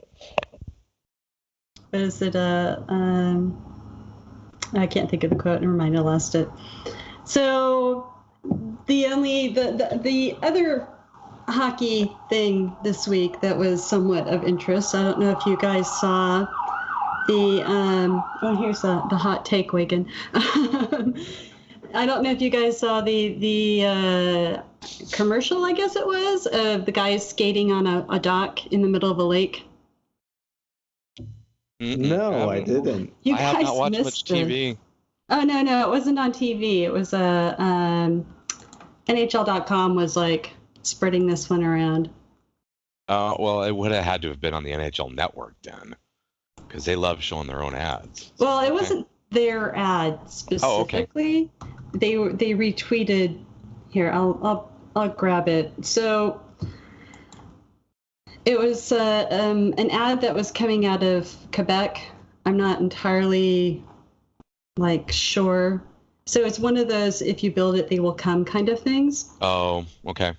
Is 1.93 2.23
it? 2.23 2.35
Uh, 2.35 2.81
um, 2.89 3.63
I 4.73 4.87
can't 4.87 5.11
think 5.11 5.25
of 5.25 5.31
the 5.31 5.37
quote. 5.37 5.61
Never 5.61 5.75
mind. 5.75 5.97
I 5.97 6.01
lost 6.01 6.35
it. 6.35 6.49
So 7.25 8.11
the 8.87 9.07
only 9.07 9.49
the, 9.49 9.73
the 9.73 9.99
the 9.99 10.37
other 10.43 10.89
hockey 11.49 12.11
thing 12.31 12.75
this 12.83 13.07
week 13.07 13.41
that 13.43 13.59
was 13.59 13.87
somewhat 13.87 14.27
of 14.27 14.45
interest. 14.45 14.95
I 14.95 15.03
don't 15.03 15.21
know 15.21 15.33
if 15.33 15.45
you 15.45 15.57
guys 15.59 15.87
saw 16.01 16.47
the 17.29 17.63
um 17.63 18.25
oh 18.41 18.57
here's 18.57 18.81
the 18.81 19.03
the 19.11 19.17
hot 19.17 19.45
take 19.45 19.75
Wigan. 19.75 20.09
I 20.35 22.07
don't 22.07 22.23
know 22.23 22.31
if 22.31 22.41
you 22.41 22.49
guys 22.49 22.79
saw 22.79 23.03
the 23.03 23.35
the 23.35 23.85
uh, 23.87 24.63
commercial 25.13 25.63
I 25.63 25.73
guess 25.73 25.95
it 25.97 26.07
was 26.07 26.47
of 26.47 26.87
the 26.87 26.93
guys 26.93 27.29
skating 27.29 27.71
on 27.71 27.87
a, 27.87 28.07
a 28.09 28.19
dock 28.19 28.67
in 28.69 28.81
the 28.81 28.89
middle 28.89 29.11
of 29.11 29.19
a 29.19 29.25
lake. 29.25 29.65
Mm-mm, 31.83 31.99
No, 31.99 32.49
I 32.49 32.59
haven't- 32.61 32.85
didn't. 32.85 33.13
You 33.23 33.35
I 33.35 33.39
have 33.39 33.55
guys 33.57 33.65
not 33.65 33.77
watched 33.77 33.93
much 33.97 34.05
missed 34.05 34.29
this. 34.29 34.39
TV. 34.49 34.77
Oh 35.31 35.43
no, 35.43 35.63
no, 35.63 35.83
it 35.83 35.89
wasn't 35.89 36.19
on 36.19 36.33
TV. 36.33 36.83
It 36.83 36.93
was 36.93 37.13
uh, 37.15 37.55
um, 37.59 38.27
NHL.com 39.09 39.95
was 39.95 40.17
like 40.17 40.53
spreading 40.83 41.27
this 41.27 41.49
one 41.51 41.63
around. 41.65 42.11
Uh, 43.09 43.35
well, 43.39 43.63
it 43.65 43.73
would 43.73 43.93
have 43.93 44.05
had 44.05 44.23
to 44.23 44.29
have 44.29 44.41
been 44.41 44.55
on 44.55 44.63
the 44.65 44.71
NHL 44.71 45.15
Network 45.15 45.55
then, 45.63 45.97
because 46.69 46.85
they 46.85 46.97
love 46.97 47.23
showing 47.23 47.47
their 47.47 47.63
own 47.63 47.75
ads. 47.75 48.33
Well, 48.39 48.61
it 48.61 48.65
Okay. 48.67 48.73
wasn't 48.73 49.09
their 49.31 49.75
ad 49.77 50.21
specifically. 50.31 50.69
Oh, 50.69 50.81
okay. 50.83 50.97
specifically. 51.05 51.51
They 51.95 52.15
they 52.15 52.51
retweeted. 52.55 53.43
Here, 53.91 54.11
I'll 54.11 54.39
I'll 54.43 54.71
I'll 54.97 55.09
grab 55.09 55.49
it. 55.49 55.73
So 55.85 56.41
it 58.45 58.59
was 58.59 58.93
uh, 58.93 59.27
um, 59.31 59.75
an 59.79 59.91
ad 59.91 60.21
that 60.23 60.35
was 60.35 60.51
coming 60.51 60.87
out 60.87 61.03
of 61.03 61.35
Quebec. 61.53 62.03
I'm 62.45 62.57
not 62.57 62.81
entirely 62.81 63.83
like 64.77 65.13
sure. 65.13 65.83
So 66.27 66.41
it's 66.45 66.59
one 66.59 66.77
of 66.77 66.89
those 66.89 67.23
if 67.23 67.43
you 67.45 67.51
build 67.53 67.77
it, 67.77 67.89
they 67.89 68.01
will 68.01 68.15
come 68.15 68.45
kind 68.45 68.69
of 68.69 68.81
things. 68.81 69.31
Oh, 69.41 69.85
okay. 70.07 70.33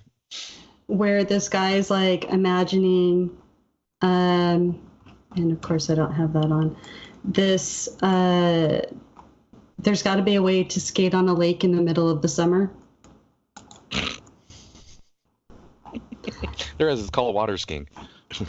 where 0.86 1.24
this 1.24 1.48
guy 1.48 1.72
is 1.72 1.90
like 1.90 2.24
imagining 2.24 3.30
um 4.02 4.78
and 5.36 5.50
of 5.52 5.60
course 5.62 5.88
i 5.88 5.94
don't 5.94 6.12
have 6.12 6.32
that 6.34 6.52
on 6.52 6.76
this 7.24 7.88
uh 8.02 8.82
there's 9.78 10.02
got 10.02 10.16
to 10.16 10.22
be 10.22 10.34
a 10.34 10.42
way 10.42 10.64
to 10.64 10.80
skate 10.80 11.14
on 11.14 11.28
a 11.28 11.34
lake 11.34 11.64
in 11.64 11.72
the 11.74 11.80
middle 11.80 12.10
of 12.10 12.20
the 12.20 12.28
summer 12.28 12.70
There 16.78 16.88
is. 16.88 17.00
It's 17.00 17.10
called 17.10 17.34
water 17.34 17.56
skiing. 17.56 17.88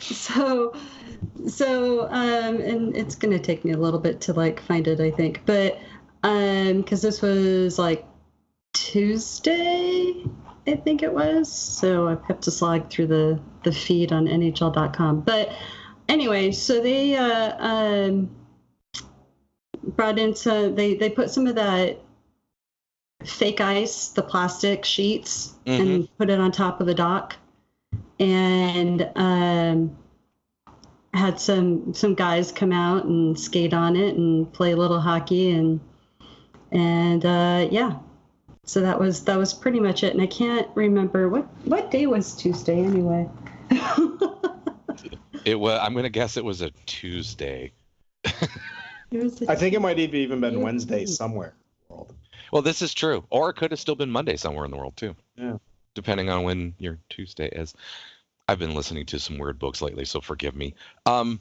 so 0.00 0.74
so 1.48 2.06
um 2.08 2.60
and 2.60 2.96
it's 2.96 3.14
gonna 3.14 3.38
take 3.38 3.64
me 3.64 3.72
a 3.72 3.76
little 3.76 4.00
bit 4.00 4.20
to 4.20 4.32
like 4.32 4.60
find 4.62 4.86
it 4.86 5.00
i 5.00 5.10
think 5.10 5.40
but 5.46 5.78
um 6.22 6.80
because 6.80 7.02
this 7.02 7.22
was 7.22 7.78
like 7.78 8.04
tuesday 8.72 10.24
i 10.66 10.74
think 10.74 11.02
it 11.02 11.12
was 11.12 11.50
so 11.50 12.08
i 12.08 12.16
have 12.26 12.40
to 12.40 12.50
slog 12.50 12.90
through 12.90 13.06
the 13.06 13.40
the 13.64 13.72
feed 13.72 14.12
on 14.12 14.26
nhl.com 14.26 15.20
but 15.20 15.52
anyway 16.08 16.50
so 16.50 16.80
they 16.80 17.16
uh 17.16 17.56
um 17.64 18.30
brought 19.82 20.18
in 20.18 20.34
some 20.34 20.74
they 20.74 20.94
they 20.94 21.10
put 21.10 21.30
some 21.30 21.46
of 21.46 21.54
that 21.56 21.98
fake 23.26 23.60
ice 23.60 24.08
the 24.08 24.22
plastic 24.22 24.84
sheets 24.84 25.54
and 25.66 26.08
put 26.18 26.30
it 26.30 26.38
on 26.40 26.50
top 26.52 26.80
of 26.80 26.86
the 26.86 26.94
dock 26.94 27.36
and 28.18 29.08
um 29.16 29.96
had 31.14 31.38
some 31.40 31.92
some 31.94 32.14
guys 32.14 32.50
come 32.52 32.72
out 32.72 33.04
and 33.04 33.38
skate 33.38 33.74
on 33.74 33.96
it 33.96 34.16
and 34.16 34.50
play 34.52 34.72
a 34.72 34.76
little 34.76 35.00
hockey 35.00 35.50
and 35.50 35.80
and 36.70 37.24
uh, 37.26 37.68
yeah 37.70 37.98
so 38.64 38.80
that 38.80 38.98
was 38.98 39.24
that 39.24 39.36
was 39.36 39.52
pretty 39.52 39.78
much 39.80 40.02
it 40.04 40.12
and 40.14 40.22
i 40.22 40.26
can't 40.26 40.68
remember 40.74 41.28
what 41.28 41.44
what 41.66 41.90
day 41.90 42.06
was 42.06 42.34
tuesday 42.34 42.78
anyway 42.78 43.28
It 45.44 45.56
was. 45.58 45.80
I'm 45.82 45.92
gonna 45.94 46.08
guess 46.08 46.36
it 46.36 46.44
was 46.44 46.60
a 46.62 46.70
Tuesday. 46.86 47.72
It 49.10 49.22
was 49.22 49.42
a- 49.42 49.50
I 49.50 49.56
think 49.56 49.74
it 49.74 49.80
might 49.80 49.98
have 49.98 50.14
even 50.14 50.40
been 50.40 50.54
Yeah. 50.58 50.64
Wednesday 50.64 51.04
somewhere 51.04 51.48
in 51.48 51.50
the 51.50 51.50
world. 51.50 51.61
Well, 52.52 52.62
this 52.62 52.82
is 52.82 52.92
true, 52.92 53.24
or 53.30 53.50
it 53.50 53.54
could 53.54 53.70
have 53.70 53.80
still 53.80 53.96
been 53.96 54.10
Monday 54.10 54.36
somewhere 54.36 54.66
in 54.66 54.70
the 54.70 54.76
world 54.76 54.96
too. 54.96 55.16
Yeah. 55.36 55.56
Depending 55.94 56.28
on 56.28 56.44
when 56.44 56.74
your 56.78 56.98
Tuesday 57.08 57.48
is. 57.48 57.74
I've 58.46 58.58
been 58.58 58.74
listening 58.74 59.06
to 59.06 59.18
some 59.18 59.38
weird 59.38 59.58
books 59.58 59.80
lately, 59.80 60.04
so 60.04 60.20
forgive 60.20 60.54
me. 60.54 60.74
Um, 61.06 61.40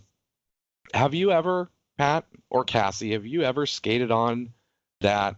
have 0.93 1.13
you 1.13 1.31
ever, 1.31 1.69
Pat 1.97 2.25
or 2.49 2.63
Cassie, 2.63 3.11
have 3.11 3.25
you 3.25 3.43
ever 3.43 3.65
skated 3.65 4.11
on 4.11 4.53
that 5.01 5.35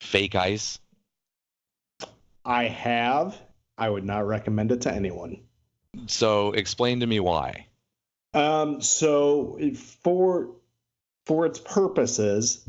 fake 0.00 0.36
ice? 0.36 0.78
I 2.44 2.64
have. 2.64 3.36
I 3.76 3.90
would 3.90 4.04
not 4.04 4.26
recommend 4.26 4.70
it 4.70 4.82
to 4.82 4.92
anyone. 4.92 5.40
So 6.06 6.52
explain 6.52 7.00
to 7.00 7.06
me 7.06 7.18
why. 7.20 7.66
Um, 8.34 8.80
so 8.80 9.58
for 10.02 10.50
for 11.26 11.46
its 11.46 11.58
purposes, 11.58 12.64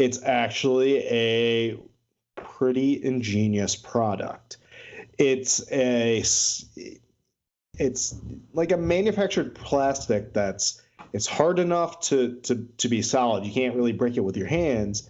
it's 0.00 0.22
actually 0.22 0.98
a 1.08 1.78
pretty 2.34 3.04
ingenious 3.04 3.76
product. 3.76 4.56
It's 5.18 5.70
a 5.70 6.24
it's 7.78 8.14
like 8.54 8.72
a 8.72 8.78
manufactured 8.78 9.54
plastic 9.54 10.32
that's 10.32 10.80
it's 11.12 11.26
hard 11.26 11.58
enough 11.58 12.00
to 12.08 12.40
to 12.44 12.66
to 12.78 12.88
be 12.88 13.02
solid. 13.02 13.44
You 13.44 13.52
can't 13.52 13.76
really 13.76 13.92
break 13.92 14.16
it 14.16 14.20
with 14.20 14.38
your 14.38 14.46
hands, 14.46 15.08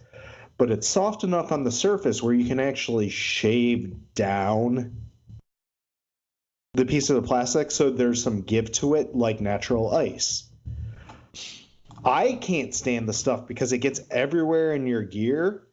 but 0.57 0.71
it's 0.71 0.89
soft 0.89 1.23
enough 1.23 1.53
on 1.53 1.63
the 1.63 1.71
surface 1.71 2.21
where 2.21 2.33
you 2.33 2.45
can 2.45 2.59
actually 2.59 3.07
shave 3.07 3.95
down 4.13 4.97
the 6.73 6.85
piece 6.85 7.09
of 7.09 7.15
the 7.15 7.27
plastic 7.27 7.71
so 7.71 7.91
there's 7.91 8.21
some 8.21 8.41
give 8.41 8.71
to 8.73 8.95
it 8.95 9.15
like 9.15 9.39
natural 9.39 9.95
ice. 9.95 10.50
I 12.03 12.33
can't 12.33 12.73
stand 12.73 13.07
the 13.07 13.13
stuff 13.13 13.47
because 13.47 13.73
it 13.73 13.79
gets 13.79 14.01
everywhere 14.09 14.73
in 14.73 14.87
your 14.87 15.03
gear 15.03 15.63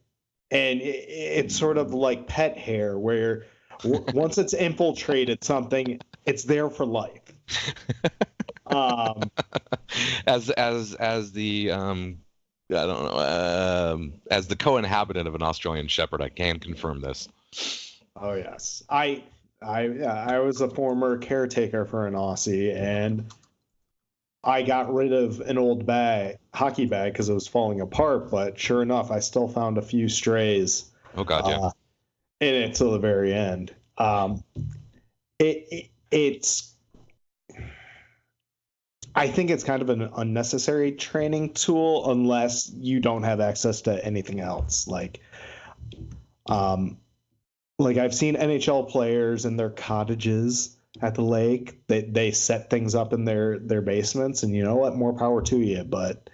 and 0.51 0.81
it, 0.81 0.85
it's 0.85 1.57
sort 1.57 1.79
of 1.79 1.95
like 1.95 2.27
pet 2.27 2.57
hair 2.57 2.99
where 2.99 3.45
w- 3.83 4.05
once 4.15 4.39
it's 4.39 4.55
infiltrated 4.55 5.45
something 5.45 6.01
it's 6.27 6.45
there 6.45 6.71
for 6.71 6.87
life. 6.87 7.23
Um, 8.71 9.31
as 10.27 10.51
as 10.51 10.93
as 10.95 11.33
the 11.33 11.71
um 11.71 12.19
I 12.71 12.85
don't 12.85 13.05
know 13.05 13.95
um 13.95 14.13
as 14.31 14.47
the 14.47 14.57
co-inhabitant 14.57 15.27
of 15.27 15.35
an 15.35 15.43
Australian 15.43 15.89
Shepherd, 15.89 16.21
I 16.21 16.29
can 16.29 16.59
confirm 16.59 17.01
this. 17.01 17.29
Oh 18.15 18.35
yes, 18.35 18.83
I 18.91 19.25
I 19.63 19.85
I 20.03 20.39
was 20.41 20.61
a 20.61 20.69
former 20.69 21.17
caretaker 21.17 21.87
for 21.87 22.07
an 22.07 22.13
Aussie, 22.13 22.77
and 22.77 23.33
I 24.49 24.63
got 24.63 24.93
rid 24.93 25.13
of 25.13 25.41
an 25.41 25.59
old 25.59 25.85
bag, 25.85 26.39
hockey 26.55 26.87
bag, 26.87 27.13
because 27.13 27.29
it 27.29 27.35
was 27.35 27.47
falling 27.47 27.83
apart. 27.83 28.31
But 28.31 28.59
sure 28.59 28.81
enough, 28.81 29.11
I 29.11 29.21
still 29.21 29.47
found 29.47 29.77
a 29.77 29.83
few 29.83 30.09
strays 30.09 30.91
Oh 31.17 31.25
god, 31.25 31.47
yeah. 31.47 31.59
uh, 31.59 31.71
in 32.41 32.55
it 32.55 32.75
till 32.75 32.93
the 32.93 32.99
very 32.99 33.35
end. 33.35 33.75
Um, 33.99 34.43
it, 35.39 35.67
it 35.71 35.91
it's 36.11 36.73
I 39.15 39.29
think 39.29 39.51
it's 39.51 39.65
kind 39.65 39.83
of 39.83 39.91
an 39.91 40.09
unnecessary 40.17 40.93
training 40.93 41.53
tool 41.53 42.11
unless 42.11 42.71
you 42.71 43.01
don't 43.01 43.25
have 43.25 43.41
access 43.41 43.83
to 43.83 44.03
anything 44.03 44.41
else. 44.41 44.87
Like, 44.87 45.21
um, 46.47 46.97
like 47.79 47.99
I've 47.99 48.15
seen 48.15 48.37
NHL 48.37 48.89
players 48.89 49.45
in 49.45 49.57
their 49.57 49.71
cottages 49.71 50.78
at 51.01 51.15
the 51.15 51.23
lake. 51.23 51.87
They 51.87 52.03
they 52.03 52.31
set 52.33 52.71
things 52.71 52.95
up 52.95 53.13
in 53.13 53.25
their 53.25 53.59
their 53.59 53.83
basements, 53.83 54.43
and 54.43 54.55
you 54.55 54.65
know 54.65 54.77
what? 54.77 54.97
More 54.97 55.13
power 55.13 55.43
to 55.43 55.59
you. 55.59 55.85
But 55.85 56.31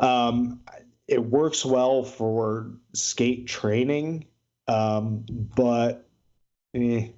um, 0.00 0.60
it 1.08 1.24
works 1.24 1.64
well 1.64 2.04
for 2.04 2.72
skate 2.94 3.46
training. 3.46 4.26
Um, 4.68 5.24
but 5.28 6.08
eh. 6.74 7.08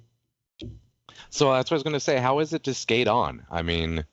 So 1.29 1.51
that's 1.51 1.69
what 1.69 1.75
I 1.75 1.77
was 1.77 1.83
going 1.83 1.93
to 1.93 1.99
say. 1.99 2.17
How 2.17 2.39
is 2.39 2.53
it 2.53 2.63
to 2.63 2.73
skate 2.73 3.07
on? 3.07 3.45
I 3.51 3.61
mean, 3.61 4.05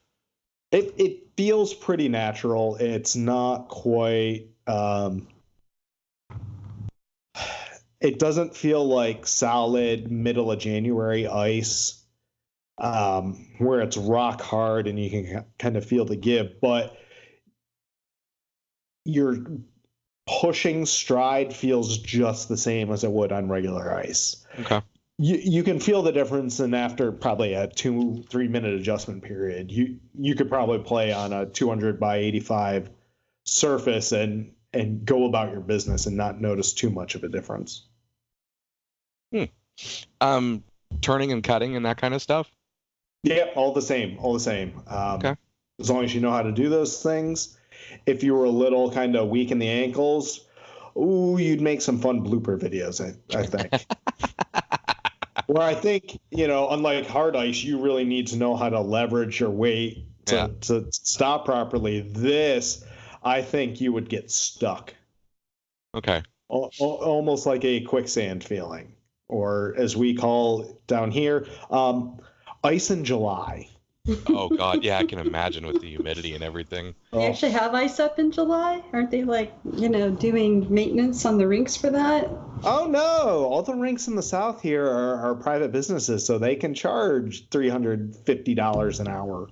it 0.71 0.95
it 0.99 1.29
feels 1.37 1.75
pretty 1.75 2.09
natural. 2.09 2.77
It's 2.77 3.17
not 3.17 3.69
quite. 3.69 4.49
Um, 4.67 5.29
it 8.01 8.19
doesn't 8.19 8.57
feel 8.57 8.85
like 8.85 9.27
solid 9.27 10.11
middle 10.11 10.51
of 10.51 10.59
January 10.59 11.29
ice, 11.29 12.02
um, 12.83 13.47
where 13.59 13.81
it's 13.81 13.97
rock 13.97 14.43
hard 14.43 14.89
and 14.89 14.99
you 14.99 15.09
can 15.09 15.45
kind 15.59 15.77
of 15.77 15.87
feel 15.87 16.05
the 16.05 16.17
give, 16.17 16.61
but 16.61 16.99
your 19.05 19.37
pushing 20.27 20.85
stride 20.85 21.55
feels 21.55 21.99
just 21.99 22.49
the 22.49 22.57
same 22.57 22.91
as 22.91 23.05
it 23.05 23.11
would 23.11 23.33
on 23.33 23.49
regular 23.49 23.95
ice. 23.95 24.45
okay. 24.61 24.83
You 25.19 25.37
you 25.37 25.63
can 25.63 25.79
feel 25.79 26.03
the 26.03 26.11
difference, 26.11 26.59
and 26.59 26.75
after 26.75 27.13
probably 27.13 27.53
a 27.53 27.69
two 27.69 28.25
three 28.29 28.49
minute 28.49 28.75
adjustment 28.75 29.23
period, 29.23 29.71
you 29.71 29.99
you 30.19 30.35
could 30.35 30.49
probably 30.49 30.79
play 30.81 31.13
on 31.13 31.33
a 31.33 31.47
200 31.47 32.01
by 32.01 32.17
85 32.17 32.91
surface 33.45 34.11
and 34.11 34.53
and 34.73 35.05
go 35.05 35.27
about 35.27 35.53
your 35.53 35.61
business 35.61 36.07
and 36.07 36.17
not 36.17 36.41
notice 36.41 36.73
too 36.73 36.91
much 36.91 37.15
of 37.15 37.23
a 37.23 37.29
difference. 37.29 37.87
hmm. 39.31 39.45
Um, 40.21 40.65
turning 41.03 41.31
and 41.31 41.45
cutting 41.45 41.77
and 41.77 41.87
that 41.87 41.99
kind 41.99 42.15
of 42.15 42.23
stuff. 42.23 42.51
Yeah, 43.23 43.47
all 43.55 43.73
the 43.73 43.83
same, 43.83 44.19
all 44.19 44.33
the 44.35 44.41
same. 44.41 44.81
Um, 44.89 45.17
Okay. 45.19 45.35
As 45.81 45.91
long 45.91 46.05
as 46.05 46.15
you 46.15 46.21
know 46.21 46.31
how 46.31 46.43
to 46.43 46.53
do 46.53 46.69
those 46.69 47.03
things. 47.03 47.57
If 48.07 48.23
you 48.23 48.35
were 48.35 48.45
a 48.45 48.51
little 48.51 48.91
kind 48.93 49.17
of 49.17 49.29
weak 49.29 49.51
in 49.51 49.59
the 49.59 49.69
ankles, 49.69 50.47
ooh, 50.97 51.37
you'd 51.39 51.61
make 51.61 51.81
some 51.81 51.99
fun 51.99 52.23
blooper 52.25 52.59
videos. 52.59 53.01
I, 53.01 53.37
I 53.37 53.47
think. 53.47 53.73
Where 55.47 55.63
I 55.63 55.75
think 55.75 56.21
you 56.31 56.47
know, 56.47 56.69
unlike 56.71 57.07
hard 57.07 57.35
ice, 57.35 57.63
you 57.65 57.81
really 57.81 58.05
need 58.05 58.29
to 58.29 58.37
know 58.37 58.55
how 58.55 58.69
to 58.69 58.81
leverage 58.81 59.41
your 59.41 59.51
weight 59.51 60.07
to, 60.27 60.35
Yeah. 60.35 60.49
to 60.63 60.87
stop 60.93 61.45
properly. 61.45 62.01
This, 62.03 62.85
I 63.25 63.43
think, 63.43 63.81
you 63.81 63.93
would 63.93 64.09
get 64.09 64.31
stuck, 64.31 64.95
Okay. 65.97 66.23
Al- 66.51 66.71
almost 66.81 67.47
like 67.47 67.65
a 67.65 67.81
quicksand 67.81 68.45
feeling, 68.45 68.95
or 69.29 69.75
as 69.77 69.97
we 69.97 70.15
call 70.15 70.81
down 70.87 71.11
here, 71.11 71.47
um, 71.71 72.21
ice 72.65 72.91
in 72.91 73.05
July. 73.05 73.69
Oh 74.27 74.49
God, 74.49 74.83
yeah, 74.83 74.99
I 74.99 75.05
can 75.05 75.21
imagine 75.21 75.65
with 75.65 75.81
the 75.81 75.89
humidity 75.89 76.35
and 76.35 76.43
everything. 76.43 76.95
They 77.13 77.27
actually 77.27 77.53
have 77.53 77.73
ice 77.73 78.01
up 78.01 78.19
in 78.19 78.33
July? 78.33 78.83
Aren't 78.93 79.13
they 79.13 79.23
like, 79.23 79.53
you 79.77 79.89
know, 79.89 80.11
doing 80.11 80.73
maintenance 80.73 81.25
on 81.25 81.39
the 81.39 81.47
rinks 81.47 81.77
for 81.77 81.91
that? 81.91 82.29
Oh 82.65 82.87
no! 82.89 83.45
All 83.45 83.63
the 83.63 83.75
rinks 83.75 84.09
in 84.09 84.17
the 84.17 84.23
south 84.23 84.61
here 84.61 84.85
are, 84.85 85.31
are 85.31 85.35
private 85.37 85.71
businesses, 85.71 86.27
so 86.27 86.39
they 86.39 86.57
can 86.57 86.75
charge 86.75 87.49
three 87.51 87.69
hundred 87.69 88.17
fifty 88.25 88.55
dollars 88.55 88.99
an 88.99 89.07
hour 89.07 89.49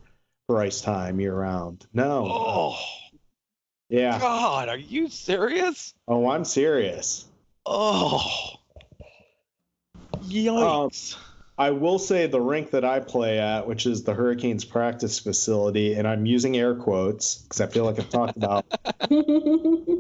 for 0.48 0.60
ice 0.60 0.80
time 0.80 1.20
year 1.20 1.34
round. 1.34 1.86
No, 1.92 2.26
Oh 2.28 2.78
yeah. 3.88 4.18
God, 4.18 4.68
are 4.68 4.78
you 4.78 5.08
serious? 5.08 5.94
Oh, 6.08 6.28
I'm 6.28 6.44
serious. 6.44 7.24
Oh, 7.66 8.56
yikes! 10.24 11.14
Um, 11.14 11.20
I 11.60 11.72
will 11.72 11.98
say 11.98 12.26
the 12.26 12.40
rink 12.40 12.70
that 12.70 12.86
I 12.86 13.00
play 13.00 13.38
at, 13.38 13.66
which 13.66 13.84
is 13.84 14.02
the 14.02 14.14
Hurricanes 14.14 14.64
practice 14.64 15.18
facility, 15.18 15.92
and 15.92 16.08
I'm 16.08 16.24
using 16.24 16.56
air 16.56 16.74
quotes 16.74 17.34
because 17.34 17.60
I 17.60 17.66
feel 17.66 17.84
like 17.84 17.98
I've 17.98 18.08
talked 18.08 18.38
about 18.38 18.64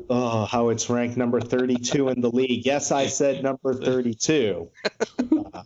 oh, 0.08 0.46
how 0.50 0.70
it's 0.70 0.88
ranked 0.88 1.18
number 1.18 1.38
32 1.38 2.08
in 2.08 2.22
the 2.22 2.30
league. 2.30 2.64
Yes, 2.64 2.90
I 2.92 3.08
said 3.08 3.42
number 3.42 3.74
32. 3.74 4.70
Uh, 5.52 5.62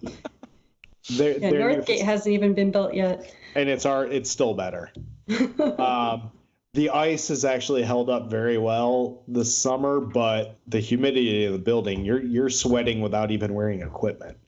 they're- 1.11 1.39
yeah, 1.39 1.51
they're 1.51 1.71
new- 1.71 1.77
Northgate 1.83 2.01
hasn't 2.01 2.33
even 2.35 2.55
been 2.55 2.71
built 2.71 2.95
yet. 2.95 3.33
and 3.55 3.69
it's 3.69 3.85
our 3.87 4.07
it's 4.07 4.31
still 4.31 4.55
better. 4.55 4.91
um, 5.79 6.33
the 6.73 6.91
ice 6.91 7.29
has 7.29 7.45
actually 7.45 7.83
held 7.83 8.09
up 8.11 8.31
very 8.31 8.57
well 8.59 9.23
this 9.29 9.55
summer, 9.57 10.01
but 10.01 10.59
the 10.67 10.81
humidity 10.81 11.45
of 11.45 11.53
the 11.53 11.59
building, 11.59 12.05
you're 12.05 12.23
you're 12.23 12.49
sweating 12.51 13.01
without 13.03 13.31
even 13.31 13.53
wearing 13.55 13.83
equipment. 13.83 14.39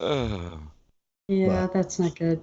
Ugh. 0.00 0.60
yeah, 1.28 1.46
But- 1.66 1.72
that's 1.74 1.98
not 1.98 2.16
good. 2.18 2.40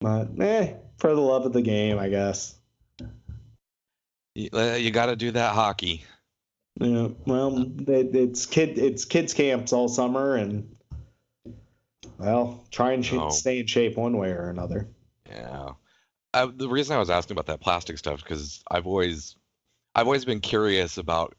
But 0.00 0.28
eh, 0.40 0.74
for 0.98 1.14
the 1.14 1.20
love 1.20 1.46
of 1.46 1.52
the 1.54 1.62
game, 1.62 1.98
I 1.98 2.08
guess. 2.10 2.56
you, 4.34 4.50
uh, 4.52 4.74
you 4.74 4.90
got 4.90 5.06
to 5.06 5.16
do 5.16 5.30
that 5.30 5.54
hockey. 5.54 6.04
Yeah, 6.78 7.08
well, 7.24 7.62
it, 7.88 8.14
it's 8.14 8.44
kid 8.44 8.76
it's 8.76 9.06
kids 9.06 9.32
camps 9.32 9.72
all 9.72 9.88
summer, 9.88 10.34
and 10.36 10.68
well, 12.18 12.66
try 12.70 12.92
and 12.92 13.04
sh- 13.04 13.14
Oh. 13.14 13.30
stay 13.30 13.60
in 13.60 13.66
shape 13.66 13.96
one 13.96 14.18
way 14.18 14.30
or 14.30 14.50
another. 14.50 14.86
Yeah. 15.26 15.70
Uh, 16.34 16.48
the 16.54 16.68
reason 16.68 16.94
I 16.94 16.98
was 16.98 17.08
asking 17.08 17.34
about 17.34 17.46
that 17.46 17.62
plastic 17.62 17.96
stuff 17.96 18.22
because 18.22 18.62
I've 18.70 18.86
always, 18.86 19.36
I've 19.94 20.06
always 20.06 20.26
been 20.26 20.40
curious 20.40 20.98
about 20.98 21.34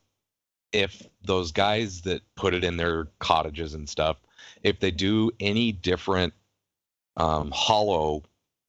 if 0.74 1.04
those 1.24 1.52
guys 1.52 2.02
that 2.02 2.22
put 2.36 2.56
it 2.56 2.64
in 2.64 2.78
their 2.78 3.06
cottages 3.20 3.76
and 3.76 3.88
stuff, 3.88 4.18
if 4.64 4.80
they 4.80 4.92
do 4.92 5.32
any 5.40 5.72
different 5.72 6.34
um, 7.16 7.52
hollow 7.52 8.24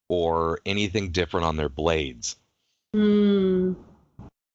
or 0.09 0.61
anything 0.65 1.11
different 1.11 1.47
on 1.47 1.57
their 1.57 1.69
blades. 1.69 2.37
Hmm. 2.95 3.75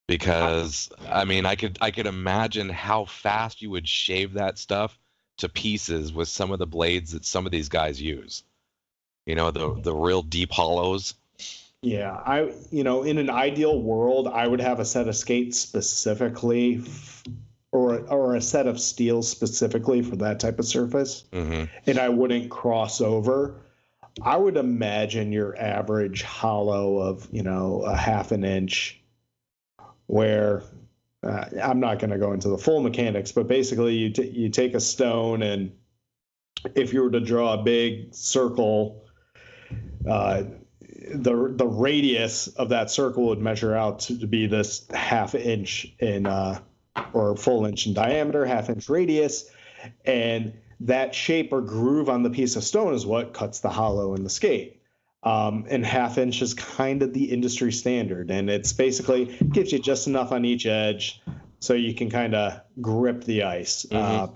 Because 0.08 0.90
I 1.10 1.26
mean, 1.26 1.46
I 1.46 1.56
could 1.56 1.78
I 1.80 1.92
could 1.92 2.08
imagine 2.08 2.70
how 2.70 3.06
fast 3.06 3.62
you 3.62 3.70
would 3.72 3.88
shave 3.88 4.34
that 4.34 4.58
stuff 4.58 5.00
to 5.38 5.50
pieces 5.50 6.12
with 6.12 6.28
some 6.28 6.52
of 6.52 6.60
the 6.60 6.68
blades 6.68 7.12
that 7.12 7.26
some 7.26 7.46
of 7.46 7.52
these 7.52 7.70
guys 7.70 8.02
use. 8.02 8.44
You 9.26 9.36
know, 9.36 9.52
the 9.52 9.80
the 9.82 9.94
real 9.94 10.22
deep 10.22 10.52
hollows. 10.52 11.14
Yeah, 11.82 12.12
I 12.12 12.54
you 12.72 12.84
know, 12.84 13.04
in 13.04 13.18
an 13.18 13.30
ideal 13.30 13.80
world, 13.80 14.28
I 14.28 14.46
would 14.46 14.62
have 14.62 14.80
a 14.80 14.86
set 14.86 15.08
of 15.08 15.16
skates 15.16 15.60
specifically, 15.60 16.82
f- 16.86 17.24
or 17.74 18.02
or 18.08 18.36
a 18.36 18.42
set 18.42 18.68
of 18.68 18.80
steels 18.80 19.28
specifically 19.28 20.04
for 20.04 20.16
that 20.18 20.40
type 20.40 20.60
of 20.60 20.66
surface, 20.66 21.26
hmm 21.34 21.64
and 21.88 21.98
I 21.98 22.10
wouldn't 22.10 22.50
cross 22.50 23.02
over. 23.02 23.56
I 24.22 24.38
would 24.38 24.58
imagine 24.58 25.32
your 25.32 25.58
average 25.58 26.22
hollow 26.22 27.00
of 27.00 27.28
you 27.32 27.42
know 27.42 27.82
a 27.82 27.98
half 27.98 28.32
an 28.32 28.44
inch, 28.44 29.02
where 30.06 30.62
uh, 31.24 31.46
I'm 31.62 31.80
not 31.80 31.98
going 31.98 32.12
to 32.12 32.20
go 32.20 32.32
into 32.32 32.50
the 32.50 32.60
full 32.60 32.82
mechanics, 32.82 33.32
but 33.32 33.48
basically 33.48 33.96
you 33.96 34.12
t- 34.12 34.30
you 34.30 34.50
take 34.50 34.76
a 34.76 34.80
stone 34.80 35.42
and 35.42 35.72
if 36.76 36.94
you 36.94 37.02
were 37.02 37.12
to 37.12 37.20
draw 37.20 37.56
a 37.56 37.64
big 37.64 38.14
circle, 38.14 39.04
uh, 40.08 40.44
the 41.16 41.54
the 41.56 41.68
radius 41.68 42.48
of 42.50 42.70
that 42.70 42.92
circle 42.92 43.26
would 43.30 43.40
measure 43.40 43.76
out 43.76 44.02
to, 44.02 44.20
to 44.20 44.28
be 44.28 44.46
this 44.46 44.88
half 44.94 45.34
inch 45.34 45.92
in 46.00 46.28
uh, 46.28 46.60
or 47.14 47.36
full 47.36 47.66
inch 47.66 47.88
in 47.88 47.94
diameter, 47.94 48.46
half 48.46 48.70
inch 48.70 48.90
radius, 48.90 49.50
and 50.06 50.54
that 50.82 51.16
shape 51.16 51.54
or 51.54 51.62
groove 51.62 52.10
on 52.10 52.24
the 52.24 52.30
piece 52.30 52.56
of 52.56 52.64
stone 52.64 52.94
is 52.94 53.06
what 53.06 53.34
cuts 53.34 53.60
the 53.60 53.70
hollow 53.70 54.16
in 54.16 54.24
the 54.24 54.30
skate. 54.30 54.82
Um, 55.24 55.66
and 55.70 55.86
half 55.86 56.18
inch 56.18 56.42
is 56.42 56.54
kind 56.54 57.02
of 57.02 57.14
the 57.14 57.26
industry 57.26 57.72
standard, 57.72 58.30
and 58.30 58.50
it's 58.50 58.74
basically 58.74 59.26
gives 59.52 59.72
you 59.72 59.80
just 59.80 60.08
enough 60.08 60.34
on 60.34 60.44
each 60.44 60.66
edge 60.66 61.22
so 61.60 61.74
you 61.74 61.94
can 61.94 62.10
kind 62.10 62.36
of 62.36 62.60
grip 62.82 63.24
the 63.24 63.44
ice. 63.44 63.86
Uh, 63.90 64.28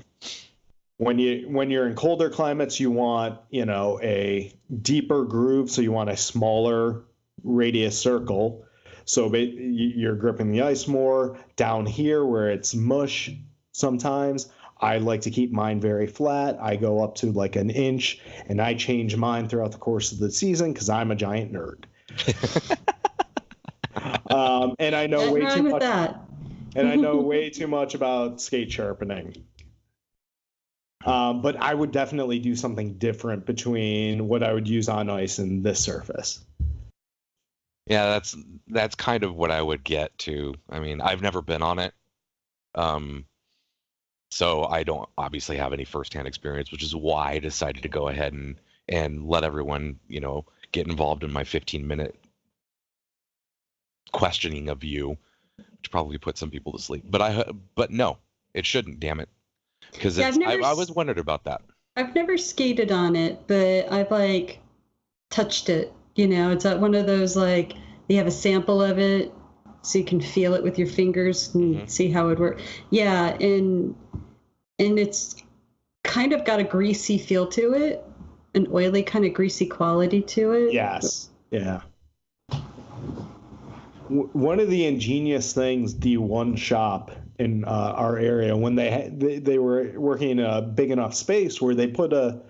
when 0.96 1.20
you 1.20 1.50
when 1.50 1.70
you're 1.70 1.88
in 1.88 1.96
colder 1.96 2.30
climates, 2.30 2.80
you 2.80 2.90
want 2.90 3.40
you 3.50 3.66
know 3.66 4.00
a 4.02 4.54
deeper 4.82 5.26
groove, 5.26 5.70
so 5.70 5.82
you 5.82 5.92
want 5.92 6.10
a 6.10 6.16
smaller 6.16 7.04
radius 7.44 8.00
circle. 8.00 8.66
So 9.08 9.34
you- 9.34 9.94
you're 9.96 10.16
gripping 10.16 10.52
the 10.52 10.62
ice 10.62 10.88
more. 10.88 11.38
Down 11.56 11.86
here, 11.86 12.24
where 12.26 12.52
it's 12.52 12.76
mush, 12.76 13.32
sometimes 13.72 14.50
I 14.80 14.98
like 15.00 15.22
to 15.22 15.32
keep 15.32 15.52
mine 15.52 15.80
very 15.80 16.06
flat. 16.08 16.58
I 16.62 16.76
go 16.76 17.02
up 17.04 17.16
to 17.16 17.32
like 17.32 17.56
an 17.56 17.70
inch, 17.70 18.20
and 18.48 18.62
I 18.62 18.76
change 18.76 19.16
mine 19.16 19.48
throughout 19.48 19.72
the 19.72 19.78
course 19.80 20.12
of 20.12 20.20
the 20.20 20.30
season 20.30 20.74
because 20.74 20.90
I'm 20.90 21.10
a 21.10 21.16
giant 21.16 21.52
nerd. 21.54 21.86
um, 24.30 24.76
and 24.78 24.96
I 24.96 25.08
know 25.08 25.20
Nothing 25.20 25.34
way 25.34 25.56
too 25.56 25.64
much, 25.64 25.82
that. 25.82 26.22
and 26.76 26.88
I 26.88 26.96
know 26.96 27.18
way 27.22 27.50
too 27.50 27.68
much 27.68 27.96
about 27.96 28.42
skate 28.42 28.72
sharpening. 28.72 29.34
Um, 31.06 31.42
but 31.42 31.56
I 31.56 31.74
would 31.74 31.92
definitely 31.92 32.40
do 32.40 32.56
something 32.56 32.96
different 32.98 33.46
between 33.46 34.28
what 34.28 34.44
I 34.44 34.54
would 34.54 34.68
use 34.68 34.90
on 34.90 35.10
ice 35.10 35.40
and 35.40 35.64
this 35.64 35.80
surface. 35.80 36.44
Yeah, 37.90 38.08
that's 38.08 38.36
that's 38.68 38.96
kind 38.96 39.24
of 39.24 39.36
what 39.36 39.52
I 39.52 39.62
would 39.62 39.84
get 39.84 40.18
to. 40.20 40.56
I 40.70 40.80
mean, 40.80 41.02
I've 41.02 41.22
never 41.22 41.42
been 41.42 41.62
on 41.64 41.80
it. 41.80 41.94
Um 42.76 43.26
so 44.30 44.66
I 44.66 44.84
don't 44.84 45.08
obviously 45.18 45.58
have 45.58 45.74
any 45.74 45.86
firsthand 45.86 46.28
experience, 46.28 46.72
which 46.72 46.84
is 46.84 46.96
why 46.96 47.32
I 47.34 47.40
decided 47.40 47.84
to 47.84 47.90
go 47.90 48.08
ahead 48.10 48.34
and 48.34 48.60
and 48.90 49.28
let 49.28 49.44
everyone, 49.44 50.00
you 50.08 50.20
know, 50.20 50.46
get 50.72 50.88
involved 50.88 51.24
in 51.24 51.32
my 51.32 51.44
15 51.44 51.88
minute 51.88 52.16
questioning 54.12 54.70
of 54.70 54.84
you, 54.84 55.18
which 55.58 55.92
probably 55.92 56.18
put 56.18 56.38
some 56.38 56.50
people 56.50 56.74
to 56.74 56.80
sleep. 56.80 57.04
But 57.10 57.22
I 57.22 57.46
but 57.76 57.92
no, 57.92 58.18
it 58.54 58.66
shouldn't, 58.66 59.00
damn 59.00 59.20
it. 59.20 59.30
Because 59.92 60.18
Yeah, 60.18 60.28
it's 60.28 60.38
I've 60.38 60.42
never 60.42 60.64
I, 60.64 60.72
I 60.72 60.74
was 60.74 60.92
wondered 60.92 61.20
about 61.20 61.46
that. 61.46 61.62
I've 61.96 62.14
never 62.16 62.38
skated 62.38 62.92
on 62.92 63.16
it, 63.16 63.48
but 63.48 63.92
I've 63.92 64.12
like 64.12 64.60
touched 65.30 65.70
it. 65.70 65.92
You 66.18 66.28
know, 66.28 66.52
it's 66.52 66.66
one 66.66 66.96
of 66.96 67.06
those 67.06 67.36
like 67.38 67.76
you 68.10 68.18
have 68.18 68.26
a 68.28 68.32
sample 68.32 68.82
of 68.82 68.98
it 68.98 69.32
so 69.84 70.00
you 70.00 70.04
can 70.04 70.20
feel 70.20 70.56
it 70.56 70.64
with 70.64 70.78
your 70.78 70.88
fingers 70.88 71.54
and 71.54 71.76
Mhm. 71.76 71.90
see 71.90 72.10
how 72.10 72.30
it 72.30 72.40
works. 72.40 72.64
Yeah, 72.90 73.38
and 73.40 73.96
and 74.80 75.00
it's 75.00 75.36
kind 76.04 76.34
of 76.34 76.44
got 76.44 76.60
a 76.60 76.64
greasy 76.64 77.18
feel 77.20 77.46
to 77.48 77.74
it, 77.74 78.04
an 78.56 78.68
oily 78.74 79.04
kind 79.04 79.26
of 79.26 79.34
greasy 79.34 79.68
quality 79.68 80.22
to 80.24 80.54
it. 80.54 80.74
Yes. 80.74 81.30
Yeah. 81.52 81.82
W- 84.10 84.30
One 84.34 84.60
of 84.60 84.70
the 84.70 84.86
ingenious 84.86 85.54
things 85.54 85.98
the 86.00 86.18
one 86.18 86.56
shop 86.56 87.12
in 87.40 87.64
uh, 87.66 87.94
our 87.96 88.18
area 88.18 88.58
when 88.58 88.76
they, 88.76 88.90
had, 88.90 89.20
they 89.20 89.38
they 89.38 89.60
were 89.60 89.92
working 89.96 90.32
in 90.32 90.40
a 90.40 90.62
big 90.64 90.90
enough 90.90 91.14
space 91.14 91.62
where 91.62 91.76
they 91.76 91.88
put 91.88 92.12
a 92.14 92.42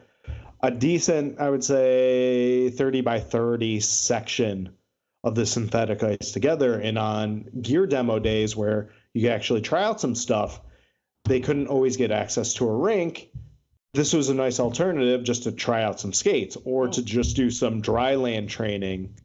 a 0.61 0.71
decent 0.71 1.39
I 1.39 1.49
would 1.49 1.63
say 1.63 2.69
30 2.69 3.01
by 3.01 3.19
30 3.19 3.79
section 3.79 4.75
of 5.23 5.35
the 5.35 5.45
synthetic 5.45 6.03
ice 6.03 6.31
together 6.31 6.79
and 6.79 6.97
on 6.97 7.45
gear 7.61 7.85
demo 7.87 8.19
days 8.19 8.55
where 8.55 8.89
you 9.13 9.21
could 9.21 9.31
actually 9.31 9.61
try 9.61 9.83
out 9.83 9.99
some 9.99 10.15
stuff 10.15 10.61
they 11.25 11.39
couldn't 11.41 11.67
always 11.67 11.97
get 11.97 12.11
access 12.11 12.53
to 12.55 12.67
a 12.67 12.75
rink 12.75 13.29
this 13.97 14.13
was 14.13 14.29
a 14.29 14.33
nice 14.33 14.59
alternative 14.59 15.23
just 15.23 15.43
to 15.43 15.51
try 15.51 15.83
out 15.83 15.99
some 15.99 16.13
skates 16.13 16.55
or 16.65 16.87
to 16.87 17.01
oh. 17.01 17.03
just 17.03 17.35
do 17.35 17.49
some 17.49 17.81
dry 17.81 18.15
land 18.15 18.49
training. 18.49 19.15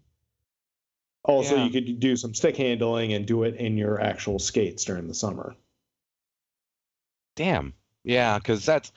Also, 1.24 1.56
Yeah. 1.56 1.64
you 1.64 1.70
could 1.70 2.00
do 2.00 2.16
some 2.16 2.34
stick 2.34 2.56
handling 2.56 3.12
and 3.12 3.26
do 3.26 3.42
it 3.44 3.56
in 3.56 3.76
your 3.76 4.00
actual 4.00 4.38
skates 4.38 4.84
during 4.84 5.08
the 5.08 5.14
summer. 5.14 5.54
Damn. 7.36 7.74
Yeah, 8.02 8.38
because 8.38 8.64
that's 8.64 8.92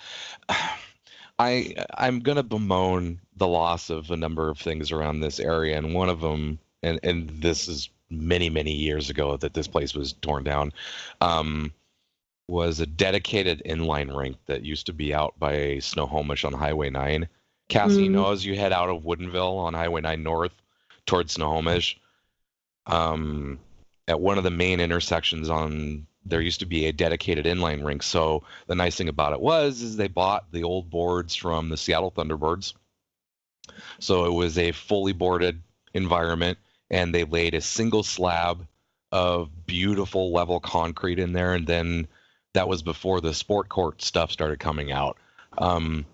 I 1.39 1.75
I'm 1.97 2.19
gonna 2.19 2.43
bemoan 2.43 3.19
the 3.36 3.47
loss 3.47 3.89
of 3.89 4.11
a 4.11 4.17
number 4.17 4.49
of 4.49 4.57
things 4.57 4.91
around 4.91 5.19
this 5.19 5.39
area, 5.39 5.77
and 5.77 5.93
one 5.93 6.09
of 6.09 6.21
them, 6.21 6.59
and 6.83 6.99
and 7.03 7.29
this 7.29 7.67
is 7.67 7.89
many 8.09 8.49
many 8.49 8.71
years 8.71 9.09
ago 9.09 9.36
that 9.38 9.53
this 9.53 9.67
place 9.67 9.93
was 9.93 10.13
torn 10.13 10.43
down, 10.43 10.71
um, 11.21 11.73
was 12.47 12.79
a 12.79 12.86
dedicated 12.86 13.61
inline 13.65 14.15
rink 14.15 14.38
that 14.45 14.63
used 14.63 14.86
to 14.86 14.93
be 14.93 15.13
out 15.13 15.38
by 15.39 15.79
Snohomish 15.79 16.45
on 16.45 16.53
Highway 16.53 16.89
Nine. 16.89 17.27
Cassie, 17.67 18.03
you 18.03 18.09
know, 18.09 18.31
as 18.31 18.45
you 18.45 18.55
head 18.55 18.71
out 18.71 18.89
of 18.89 19.03
Woodinville 19.03 19.57
on 19.57 19.73
Highway 19.73 20.01
Nine 20.01 20.21
North 20.21 20.53
towards 21.07 21.33
Snohomish, 21.33 21.99
um, 22.86 23.59
at 24.07 24.19
one 24.19 24.38
of 24.38 24.43
the 24.43 24.51
main 24.51 24.79
intersections 24.79 25.49
on 25.49 26.05
there 26.26 26.41
used 26.41 26.59
to 26.61 26.65
be 26.65 26.86
a 26.86 26.93
dedicated 26.93 27.45
inline 27.45 27.86
rink. 27.86 28.03
So 28.03 28.43
the 28.67 28.76
nice 28.76 28.95
thing 28.95 29.09
about 29.09 29.34
it 29.34 29.39
was 29.39 29.82
is 29.82 29.95
they 29.95 30.07
bought 30.07 30.51
the 30.51 30.63
old 30.63 30.89
boards 30.89 31.36
from 31.36 31.69
the 31.69 31.78
Seattle 31.78 32.11
Thunderbirds. 32.11 32.73
So 33.99 34.26
it 34.26 34.34
was 34.34 34.57
a 34.57 34.71
fully 34.71 35.13
boarded 35.13 35.61
environment 35.93 36.57
and 36.89 37.13
they 37.13 37.23
laid 37.23 37.53
a 37.53 37.61
single 37.61 38.03
slab 38.03 38.65
of 39.11 39.65
beautiful 39.65 40.34
level 40.34 40.59
concrete 40.59 41.19
in 41.19 41.34
there 41.34 41.53
and 41.53 41.65
then 41.65 42.07
that 42.53 42.67
was 42.67 42.82
before 42.82 43.21
the 43.21 43.34
sport 43.34 43.69
court 43.69 44.01
stuff 44.01 44.32
started 44.32 44.59
coming 44.59 44.91
out. 44.91 45.17
Um, 45.57 46.05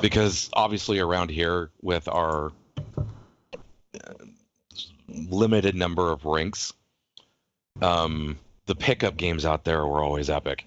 because 0.00 0.50
obviously 0.52 0.98
around 0.98 1.30
here 1.30 1.70
with 1.80 2.08
our 2.08 2.52
uh, 3.94 4.12
limited 5.08 5.74
number 5.74 6.10
of 6.12 6.24
rinks 6.24 6.72
um, 7.80 8.38
the 8.66 8.74
pickup 8.74 9.16
games 9.16 9.44
out 9.44 9.64
there 9.64 9.86
were 9.86 10.02
always 10.02 10.30
epic 10.30 10.64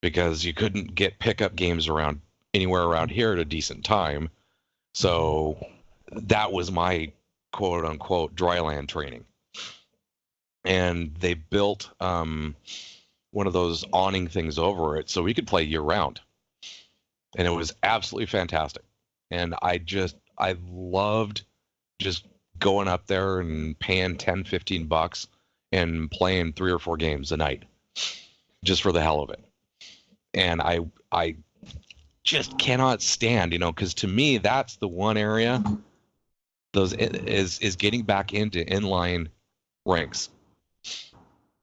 because 0.00 0.44
you 0.44 0.52
couldn't 0.52 0.94
get 0.94 1.18
pickup 1.18 1.56
games 1.56 1.88
around 1.88 2.20
anywhere 2.52 2.82
around 2.82 3.10
here 3.10 3.32
at 3.32 3.38
a 3.38 3.44
decent 3.44 3.84
time. 3.84 4.30
So 4.92 5.66
that 6.12 6.52
was 6.52 6.70
my 6.70 7.12
quote 7.52 7.84
unquote 7.84 8.34
dry 8.34 8.60
land 8.60 8.88
training. 8.88 9.24
And 10.64 11.14
they 11.16 11.34
built 11.34 11.90
um, 12.00 12.56
one 13.32 13.46
of 13.46 13.52
those 13.52 13.84
awning 13.92 14.28
things 14.28 14.58
over 14.58 14.96
it 14.96 15.10
so 15.10 15.22
we 15.22 15.34
could 15.34 15.46
play 15.46 15.64
year 15.64 15.80
round. 15.80 16.20
And 17.36 17.46
it 17.46 17.50
was 17.50 17.74
absolutely 17.82 18.26
fantastic. 18.26 18.84
And 19.30 19.54
I 19.60 19.78
just, 19.78 20.16
I 20.38 20.56
loved 20.70 21.42
just 21.98 22.24
going 22.58 22.88
up 22.88 23.06
there 23.06 23.40
and 23.40 23.78
paying 23.78 24.16
10, 24.16 24.44
15 24.44 24.86
bucks 24.86 25.26
and 25.72 26.10
playing 26.10 26.52
three 26.52 26.72
or 26.72 26.78
four 26.78 26.96
games 26.96 27.32
a 27.32 27.36
night 27.36 27.64
just 28.64 28.82
for 28.82 28.92
the 28.92 29.00
hell 29.00 29.20
of 29.20 29.30
it. 29.30 29.44
And 30.32 30.60
I 30.60 30.80
I 31.12 31.36
just 32.22 32.58
cannot 32.58 33.02
stand, 33.02 33.52
you 33.52 33.58
know, 33.58 33.72
because 33.72 33.94
to 33.94 34.08
me 34.08 34.38
that's 34.38 34.76
the 34.76 34.88
one 34.88 35.16
area 35.16 35.62
those 36.72 36.92
is 36.92 37.58
is 37.60 37.76
getting 37.76 38.02
back 38.02 38.34
into 38.34 38.64
inline 38.64 39.28
ranks 39.86 40.28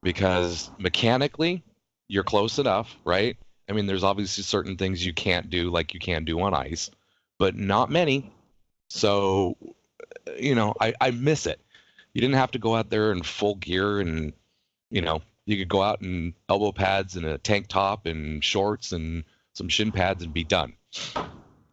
because 0.02 0.72
mechanically 0.78 1.64
you're 2.08 2.24
close 2.24 2.60
enough, 2.60 2.96
right? 3.06 3.38
I 3.70 3.74
mean, 3.74 3.86
there's 3.86 4.04
obviously 4.04 4.44
certain 4.44 4.78
things 4.78 5.06
you 5.06 5.14
can't 5.14 5.50
do 5.50 5.70
like 5.70 5.94
you 5.94 6.00
can 6.00 6.26
do 6.26 6.42
on 6.42 6.54
ice, 6.54 6.90
but 7.40 7.56
not 7.56 7.90
many. 7.90 8.34
So, 8.90 9.56
you 10.38 10.56
know, 10.56 10.74
I, 10.80 10.94
I 11.00 11.12
miss 11.12 11.46
it 11.46 11.62
you 12.14 12.22
didn't 12.22 12.36
have 12.36 12.52
to 12.52 12.60
go 12.60 12.76
out 12.76 12.90
there 12.90 13.12
in 13.12 13.24
full 13.24 13.56
gear 13.56 14.00
and 14.00 14.34
you 14.90 15.02
know 15.02 15.22
you 15.46 15.58
could 15.58 15.70
go 15.70 15.82
out 15.82 16.02
in 16.02 16.34
elbow 16.50 16.72
pads 16.72 17.16
and 17.16 17.26
a 17.26 17.38
tank 17.38 17.68
top 17.68 18.06
and 18.06 18.44
shorts 18.44 18.92
and 18.92 19.24
some 19.54 19.70
shin 19.70 19.92
pads 19.92 20.24
and 20.24 20.34
be 20.34 20.44
done. 20.44 20.74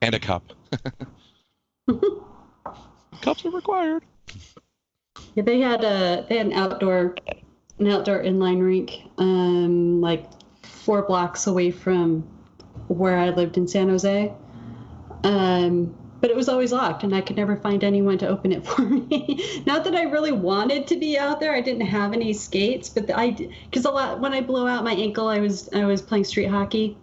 And 0.00 0.14
a 0.14 0.18
cup. 0.18 0.52
Cups 3.20 3.44
are 3.44 3.50
required. 3.50 4.04
Yeah, 5.34 5.42
they 5.42 5.60
had 5.60 5.82
a 5.84 6.24
they 6.28 6.38
had 6.38 6.46
an 6.46 6.52
outdoor 6.52 7.16
an 7.78 7.88
outdoor 7.88 8.22
inline 8.22 8.64
rink, 8.64 9.02
um, 9.18 10.00
like 10.00 10.26
four 10.62 11.02
blocks 11.02 11.46
away 11.46 11.70
from 11.70 12.22
where 12.88 13.18
I 13.18 13.30
lived 13.30 13.56
in 13.56 13.66
San 13.66 13.88
Jose. 13.88 14.32
Um, 15.24 15.96
but 16.20 16.30
it 16.30 16.36
was 16.36 16.48
always 16.48 16.72
locked, 16.72 17.04
and 17.04 17.14
I 17.14 17.20
could 17.20 17.36
never 17.36 17.56
find 17.56 17.84
anyone 17.84 18.18
to 18.18 18.28
open 18.28 18.52
it 18.52 18.66
for 18.66 18.82
me. 18.82 19.62
Not 19.66 19.84
that 19.84 19.94
I 19.94 20.02
really 20.02 20.32
wanted 20.32 20.86
to 20.88 20.96
be 20.96 21.18
out 21.18 21.40
there. 21.40 21.54
I 21.54 21.60
didn't 21.60 21.86
have 21.86 22.12
any 22.12 22.32
skates, 22.32 22.88
but 22.88 23.10
I 23.14 23.30
because 23.30 23.84
a 23.84 23.90
lot 23.90 24.20
when 24.20 24.32
I 24.32 24.40
blew 24.40 24.66
out 24.66 24.84
my 24.84 24.94
ankle, 24.94 25.28
I 25.28 25.38
was 25.38 25.68
I 25.72 25.84
was 25.84 26.02
playing 26.02 26.24
street 26.24 26.46
hockey, 26.48 26.96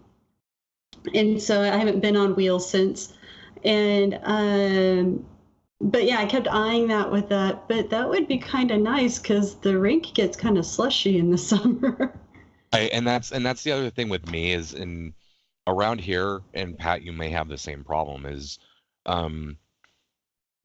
and 1.14 1.42
so 1.42 1.62
I 1.62 1.78
haven't 1.78 2.02
been 2.02 2.18
on 2.18 2.36
wheels 2.36 2.70
since. 2.70 3.14
And 3.64 4.20
um, 4.24 5.26
but 5.82 6.06
yeah, 6.06 6.20
I 6.20 6.26
kept 6.26 6.48
eyeing 6.48 6.88
that 6.90 7.12
with 7.12 7.30
that. 7.30 7.68
But 7.68 7.90
that 7.90 8.10
would 8.10 8.28
be 8.28 8.38
kind 8.38 8.72
of 8.72 8.82
nice 8.82 9.20
because 9.20 9.56
the 9.56 9.78
rink 9.78 10.14
gets 10.14 10.38
kind 10.38 10.58
of 10.58 10.66
slushy 10.66 11.18
in 11.18 11.32
the 11.32 11.38
summer. 11.52 12.14
I, 12.74 12.82
and 12.92 13.08
that's 13.08 13.32
and 13.32 13.46
that's 13.46 13.64
the 13.64 13.72
other 13.72 13.90
thing 13.90 14.10
with 14.10 14.30
me 14.30 14.52
is 14.52 14.74
in 14.74 15.14
around 15.68 16.00
here 16.00 16.42
and 16.54 16.78
pat 16.78 17.02
you 17.02 17.12
may 17.12 17.30
have 17.30 17.48
the 17.48 17.58
same 17.58 17.84
problem 17.84 18.26
is 18.26 18.60
um 19.06 19.58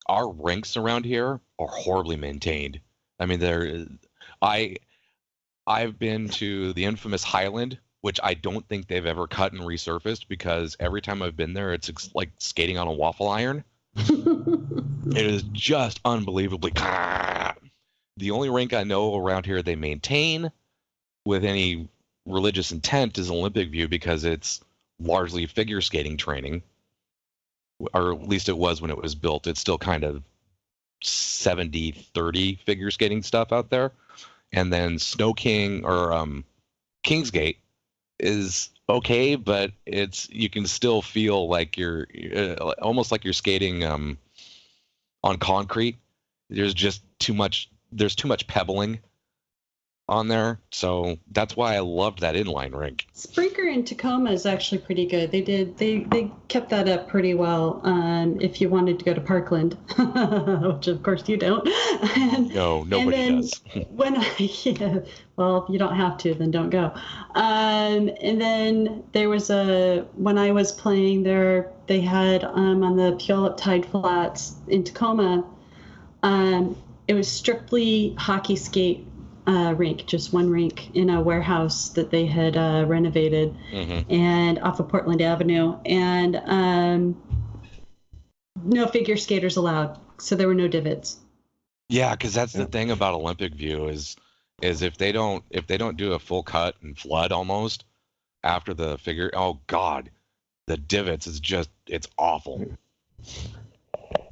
our 0.08 0.32
rinks 0.32 0.76
around 0.76 1.04
here 1.04 1.40
are 1.58 1.68
horribly 1.68 2.16
maintained. 2.16 2.80
I 3.18 3.26
mean 3.26 3.38
they're 3.38 3.86
i 4.42 4.76
i've 5.66 5.98
been 5.98 6.28
to 6.28 6.72
the 6.72 6.84
infamous 6.86 7.22
highland 7.22 7.78
which 8.00 8.18
i 8.22 8.32
don't 8.32 8.66
think 8.66 8.86
they've 8.86 9.04
ever 9.04 9.26
cut 9.26 9.52
and 9.52 9.60
resurfaced 9.60 10.26
because 10.28 10.76
every 10.80 11.02
time 11.02 11.20
i've 11.20 11.36
been 11.36 11.52
there 11.52 11.72
it's 11.74 11.90
ex- 11.90 12.10
like 12.14 12.30
skating 12.38 12.78
on 12.78 12.88
a 12.88 12.92
waffle 12.92 13.28
iron. 13.28 13.64
It 15.12 15.26
is 15.26 15.42
just 15.52 15.98
unbelievably 16.04 16.72
the 18.16 18.30
only 18.30 18.48
rink 18.50 18.72
i 18.72 18.84
know 18.84 19.16
around 19.16 19.44
here 19.46 19.62
they 19.62 19.76
maintain 19.76 20.52
with 21.24 21.44
any 21.44 21.88
religious 22.26 22.70
intent 22.70 23.18
is 23.18 23.30
olympic 23.30 23.70
view 23.70 23.88
because 23.88 24.24
it's 24.24 24.60
largely 25.00 25.46
figure 25.46 25.80
skating 25.80 26.16
training 26.16 26.62
or 27.94 28.12
at 28.12 28.28
least 28.28 28.48
it 28.48 28.56
was 28.56 28.80
when 28.80 28.90
it 28.90 29.00
was 29.00 29.14
built 29.14 29.46
it's 29.46 29.60
still 29.60 29.78
kind 29.78 30.04
of 30.04 30.22
70 31.02 31.92
30 31.92 32.56
figure 32.56 32.90
skating 32.90 33.22
stuff 33.22 33.52
out 33.52 33.70
there 33.70 33.92
and 34.52 34.72
then 34.72 34.98
snow 34.98 35.32
king 35.32 35.84
or 35.84 36.12
um 36.12 36.44
kingsgate 37.04 37.56
is 38.18 38.70
okay, 38.88 39.36
but 39.36 39.72
it's 39.86 40.28
you 40.30 40.50
can 40.50 40.66
still 40.66 41.02
feel 41.02 41.48
like 41.48 41.76
you're 41.76 42.06
uh, 42.34 42.72
almost 42.82 43.12
like 43.12 43.24
you're 43.24 43.32
skating 43.32 43.84
um, 43.84 44.18
on 45.22 45.38
concrete. 45.38 45.96
There's 46.48 46.74
just 46.74 47.02
too 47.18 47.34
much. 47.34 47.70
There's 47.92 48.14
too 48.14 48.28
much 48.28 48.46
pebbling 48.46 49.00
on 50.10 50.26
there, 50.26 50.60
so 50.70 51.16
that's 51.30 51.56
why 51.56 51.76
I 51.76 51.78
loved 51.78 52.20
that 52.20 52.34
inline 52.34 52.76
rink. 52.76 53.06
Sprinker 53.14 53.72
in 53.72 53.84
Tacoma 53.84 54.32
is 54.32 54.44
actually 54.44 54.78
pretty 54.78 55.06
good. 55.06 55.30
They 55.30 55.40
did 55.40 55.78
they 55.78 56.00
they 56.00 56.32
kept 56.48 56.70
that 56.70 56.88
up 56.88 57.08
pretty 57.08 57.34
well. 57.34 57.80
Um, 57.84 58.40
if 58.40 58.60
you 58.60 58.68
wanted 58.68 58.98
to 58.98 59.04
go 59.04 59.14
to 59.14 59.20
Parkland, 59.20 59.78
which 59.96 60.88
of 60.88 61.02
course 61.04 61.28
you 61.28 61.36
don't. 61.36 61.66
and, 62.16 62.52
no, 62.52 62.82
nobody 62.82 63.16
then 63.16 63.36
does. 63.36 63.60
when 63.90 64.16
I 64.16 64.26
yeah, 64.38 64.98
well, 65.36 65.64
if 65.64 65.70
you 65.72 65.78
don't 65.78 65.96
have 65.96 66.18
to, 66.18 66.34
then 66.34 66.50
don't 66.50 66.70
go. 66.70 66.92
Um, 67.34 68.10
and 68.20 68.40
then 68.40 69.04
there 69.12 69.28
was 69.28 69.48
a 69.48 70.04
when 70.16 70.38
I 70.38 70.50
was 70.50 70.72
playing 70.72 71.22
there, 71.22 71.72
they 71.86 72.00
had 72.00 72.42
um, 72.42 72.82
on 72.82 72.96
the 72.96 73.12
Puyallup 73.12 73.56
Tide 73.56 73.86
Flats 73.86 74.56
in 74.66 74.82
Tacoma. 74.82 75.44
Um, 76.22 76.76
it 77.06 77.14
was 77.14 77.28
strictly 77.28 78.14
hockey 78.18 78.56
skate 78.56 79.06
uh, 79.50 79.72
rink, 79.74 80.06
just 80.06 80.32
one 80.32 80.48
rink 80.48 80.94
in 80.94 81.10
a 81.10 81.20
warehouse 81.20 81.88
that 81.90 82.10
they 82.10 82.24
had 82.26 82.56
uh, 82.56 82.84
renovated, 82.86 83.56
Mm-hmm. 83.72 84.12
and 84.12 84.58
off 84.60 84.78
of 84.78 84.88
Portland 84.88 85.20
Avenue, 85.20 85.76
and 85.84 86.36
um, 86.36 87.22
no 88.62 88.86
figure 88.86 89.16
skaters 89.16 89.56
allowed, 89.56 89.98
so 90.18 90.36
there 90.36 90.46
were 90.46 90.54
no 90.54 90.68
divots. 90.68 91.18
Yeah, 91.88 92.12
because 92.12 92.32
that's 92.32 92.52
the 92.52 92.66
thing 92.66 92.92
about 92.92 93.14
Olympic 93.14 93.54
View 93.54 93.88
is 93.88 94.16
is 94.62 94.82
if 94.82 94.96
they 94.98 95.10
don't 95.10 95.42
if 95.50 95.66
they 95.66 95.78
don't 95.78 95.96
do 95.96 96.12
a 96.12 96.18
full 96.18 96.42
cut 96.44 96.76
and 96.82 96.96
flood 96.96 97.32
almost 97.32 97.84
after 98.44 98.74
the 98.74 98.98
figure, 98.98 99.30
oh 99.34 99.58
god, 99.66 100.10
the 100.68 100.76
divots 100.76 101.26
is 101.26 101.40
just 101.40 101.70
it's 101.88 102.06
awful. 102.16 102.64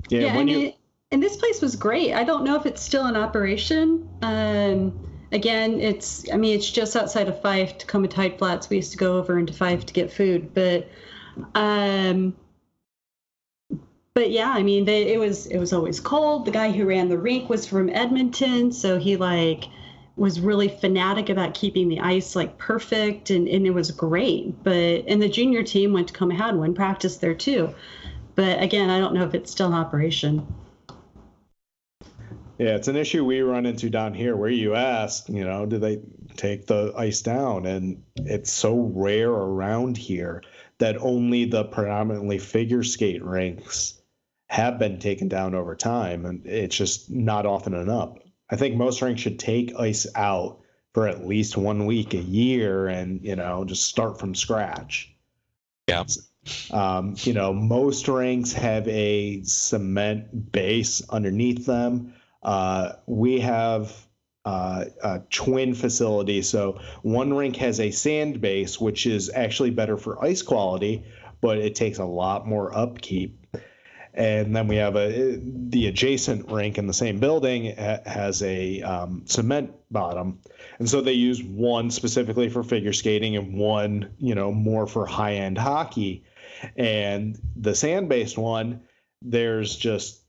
Yeah, 0.09 0.21
Yeah, 0.21 0.27
when 0.37 0.41
and, 0.43 0.51
you 0.51 0.59
it, 0.69 0.77
and 1.11 1.23
this 1.23 1.37
place 1.37 1.61
was 1.61 1.75
great. 1.75 2.13
I 2.13 2.23
don't 2.23 2.45
know 2.45 2.55
if 2.55 2.67
it's 2.67 2.83
still 2.83 3.07
in 3.07 3.17
operation. 3.17 4.09
Um, 4.23 5.08
again, 5.33 5.81
it's 5.81 6.25
I 6.33 6.37
mean 6.37 6.57
it's 6.57 6.71
just 6.71 6.97
outside 6.97 7.29
of 7.29 7.41
Fife, 7.43 7.79
Tacoma 7.79 8.09
Tide 8.09 8.39
Flats. 8.39 8.69
We 8.71 8.77
used 8.77 8.93
to 8.93 8.99
go 8.99 9.19
over 9.19 9.39
into 9.39 9.53
Fife 9.53 9.87
to 9.87 9.93
get 9.93 10.13
food, 10.13 10.55
but 10.55 10.89
um, 11.55 12.37
but 14.15 14.31
yeah, 14.31 14.51
I 14.51 14.63
mean 14.63 14.85
they, 14.85 15.13
it 15.13 15.19
was 15.19 15.47
it 15.47 15.59
was 15.59 15.73
always 15.73 16.01
cold. 16.01 16.45
The 16.45 16.51
guy 16.51 16.71
who 16.71 16.87
ran 16.87 17.09
the 17.09 17.19
rink 17.19 17.49
was 17.49 17.67
from 17.67 17.89
Edmonton, 17.91 18.73
so 18.73 18.99
he 18.99 19.17
like 19.17 19.65
was 20.17 20.41
really 20.41 20.69
fanatic 20.69 21.29
about 21.29 21.55
keeping 21.55 21.89
the 21.89 22.01
ice 22.01 22.35
like 22.35 22.59
perfect 22.59 23.31
and, 23.31 23.47
and 23.47 23.67
it 23.67 23.71
was 23.71 23.93
great. 23.93 24.63
But 24.65 25.05
and 25.07 25.23
the 25.23 25.29
junior 25.29 25.63
team 25.63 25.93
went 25.93 26.09
to 26.09 26.13
Tacoma 26.13 26.35
had 26.35 26.57
one 26.57 26.75
practice 26.75 27.17
there 27.19 27.35
too. 27.35 27.75
But 28.35 28.63
again, 28.63 28.91
I 28.91 28.99
don't 28.99 29.15
know 29.15 29.25
if 29.25 29.35
it's 29.35 29.51
still 29.51 29.69
in 29.69 29.75
operation. 29.75 30.47
Yeah, 32.59 32.75
it's 32.75 32.89
an 32.89 32.97
issue 32.97 33.25
we 33.25 33.41
run 33.41 33.67
into 33.67 33.89
down 33.89 34.15
here 34.15 34.37
where 34.37 34.51
you 34.51 34.75
ask, 34.75 35.29
you 35.29 35.45
know, 35.45 35.65
do 35.65 35.79
they 35.79 36.01
take 36.37 36.67
the 36.67 36.93
ice 36.97 37.23
down? 37.23 37.67
And 37.67 38.03
it's 38.17 38.53
so 38.53 38.77
rare 38.95 39.31
around 39.31 39.97
here 39.97 40.43
that 40.79 40.97
only 40.99 41.45
the 41.45 41.65
predominantly 41.65 42.39
figure 42.39 42.83
skate 42.83 43.25
rinks 43.25 43.95
have 44.49 44.79
been 44.81 44.99
taken 44.99 45.29
down 45.29 45.55
over 45.55 45.77
time. 45.77 46.27
And 46.27 46.47
it's 46.47 46.77
just 46.77 47.11
not 47.11 47.47
often 47.47 47.75
enough. 47.75 48.19
I 48.51 48.57
think 48.57 48.75
most 48.75 49.03
rinks 49.03 49.21
should 49.21 49.39
take 49.39 49.79
ice 49.79 50.09
out 50.17 50.61
for 50.95 51.07
at 51.07 51.27
least 51.27 51.57
one 51.57 51.87
week 51.87 52.15
a 52.15 52.19
year 52.19 52.89
and, 52.89 53.23
you 53.23 53.37
know, 53.37 53.65
just 53.65 53.85
start 53.85 54.19
from 54.19 54.35
scratch. 54.35 55.15
Yeah. 55.87 56.05
Um, 56.73 57.15
you 57.19 57.35
know, 57.35 57.53
most 57.53 58.09
rinks 58.09 58.53
have 58.55 58.89
a 58.89 59.43
cement 59.45 60.51
base 60.51 61.09
underneath 61.09 61.67
them. 61.67 62.15
Uh, 62.43 62.93
we 63.07 63.41
have 63.41 63.93
uh, 64.45 64.85
a 65.03 65.21
twin 65.31 65.75
facility. 65.75 66.43
So 66.43 66.81
one 67.03 67.35
rink 67.35 67.57
has 67.57 67.81
a 67.81 67.91
sand 67.91 68.41
base, 68.41 68.81
which 68.81 69.07
is 69.07 69.31
actually 69.35 69.71
better 69.71 69.97
for 69.97 70.25
ice 70.25 70.43
quality, 70.43 71.05
but 71.41 71.59
it 71.59 71.75
takes 71.75 71.99
a 71.99 72.05
lot 72.05 72.47
more 72.47 72.77
upkeep. 72.77 73.47
And 74.15 74.57
then 74.57 74.67
we 74.67 74.77
have 74.77 74.97
a 74.97 75.39
the 75.39 75.87
adjacent 75.87 76.51
rink 76.51 76.79
in 76.79 76.87
the 76.87 76.93
same 76.93 77.21
building 77.21 77.77
has 77.77 78.43
a 78.43 78.83
um, 78.83 79.23
cement 79.27 79.73
bottom, 79.93 80.41
and 80.81 80.89
so 80.89 81.03
they 81.03 81.13
use 81.13 81.41
one 81.41 81.91
specifically 81.91 82.49
for 82.49 82.65
figure 82.65 82.93
skating 82.93 83.37
and 83.37 83.55
one, 83.55 84.15
you 84.19 84.35
know, 84.35 84.51
more 84.51 84.89
for 84.89 85.07
high 85.07 85.35
end 85.35 85.57
hockey. 85.57 86.25
And 86.77 87.39
the 87.55 87.77
sand 87.77 88.09
based 88.09 88.37
one, 88.37 88.81
there's 89.23 89.77
just 89.77 90.21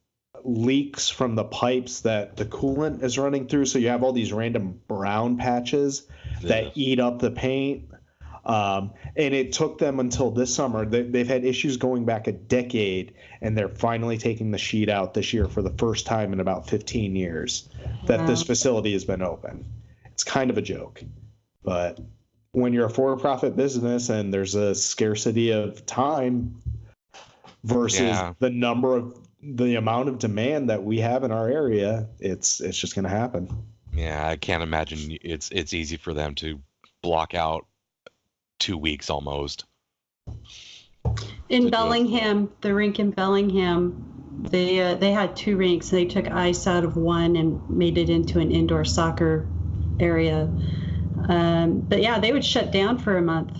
leaks 0.43 1.09
from 1.09 1.35
the 1.35 1.43
pipes 1.43 2.01
that 2.01 2.35
the 2.37 2.45
coolant 2.45 3.03
is 3.03 3.17
running 3.17 3.47
through. 3.47 3.65
So 3.65 3.79
you 3.79 3.89
have 3.89 4.03
all 4.03 4.13
these 4.13 4.33
random 4.33 4.79
brown 4.87 5.37
patches 5.37 6.07
that 6.43 6.71
eat 6.75 6.99
up 6.99 7.19
the 7.19 7.31
paint. 7.31 7.85
Um, 8.45 8.93
and 9.15 9.33
it 9.33 9.51
took 9.53 9.77
them 9.77 9.99
until 9.99 10.31
this 10.31 10.53
summer. 10.53 10.85
They, 10.85 11.03
they've 11.03 11.27
had 11.27 11.43
issues 11.43 11.77
going 11.77 12.05
back 12.05 12.27
a 12.27 12.31
decade, 12.31 13.13
and 13.41 13.55
they're 13.57 13.69
finally 13.69 14.17
taking 14.17 14.51
the 14.51 14.57
sheet 14.57 14.89
out 14.89 15.13
this 15.13 15.33
year 15.33 15.47
for 15.47 15.61
the 15.61 15.71
first 15.71 16.05
time 16.07 16.33
in 16.33 16.39
about 16.39 16.67
15 16.67 17.15
years 17.15 17.69
that 18.07 18.25
this 18.25 18.41
facility 18.41 18.93
has 18.93 19.05
been 19.05 19.21
open. 19.21 19.65
It's 20.05 20.23
kind 20.23 20.49
of 20.49 20.57
a 20.57 20.61
joke, 20.61 21.03
but 21.63 21.99
when 22.51 22.73
you're 22.73 22.87
a 22.87 22.89
for-profit 22.89 23.55
business 23.55 24.09
and 24.09 24.33
there's 24.33 24.55
a 24.55 24.73
scarcity 24.73 25.51
of 25.51 25.85
time 25.85 26.55
versus 27.63 27.99
Yeah. 27.99 28.33
the 28.39 28.49
number 28.49 28.95
of 28.95 29.15
the 29.41 29.75
amount 29.75 30.09
of 30.09 30.19
demand 30.19 30.69
that 30.69 30.83
we 30.83 30.99
have 30.99 31.23
in 31.23 31.31
our 31.31 31.47
area, 31.47 32.07
it's 32.19 32.59
it's 32.59 32.77
just 32.77 32.95
going 32.95 33.03
to 33.03 33.09
happen. 33.09 33.49
Yeah, 33.93 34.27
I 34.27 34.35
can't 34.35 34.63
imagine 34.63 35.17
it's 35.21 35.49
it's 35.51 35.73
easy 35.73 35.97
for 35.97 36.13
them 36.13 36.35
to 36.35 36.59
block 37.01 37.33
out 37.33 37.65
two 38.59 38.77
weeks 38.77 39.09
almost. 39.09 39.65
In 41.05 41.13
to 41.49 41.59
do 41.61 41.67
it. 41.67 41.71
Bellingham, 41.71 42.51
the 42.61 42.73
rink 42.73 42.99
in 42.99 43.11
Bellingham, 43.11 44.43
they 44.49 44.79
uh, 44.79 44.95
they 44.95 45.11
had 45.11 45.35
two 45.35 45.57
rinks. 45.57 45.91
And 45.91 45.99
they 45.99 46.05
took 46.05 46.31
ice 46.31 46.67
out 46.67 46.83
of 46.83 46.97
one 46.97 47.35
and 47.35 47.69
made 47.69 47.97
it 47.97 48.09
into 48.09 48.39
an 48.39 48.51
indoor 48.51 48.85
soccer 48.85 49.47
area. 49.99 50.51
Um, 51.27 51.81
but 51.81 52.01
yeah, 52.01 52.19
they 52.19 52.31
would 52.31 52.45
shut 52.45 52.71
down 52.71 52.97
for 52.97 53.17
a 53.17 53.21
month. 53.21 53.57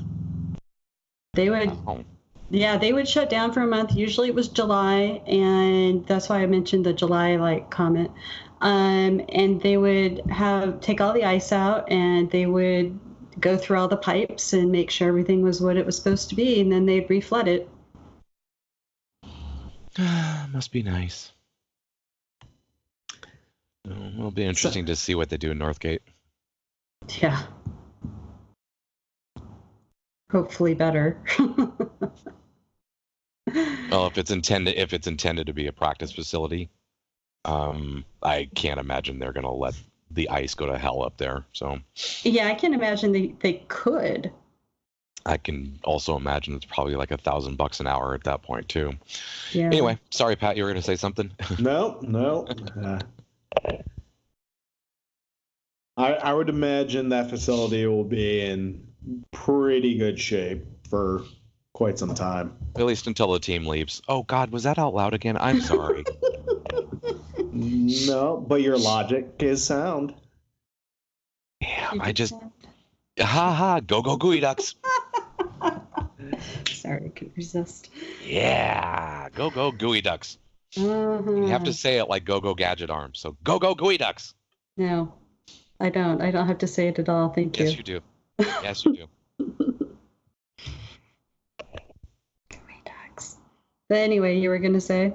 They 1.34 1.50
would 1.50 1.70
Oh, 1.88 2.04
Yeah, 2.52 2.78
they 2.78 2.94
would 2.94 3.08
shut 3.08 3.30
down 3.30 3.54
for 3.54 3.62
a 3.62 3.68
month. 3.68 3.96
Usually 3.96 4.30
it 4.30 4.36
was 4.36 4.48
July, 4.48 5.22
and 5.28 6.06
that's 6.08 6.30
why 6.30 6.42
I 6.42 6.48
mentioned 6.48 6.86
the 6.86 6.94
July 6.94 7.36
like 7.36 7.70
comment. 7.70 8.12
Um, 8.62 9.22
and 9.30 9.62
they 9.62 9.78
would 9.78 10.22
have 10.30 10.82
take 10.82 11.00
all 11.00 11.14
the 11.14 11.26
ice 11.26 11.52
out, 11.52 11.92
and 11.92 12.30
they 12.32 12.46
would 12.46 13.00
go 13.40 13.56
through 13.56 13.78
all 13.78 13.88
the 13.88 13.98
pipes 13.98 14.54
and 14.54 14.72
make 14.72 14.90
sure 14.90 15.08
everything 15.08 15.44
was 15.44 15.62
what 15.62 15.78
it 15.78 15.86
was 15.86 15.96
supposed 15.96 16.30
to 16.30 16.36
be, 16.36 16.60
and 16.60 16.72
then 16.72 16.86
they'd 16.86 17.08
reflood 17.08 17.48
it. 17.48 17.70
must 20.52 20.72
be 20.72 20.82
nice. 20.84 21.32
It'll 23.86 24.32
be 24.32 24.44
interesting 24.44 24.88
to 24.88 24.96
see 24.96 25.16
what 25.16 25.30
they 25.30 25.38
do 25.38 25.52
in 25.52 25.60
Northgate. 25.60 26.00
Yeah. 27.22 27.44
Hopefully 30.32 30.74
better. 30.76 31.18
Well, 33.92 34.06
if 34.08 34.18
it's 34.18 34.32
intended 34.32 34.76
if 34.78 34.94
it's 34.94 35.08
intended 35.08 35.48
to 35.48 35.54
be 35.54 35.68
a 35.68 35.72
practice 35.72 36.12
facility, 36.12 36.70
um, 37.46 38.06
I 38.22 38.50
can't 38.54 38.80
imagine 38.80 39.18
they're 39.18 39.34
gonna 39.34 39.54
let 39.54 39.76
the 40.12 40.30
ice 40.30 40.54
go 40.54 40.68
to 40.68 40.78
hell 40.78 41.04
up 41.04 41.18
there. 41.18 41.46
So 41.54 41.80
yeah, 42.24 42.48
I 42.48 42.54
can 42.54 42.74
imagine 42.74 43.12
they, 43.12 43.34
they 43.40 43.64
could. 43.68 44.32
I 45.26 45.38
can 45.38 45.80
also 45.84 46.16
imagine 46.18 46.56
it's 46.56 46.66
probably 46.66 46.96
like 46.96 47.12
a 47.12 47.18
thousand 47.18 47.58
bucks 47.58 47.80
an 47.80 47.88
hour 47.88 48.14
at 48.14 48.24
that 48.24 48.42
point 48.42 48.70
too. 48.70 48.94
Yeah. 49.52 49.66
Anyway, 49.66 50.00
sorry, 50.12 50.36
Pat, 50.36 50.56
you 50.56 50.64
were 50.64 50.70
gonna 50.70 50.82
say 50.82 50.96
something. 50.96 51.32
No, 51.60 52.00
no. 52.02 52.48
Uh, 52.82 53.00
I, 55.98 56.14
I 56.14 56.34
would 56.34 56.48
imagine 56.48 57.10
that 57.10 57.30
facility 57.30 57.86
will 57.86 58.06
be 58.06 58.42
in 58.42 58.88
pretty 59.32 59.98
good 59.98 60.18
shape 60.20 60.64
for 60.90 61.26
quite 61.80 61.98
some 61.98 62.14
time. 62.14 62.52
At 62.76 62.86
least 62.86 63.08
until 63.08 63.32
the 63.32 63.40
team 63.40 63.66
leaves. 63.66 64.02
Oh 64.10 64.24
God, 64.24 64.52
was 64.52 64.64
that 64.64 64.78
out 64.78 64.94
loud 64.94 65.14
again? 65.14 65.38
I'm 65.38 65.62
sorry. 65.62 66.04
No, 67.52 68.38
but 68.38 68.62
your 68.62 68.78
logic 68.78 69.34
is 69.40 69.64
sound. 69.66 70.14
Damn, 71.62 72.00
I 72.00 72.12
just 72.14 72.34
ha 73.20 73.54
ha. 73.54 73.80
Go 73.80 74.02
go 74.02 74.16
gooey 74.18 74.40
ducks. 74.40 74.76
Sorry, 76.70 77.06
I 77.06 77.10
couldn't 77.10 77.34
resist. 77.36 77.90
Yeah, 78.24 79.28
go 79.36 79.50
go 79.50 79.72
gooey 79.72 80.02
ducks. 80.02 80.38
Mm-hmm. 80.78 81.44
You 81.44 81.48
have 81.50 81.64
to 81.64 81.72
Uh-huh. 81.72 81.76
say 81.76 81.98
it 81.98 82.08
like 82.08 82.24
go 82.24 82.40
go 82.40 82.54
gadget 82.54 82.90
arms. 82.92 83.20
So 83.20 83.36
go 83.44 83.58
go 83.60 83.74
gooey 83.76 83.98
ducks. 83.98 84.36
No, 84.78 85.12
I 85.80 85.90
don't. 85.90 86.22
I 86.22 86.32
don't 86.32 86.48
have 86.48 86.60
to 86.60 86.68
say 86.68 86.88
it 86.90 87.00
at 87.00 87.10
all. 87.10 87.30
Thank 87.30 87.58
Yes, 87.60 87.76
you. 87.76 87.78
Yes, 87.78 87.78
you 87.78 87.84
do. 87.84 88.02
Yes, 88.64 88.86
you 88.86 88.94
do. 88.96 89.08
But 93.90 93.98
anyway, 93.98 94.38
you 94.38 94.50
were 94.50 94.60
gonna 94.60 94.80
say. 94.80 95.14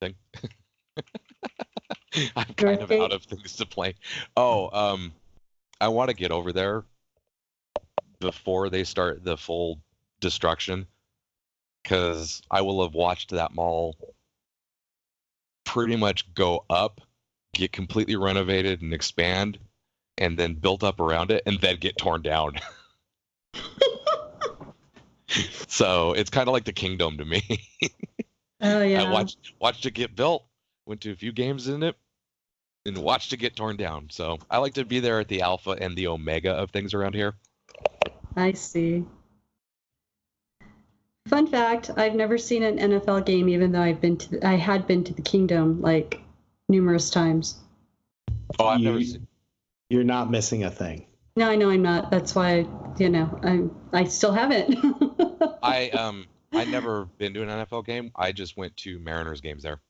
thing. 0.00 0.14
I'm 2.36 2.54
kind 2.56 2.80
of 2.80 2.90
out 2.90 3.12
of 3.12 3.22
things 3.22 3.56
to 3.56 3.66
play. 3.66 3.94
Oh, 4.36 4.70
um, 4.72 5.12
I 5.80 5.88
want 5.88 6.10
to 6.10 6.16
get 6.16 6.32
over 6.32 6.52
there 6.52 6.84
before 8.20 8.68
they 8.70 8.84
start 8.84 9.24
the 9.24 9.36
full 9.36 9.80
destruction, 10.20 10.86
because 11.82 12.42
I 12.50 12.62
will 12.62 12.82
have 12.82 12.94
watched 12.94 13.30
that 13.30 13.54
mall 13.54 13.94
pretty 15.64 15.96
much 15.96 16.32
go 16.34 16.64
up, 16.70 17.00
get 17.52 17.72
completely 17.72 18.16
renovated 18.16 18.82
and 18.82 18.92
expand, 18.92 19.58
and 20.16 20.38
then 20.38 20.54
built 20.54 20.82
up 20.82 20.98
around 20.98 21.30
it, 21.30 21.42
and 21.46 21.60
then 21.60 21.76
get 21.76 21.96
torn 21.96 22.22
down. 22.22 22.54
so 25.68 26.12
it's 26.12 26.30
kind 26.30 26.48
of 26.48 26.52
like 26.52 26.64
the 26.64 26.72
Kingdome 26.72 27.18
to 27.18 27.24
me. 27.24 27.42
Oh 28.60 28.82
yeah. 28.82 29.04
I 29.04 29.10
watched 29.12 29.52
watched 29.60 29.86
it 29.86 29.92
get 29.92 30.16
built, 30.16 30.44
went 30.84 31.02
to 31.02 31.12
a 31.12 31.14
few 31.14 31.30
games 31.30 31.68
in 31.68 31.84
it, 31.84 31.94
and 32.84 32.98
watched 32.98 33.32
it 33.32 33.36
get 33.36 33.54
torn 33.54 33.76
down. 33.76 34.08
So 34.10 34.38
I 34.50 34.58
like 34.58 34.74
to 34.74 34.84
be 34.84 34.98
there 34.98 35.20
at 35.20 35.28
the 35.28 35.42
alpha 35.42 35.76
and 35.80 35.94
the 35.94 36.08
omega 36.08 36.50
of 36.54 36.72
things 36.72 36.92
around 36.92 37.14
here. 37.14 37.34
I 38.34 38.54
see. 38.54 39.04
Fun 41.28 41.46
fact: 41.46 41.90
I've 41.96 42.16
never 42.16 42.36
seen 42.36 42.64
an 42.64 42.78
NFL 42.78 43.26
game, 43.26 43.48
even 43.48 43.70
though 43.70 43.80
I've 43.82 44.00
been 44.00 44.16
to. 44.16 44.44
I 44.44 44.56
had 44.56 44.88
been 44.88 45.04
to 45.04 45.14
the 45.14 45.22
Kingdome 45.22 45.80
like 45.80 46.20
numerous 46.68 47.10
times. 47.10 47.60
Oh, 48.58 48.66
I've 48.66 48.80
You- 48.80 48.84
never 48.86 49.02
seen. 49.04 49.26
You're 49.88 50.02
not 50.04 50.32
missing 50.32 50.64
a 50.64 50.70
thing. 50.72 51.06
No, 51.38 51.48
I 51.48 51.54
know 51.54 51.70
I'm 51.70 51.82
not. 51.82 52.10
That's 52.10 52.34
why 52.34 52.66
you 52.98 53.08
know 53.08 53.38
I 53.44 53.62
I 53.92 54.04
still 54.04 54.32
haven't. 54.32 54.74
I 55.62 55.88
um 55.90 56.26
I 56.52 56.64
never 56.64 57.04
been 57.18 57.32
to 57.34 57.42
an 57.42 57.48
NFL 57.48 57.86
game. 57.86 58.10
I 58.16 58.32
just 58.32 58.56
went 58.56 58.76
to 58.78 58.98
Mariners 58.98 59.40
games 59.40 59.62
there, 59.62 59.80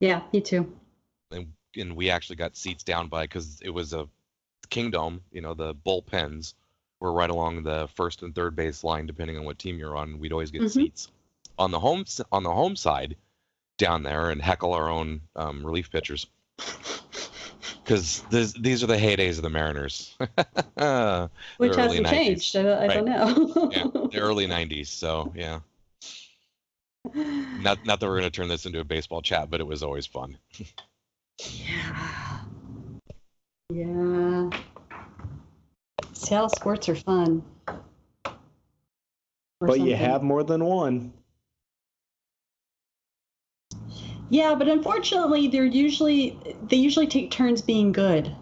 yeah, 0.00 0.22
me 0.32 0.40
too. 0.40 0.76
and 1.30 1.52
and 1.76 1.94
we 1.94 2.10
actually 2.10 2.36
got 2.36 2.56
seats 2.56 2.82
down 2.82 3.06
by 3.06 3.22
because 3.22 3.60
it 3.62 3.70
was 3.70 3.92
a 3.92 4.08
Kingdome. 4.68 5.20
You 5.30 5.42
know, 5.42 5.54
the 5.54 5.74
bullpens 5.74 6.54
were 6.98 7.12
right 7.12 7.30
along 7.30 7.62
the 7.62 7.88
first 7.94 8.22
and 8.22 8.34
third 8.34 8.56
base 8.56 8.82
line, 8.82 9.06
depending 9.06 9.38
on 9.38 9.44
what 9.44 9.60
team 9.60 9.78
you're 9.78 9.96
on. 9.96 10.18
We'd 10.18 10.32
always 10.32 10.50
get 10.50 10.62
Mhm. 10.62 10.70
seats 10.70 11.08
on 11.56 11.70
the 11.70 11.78
home 11.78 12.04
on 12.32 12.42
the 12.42 12.52
home 12.52 12.74
side 12.74 13.14
down 13.78 14.02
there 14.02 14.30
and 14.30 14.42
heckle 14.42 14.74
our 14.74 14.90
own 14.90 15.20
um, 15.36 15.64
relief 15.64 15.90
pitchers. 15.92 16.26
Because 17.90 18.22
these 18.52 18.84
are 18.84 18.86
the 18.86 18.96
heydays 18.96 19.38
of 19.38 19.42
the 19.42 19.50
Mariners. 19.50 20.14
the 20.76 21.28
Which 21.56 21.72
early 21.72 22.04
hasn't 22.04 22.06
90s. 22.06 22.10
changed. 22.10 22.56
I, 22.56 22.84
I 22.84 22.86
don't 22.86 23.04
know. 23.04 23.70
Yeah, 23.72 23.84
the 24.12 24.20
early 24.20 24.46
90s. 24.46 24.86
So, 24.86 25.32
yeah. 25.34 25.58
Not, 27.12 27.84
not 27.84 27.98
that 27.98 28.06
we're 28.06 28.20
going 28.20 28.22
to 28.22 28.30
turn 28.30 28.46
this 28.46 28.64
into 28.64 28.78
a 28.78 28.84
baseball 28.84 29.22
chat, 29.22 29.50
but 29.50 29.60
it 29.60 29.66
was 29.66 29.82
always 29.82 30.06
fun. 30.06 30.38
Yeah. 31.40 32.38
Yeah. 33.72 34.50
Seattle 36.12 36.48
sports 36.48 36.88
are 36.88 36.94
fun. 36.94 37.42
Or 37.66 39.66
But 39.66 39.80
you 39.80 39.96
have 39.96 40.22
more 40.22 40.44
than 40.44 40.64
one. 40.64 41.12
Yeah, 44.30 44.54
but 44.54 44.68
unfortunately, 44.68 45.48
they're 45.48 45.64
usually 45.64 46.38
they 46.62 46.76
usually 46.76 47.06
take 47.06 47.30
turns 47.30 47.60
being 47.60 47.92
good. 47.92 48.34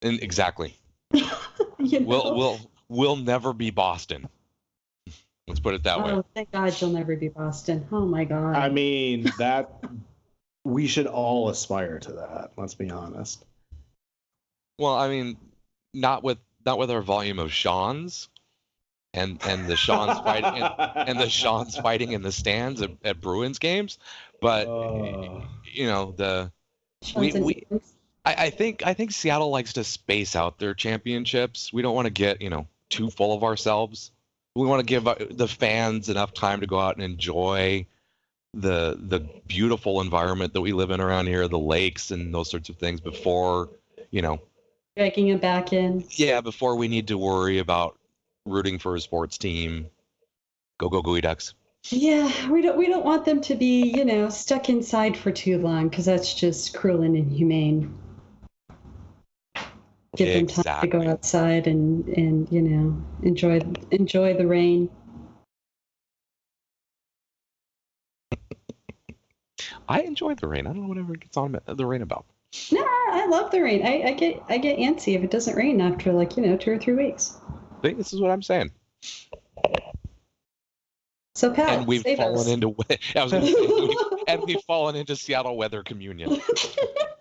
And 0.00 0.22
exactly. 0.22 0.76
You 1.82 2.00
know? 2.00 2.06
We'll, 2.06 2.36
we'll, 2.36 2.60
we'll 2.88 3.16
never 3.16 3.52
be 3.52 3.70
Boston. 3.70 4.28
Let's 5.48 5.60
put 5.60 5.74
it 5.74 5.82
that 5.82 6.02
way. 6.02 6.12
Oh, 6.12 6.24
thank 6.34 6.52
God 6.52 6.80
you'll 6.80 6.90
never 6.90 7.16
be 7.16 7.28
Boston. 7.28 7.86
Oh 7.90 8.06
my 8.06 8.24
God. 8.24 8.54
I 8.54 8.68
mean, 8.68 9.30
that 9.38 9.84
we 10.64 10.86
should 10.86 11.06
all 11.06 11.48
aspire 11.48 11.98
to 11.98 12.12
that. 12.12 12.52
Let's 12.56 12.74
be 12.74 12.90
honest. 12.90 13.44
Well, 14.78 14.94
I 14.94 15.08
mean, 15.08 15.36
not 15.92 16.22
with 16.22 16.38
not 16.64 16.78
with 16.78 16.90
our 16.90 17.02
volume 17.02 17.40
of 17.40 17.52
Sean's 17.52 18.28
and 19.14 19.38
and 19.46 19.66
the 19.66 19.76
Sean's 19.76 20.18
fighting 20.20 20.62
and, 20.62 20.74
and 21.08 21.20
the 21.20 21.28
Sean's 21.28 21.76
fighting 21.76 22.12
in 22.12 22.22
the 22.22 22.32
stands 22.32 22.80
at, 22.82 22.90
at 23.04 23.20
Bruins 23.20 23.58
games, 23.58 23.98
but 24.40 24.66
Oh. 24.66 25.42
you 25.70 25.86
know 25.86 26.12
the 26.16 26.50
Sean's 27.02 27.34
we- 27.34 27.40
we- 27.40 27.66
I, 28.24 28.46
I 28.46 28.50
think 28.50 28.86
I 28.86 28.94
think 28.94 29.10
Seattle 29.10 29.50
likes 29.50 29.72
to 29.74 29.84
space 29.84 30.36
out 30.36 30.58
their 30.58 30.74
championships. 30.74 31.72
We 31.72 31.82
don't 31.82 31.94
want 31.94 32.06
to 32.06 32.10
get 32.12 32.40
you 32.40 32.50
know 32.50 32.66
too 32.88 33.10
full 33.10 33.34
of 33.34 33.42
ourselves. 33.42 34.10
We 34.54 34.66
want 34.66 34.80
to 34.80 34.86
give 34.86 35.08
uh, 35.08 35.16
the 35.30 35.48
fans 35.48 36.08
enough 36.08 36.32
time 36.34 36.60
to 36.60 36.66
go 36.66 36.78
out 36.78 36.94
and 36.96 37.04
enjoy 37.04 37.86
the 38.54 38.96
the 39.00 39.20
beautiful 39.46 40.00
environment 40.00 40.52
that 40.52 40.60
we 40.60 40.72
live 40.72 40.90
in 40.90 41.00
around 41.00 41.26
here, 41.26 41.48
the 41.48 41.58
lakes 41.58 42.10
and 42.10 42.32
those 42.34 42.50
sorts 42.50 42.68
of 42.68 42.76
things 42.76 43.00
before 43.00 43.70
you 44.10 44.22
know 44.22 44.40
dragging 44.96 45.28
it 45.28 45.40
back 45.40 45.72
in. 45.72 46.04
yeah 46.10 46.40
before 46.42 46.76
we 46.76 46.86
need 46.86 47.08
to 47.08 47.16
worry 47.18 47.58
about 47.58 47.98
rooting 48.46 48.78
for 48.78 48.94
a 48.94 49.00
sports 49.00 49.38
team. 49.38 49.86
Go 50.78 50.88
go 50.88 51.02
Gooey 51.02 51.20
Ducks. 51.20 51.54
Yeah, 51.90 52.48
we 52.48 52.62
don't 52.62 52.78
we 52.78 52.86
don't 52.86 53.04
want 53.04 53.24
them 53.24 53.40
to 53.42 53.54
be, 53.54 53.82
you 53.96 54.04
know, 54.04 54.28
stuck 54.28 54.68
inside 54.68 55.16
for 55.16 55.32
too 55.32 55.58
long 55.58 55.88
because 55.88 56.04
that's 56.04 56.32
just 56.32 56.74
cruel 56.74 57.02
and 57.02 57.16
inhumane. 57.16 57.98
Give 60.16 60.46
them 60.46 60.64
time 60.64 60.80
to 60.82 60.86
go 60.86 61.02
outside 61.08 61.66
and 61.66 62.06
and 62.08 62.50
you 62.52 62.62
know 62.62 63.02
enjoy 63.22 63.60
enjoy 63.90 64.34
the 64.34 64.46
rain. 64.46 64.90
I 69.88 70.02
enjoy 70.02 70.34
the 70.34 70.46
rain. 70.46 70.66
I 70.66 70.72
don't 70.72 70.82
know 70.82 70.88
whatever 70.88 71.14
gets 71.16 71.36
on 71.36 71.58
the 71.66 71.86
rain 71.86 72.02
about. 72.02 72.26
No, 72.70 72.82
I 72.82 73.26
love 73.28 73.50
the 73.50 73.60
rain. 73.60 73.84
I, 73.84 74.10
I 74.10 74.12
get 74.12 74.42
I 74.48 74.58
get 74.58 74.78
antsy 74.78 75.16
if 75.16 75.24
it 75.24 75.30
doesn't 75.30 75.56
rain 75.56 75.80
after 75.80 76.12
like 76.12 76.36
you 76.36 76.46
know 76.46 76.56
two 76.56 76.72
or 76.72 76.78
three 76.78 76.94
weeks. 76.94 77.36
See, 77.82 77.92
this 77.94 78.12
is 78.12 78.20
what 78.20 78.30
I'm 78.30 78.42
saying. 78.42 78.70
So 81.34 81.50
Pat, 81.52 81.70
and 81.70 81.86
we've 81.86 82.02
save 82.02 82.18
fallen 82.18 82.38
us. 82.38 82.46
into 82.48 82.68
I 83.16 83.22
was 83.24 83.30
say 83.32 83.40
we- 83.40 83.96
and 84.28 84.42
we've 84.44 84.60
fallen 84.66 84.96
into 84.96 85.16
Seattle 85.16 85.56
weather 85.56 85.82
communion. 85.82 86.40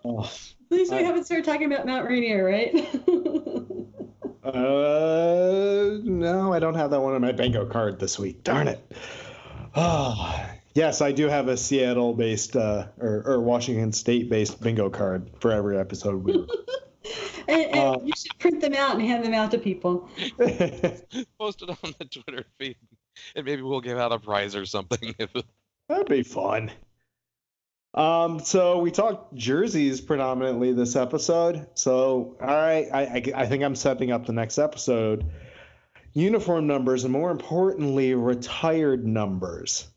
Oh, 0.03 0.23
At 0.71 0.77
least 0.77 0.91
we 0.91 0.97
I- 0.99 1.03
haven't 1.03 1.23
started 1.25 1.45
talking 1.45 1.71
about 1.73 1.85
Mount 1.85 2.07
Rainier, 2.07 2.43
right? 2.45 2.73
uh, 4.43 5.99
no, 6.03 6.51
I 6.53 6.59
don't 6.59 6.75
have 6.75 6.91
that 6.91 6.99
one 7.01 7.13
on 7.13 7.21
my 7.21 7.31
bingo 7.31 7.65
card 7.65 7.99
this 7.99 8.17
week. 8.19 8.43
Darn 8.43 8.67
it. 8.67 8.79
Oh, 9.75 10.45
yes, 10.73 11.01
I 11.01 11.11
do 11.11 11.27
have 11.27 11.47
a 11.47 11.57
Seattle-based 11.57 12.55
uh, 12.55 12.87
or, 12.99 13.23
or 13.25 13.39
Washington 13.41 13.91
State-based 13.93 14.61
bingo 14.61 14.89
card 14.89 15.29
for 15.39 15.51
every 15.51 15.77
episode. 15.77 16.23
We 16.23 16.45
and, 17.47 17.61
and 17.61 17.75
Uh, 17.75 17.99
you 18.03 18.13
should 18.15 18.37
print 18.39 18.61
them 18.61 18.73
out 18.73 18.95
and 18.95 19.01
hand 19.01 19.23
them 19.25 19.33
out 19.33 19.51
to 19.51 19.57
people. 19.57 20.09
Post 21.39 21.61
it 21.61 21.69
on 21.69 21.93
the 21.99 22.05
Twitter 22.05 22.45
feed, 22.57 22.77
and 23.35 23.45
maybe 23.45 23.61
we'll 23.61 23.81
give 23.81 23.97
out 23.97 24.11
a 24.11 24.19
prize 24.19 24.55
or 24.55 24.65
something. 24.65 25.15
That'd 25.89 26.07
be 26.07 26.23
fun. 26.23 26.71
Um, 27.93 28.39
so 28.39 28.79
we 28.79 28.91
talked 28.91 29.35
jerseys 29.35 29.99
predominantly 29.99 30.71
this 30.71 30.95
episode. 30.95 31.67
So, 31.73 32.37
all 32.39 32.47
right, 32.47 32.87
I, 32.93 33.01
I, 33.01 33.23
I 33.35 33.45
think 33.47 33.63
I'm 33.63 33.75
setting 33.75 34.11
up 34.11 34.25
the 34.25 34.33
next 34.33 34.57
episode. 34.57 35.25
Uniform 36.13 36.67
numbers, 36.67 37.03
and 37.03 37.11
more 37.11 37.31
importantly, 37.31 38.15
retired 38.15 39.05
numbers. 39.05 39.87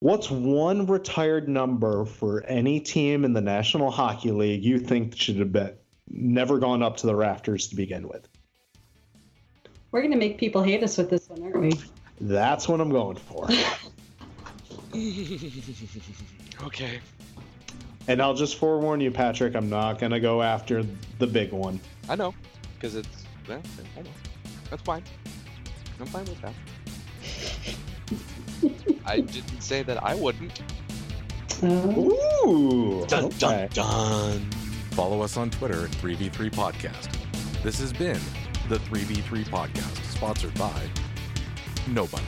What's 0.00 0.30
one 0.30 0.86
retired 0.86 1.48
number 1.48 2.04
for 2.04 2.44
any 2.44 2.80
team 2.80 3.24
in 3.24 3.32
the 3.32 3.40
National 3.40 3.90
Hockey 3.90 4.30
League 4.30 4.62
you 4.62 4.78
think 4.78 5.16
should 5.16 5.38
have 5.38 5.52
been 5.52 5.74
never 6.08 6.58
gone 6.58 6.82
up 6.82 6.96
to 6.98 7.06
the 7.06 7.14
rafters 7.14 7.68
to 7.68 7.76
begin 7.76 8.08
with? 8.08 8.26
We're 9.90 10.02
gonna 10.02 10.16
make 10.16 10.38
people 10.38 10.62
hate 10.62 10.82
us 10.82 10.98
with 10.98 11.10
this 11.10 11.28
one, 11.28 11.42
aren't 11.42 11.60
we? 11.60 11.72
That's 12.20 12.68
what 12.68 12.80
I'm 12.80 12.90
going 12.90 13.16
for. 13.16 13.48
okay, 16.66 17.00
and 18.08 18.22
I'll 18.22 18.34
just 18.34 18.56
forewarn 18.56 19.00
you, 19.00 19.10
Patrick, 19.10 19.56
I'm 19.56 19.68
not 19.68 19.98
going 19.98 20.12
to 20.12 20.20
go 20.20 20.40
after 20.42 20.84
the 21.18 21.26
big 21.26 21.52
one. 21.52 21.80
I 22.08 22.14
know, 22.14 22.34
because 22.74 22.94
it's 22.94 23.24
well, 23.48 23.60
I 23.96 24.02
know. 24.02 24.10
That's 24.70 24.82
fine. 24.82 25.02
I'm 25.98 26.06
fine 26.06 26.24
with 26.24 26.40
that. 26.42 26.54
I 29.06 29.20
didn't 29.20 29.60
say 29.60 29.82
that 29.82 30.02
I 30.02 30.14
wouldn't. 30.14 30.60
Uh, 31.62 31.66
Ooh. 31.66 33.04
Dun 33.06 33.30
dun 33.38 33.54
okay. 33.54 33.68
dun. 33.72 34.46
Follow 34.96 35.20
us 35.20 35.36
on 35.36 35.50
Twitter 35.50 35.84
at 35.84 35.90
3v3 35.90 36.50
Podcast. 36.52 37.12
This 37.62 37.78
has 37.80 37.92
been 37.92 38.18
the 38.70 38.78
3v3 38.78 39.44
Podcast, 39.44 40.02
sponsored 40.10 40.54
by 40.54 40.88
nobody. 41.86 42.24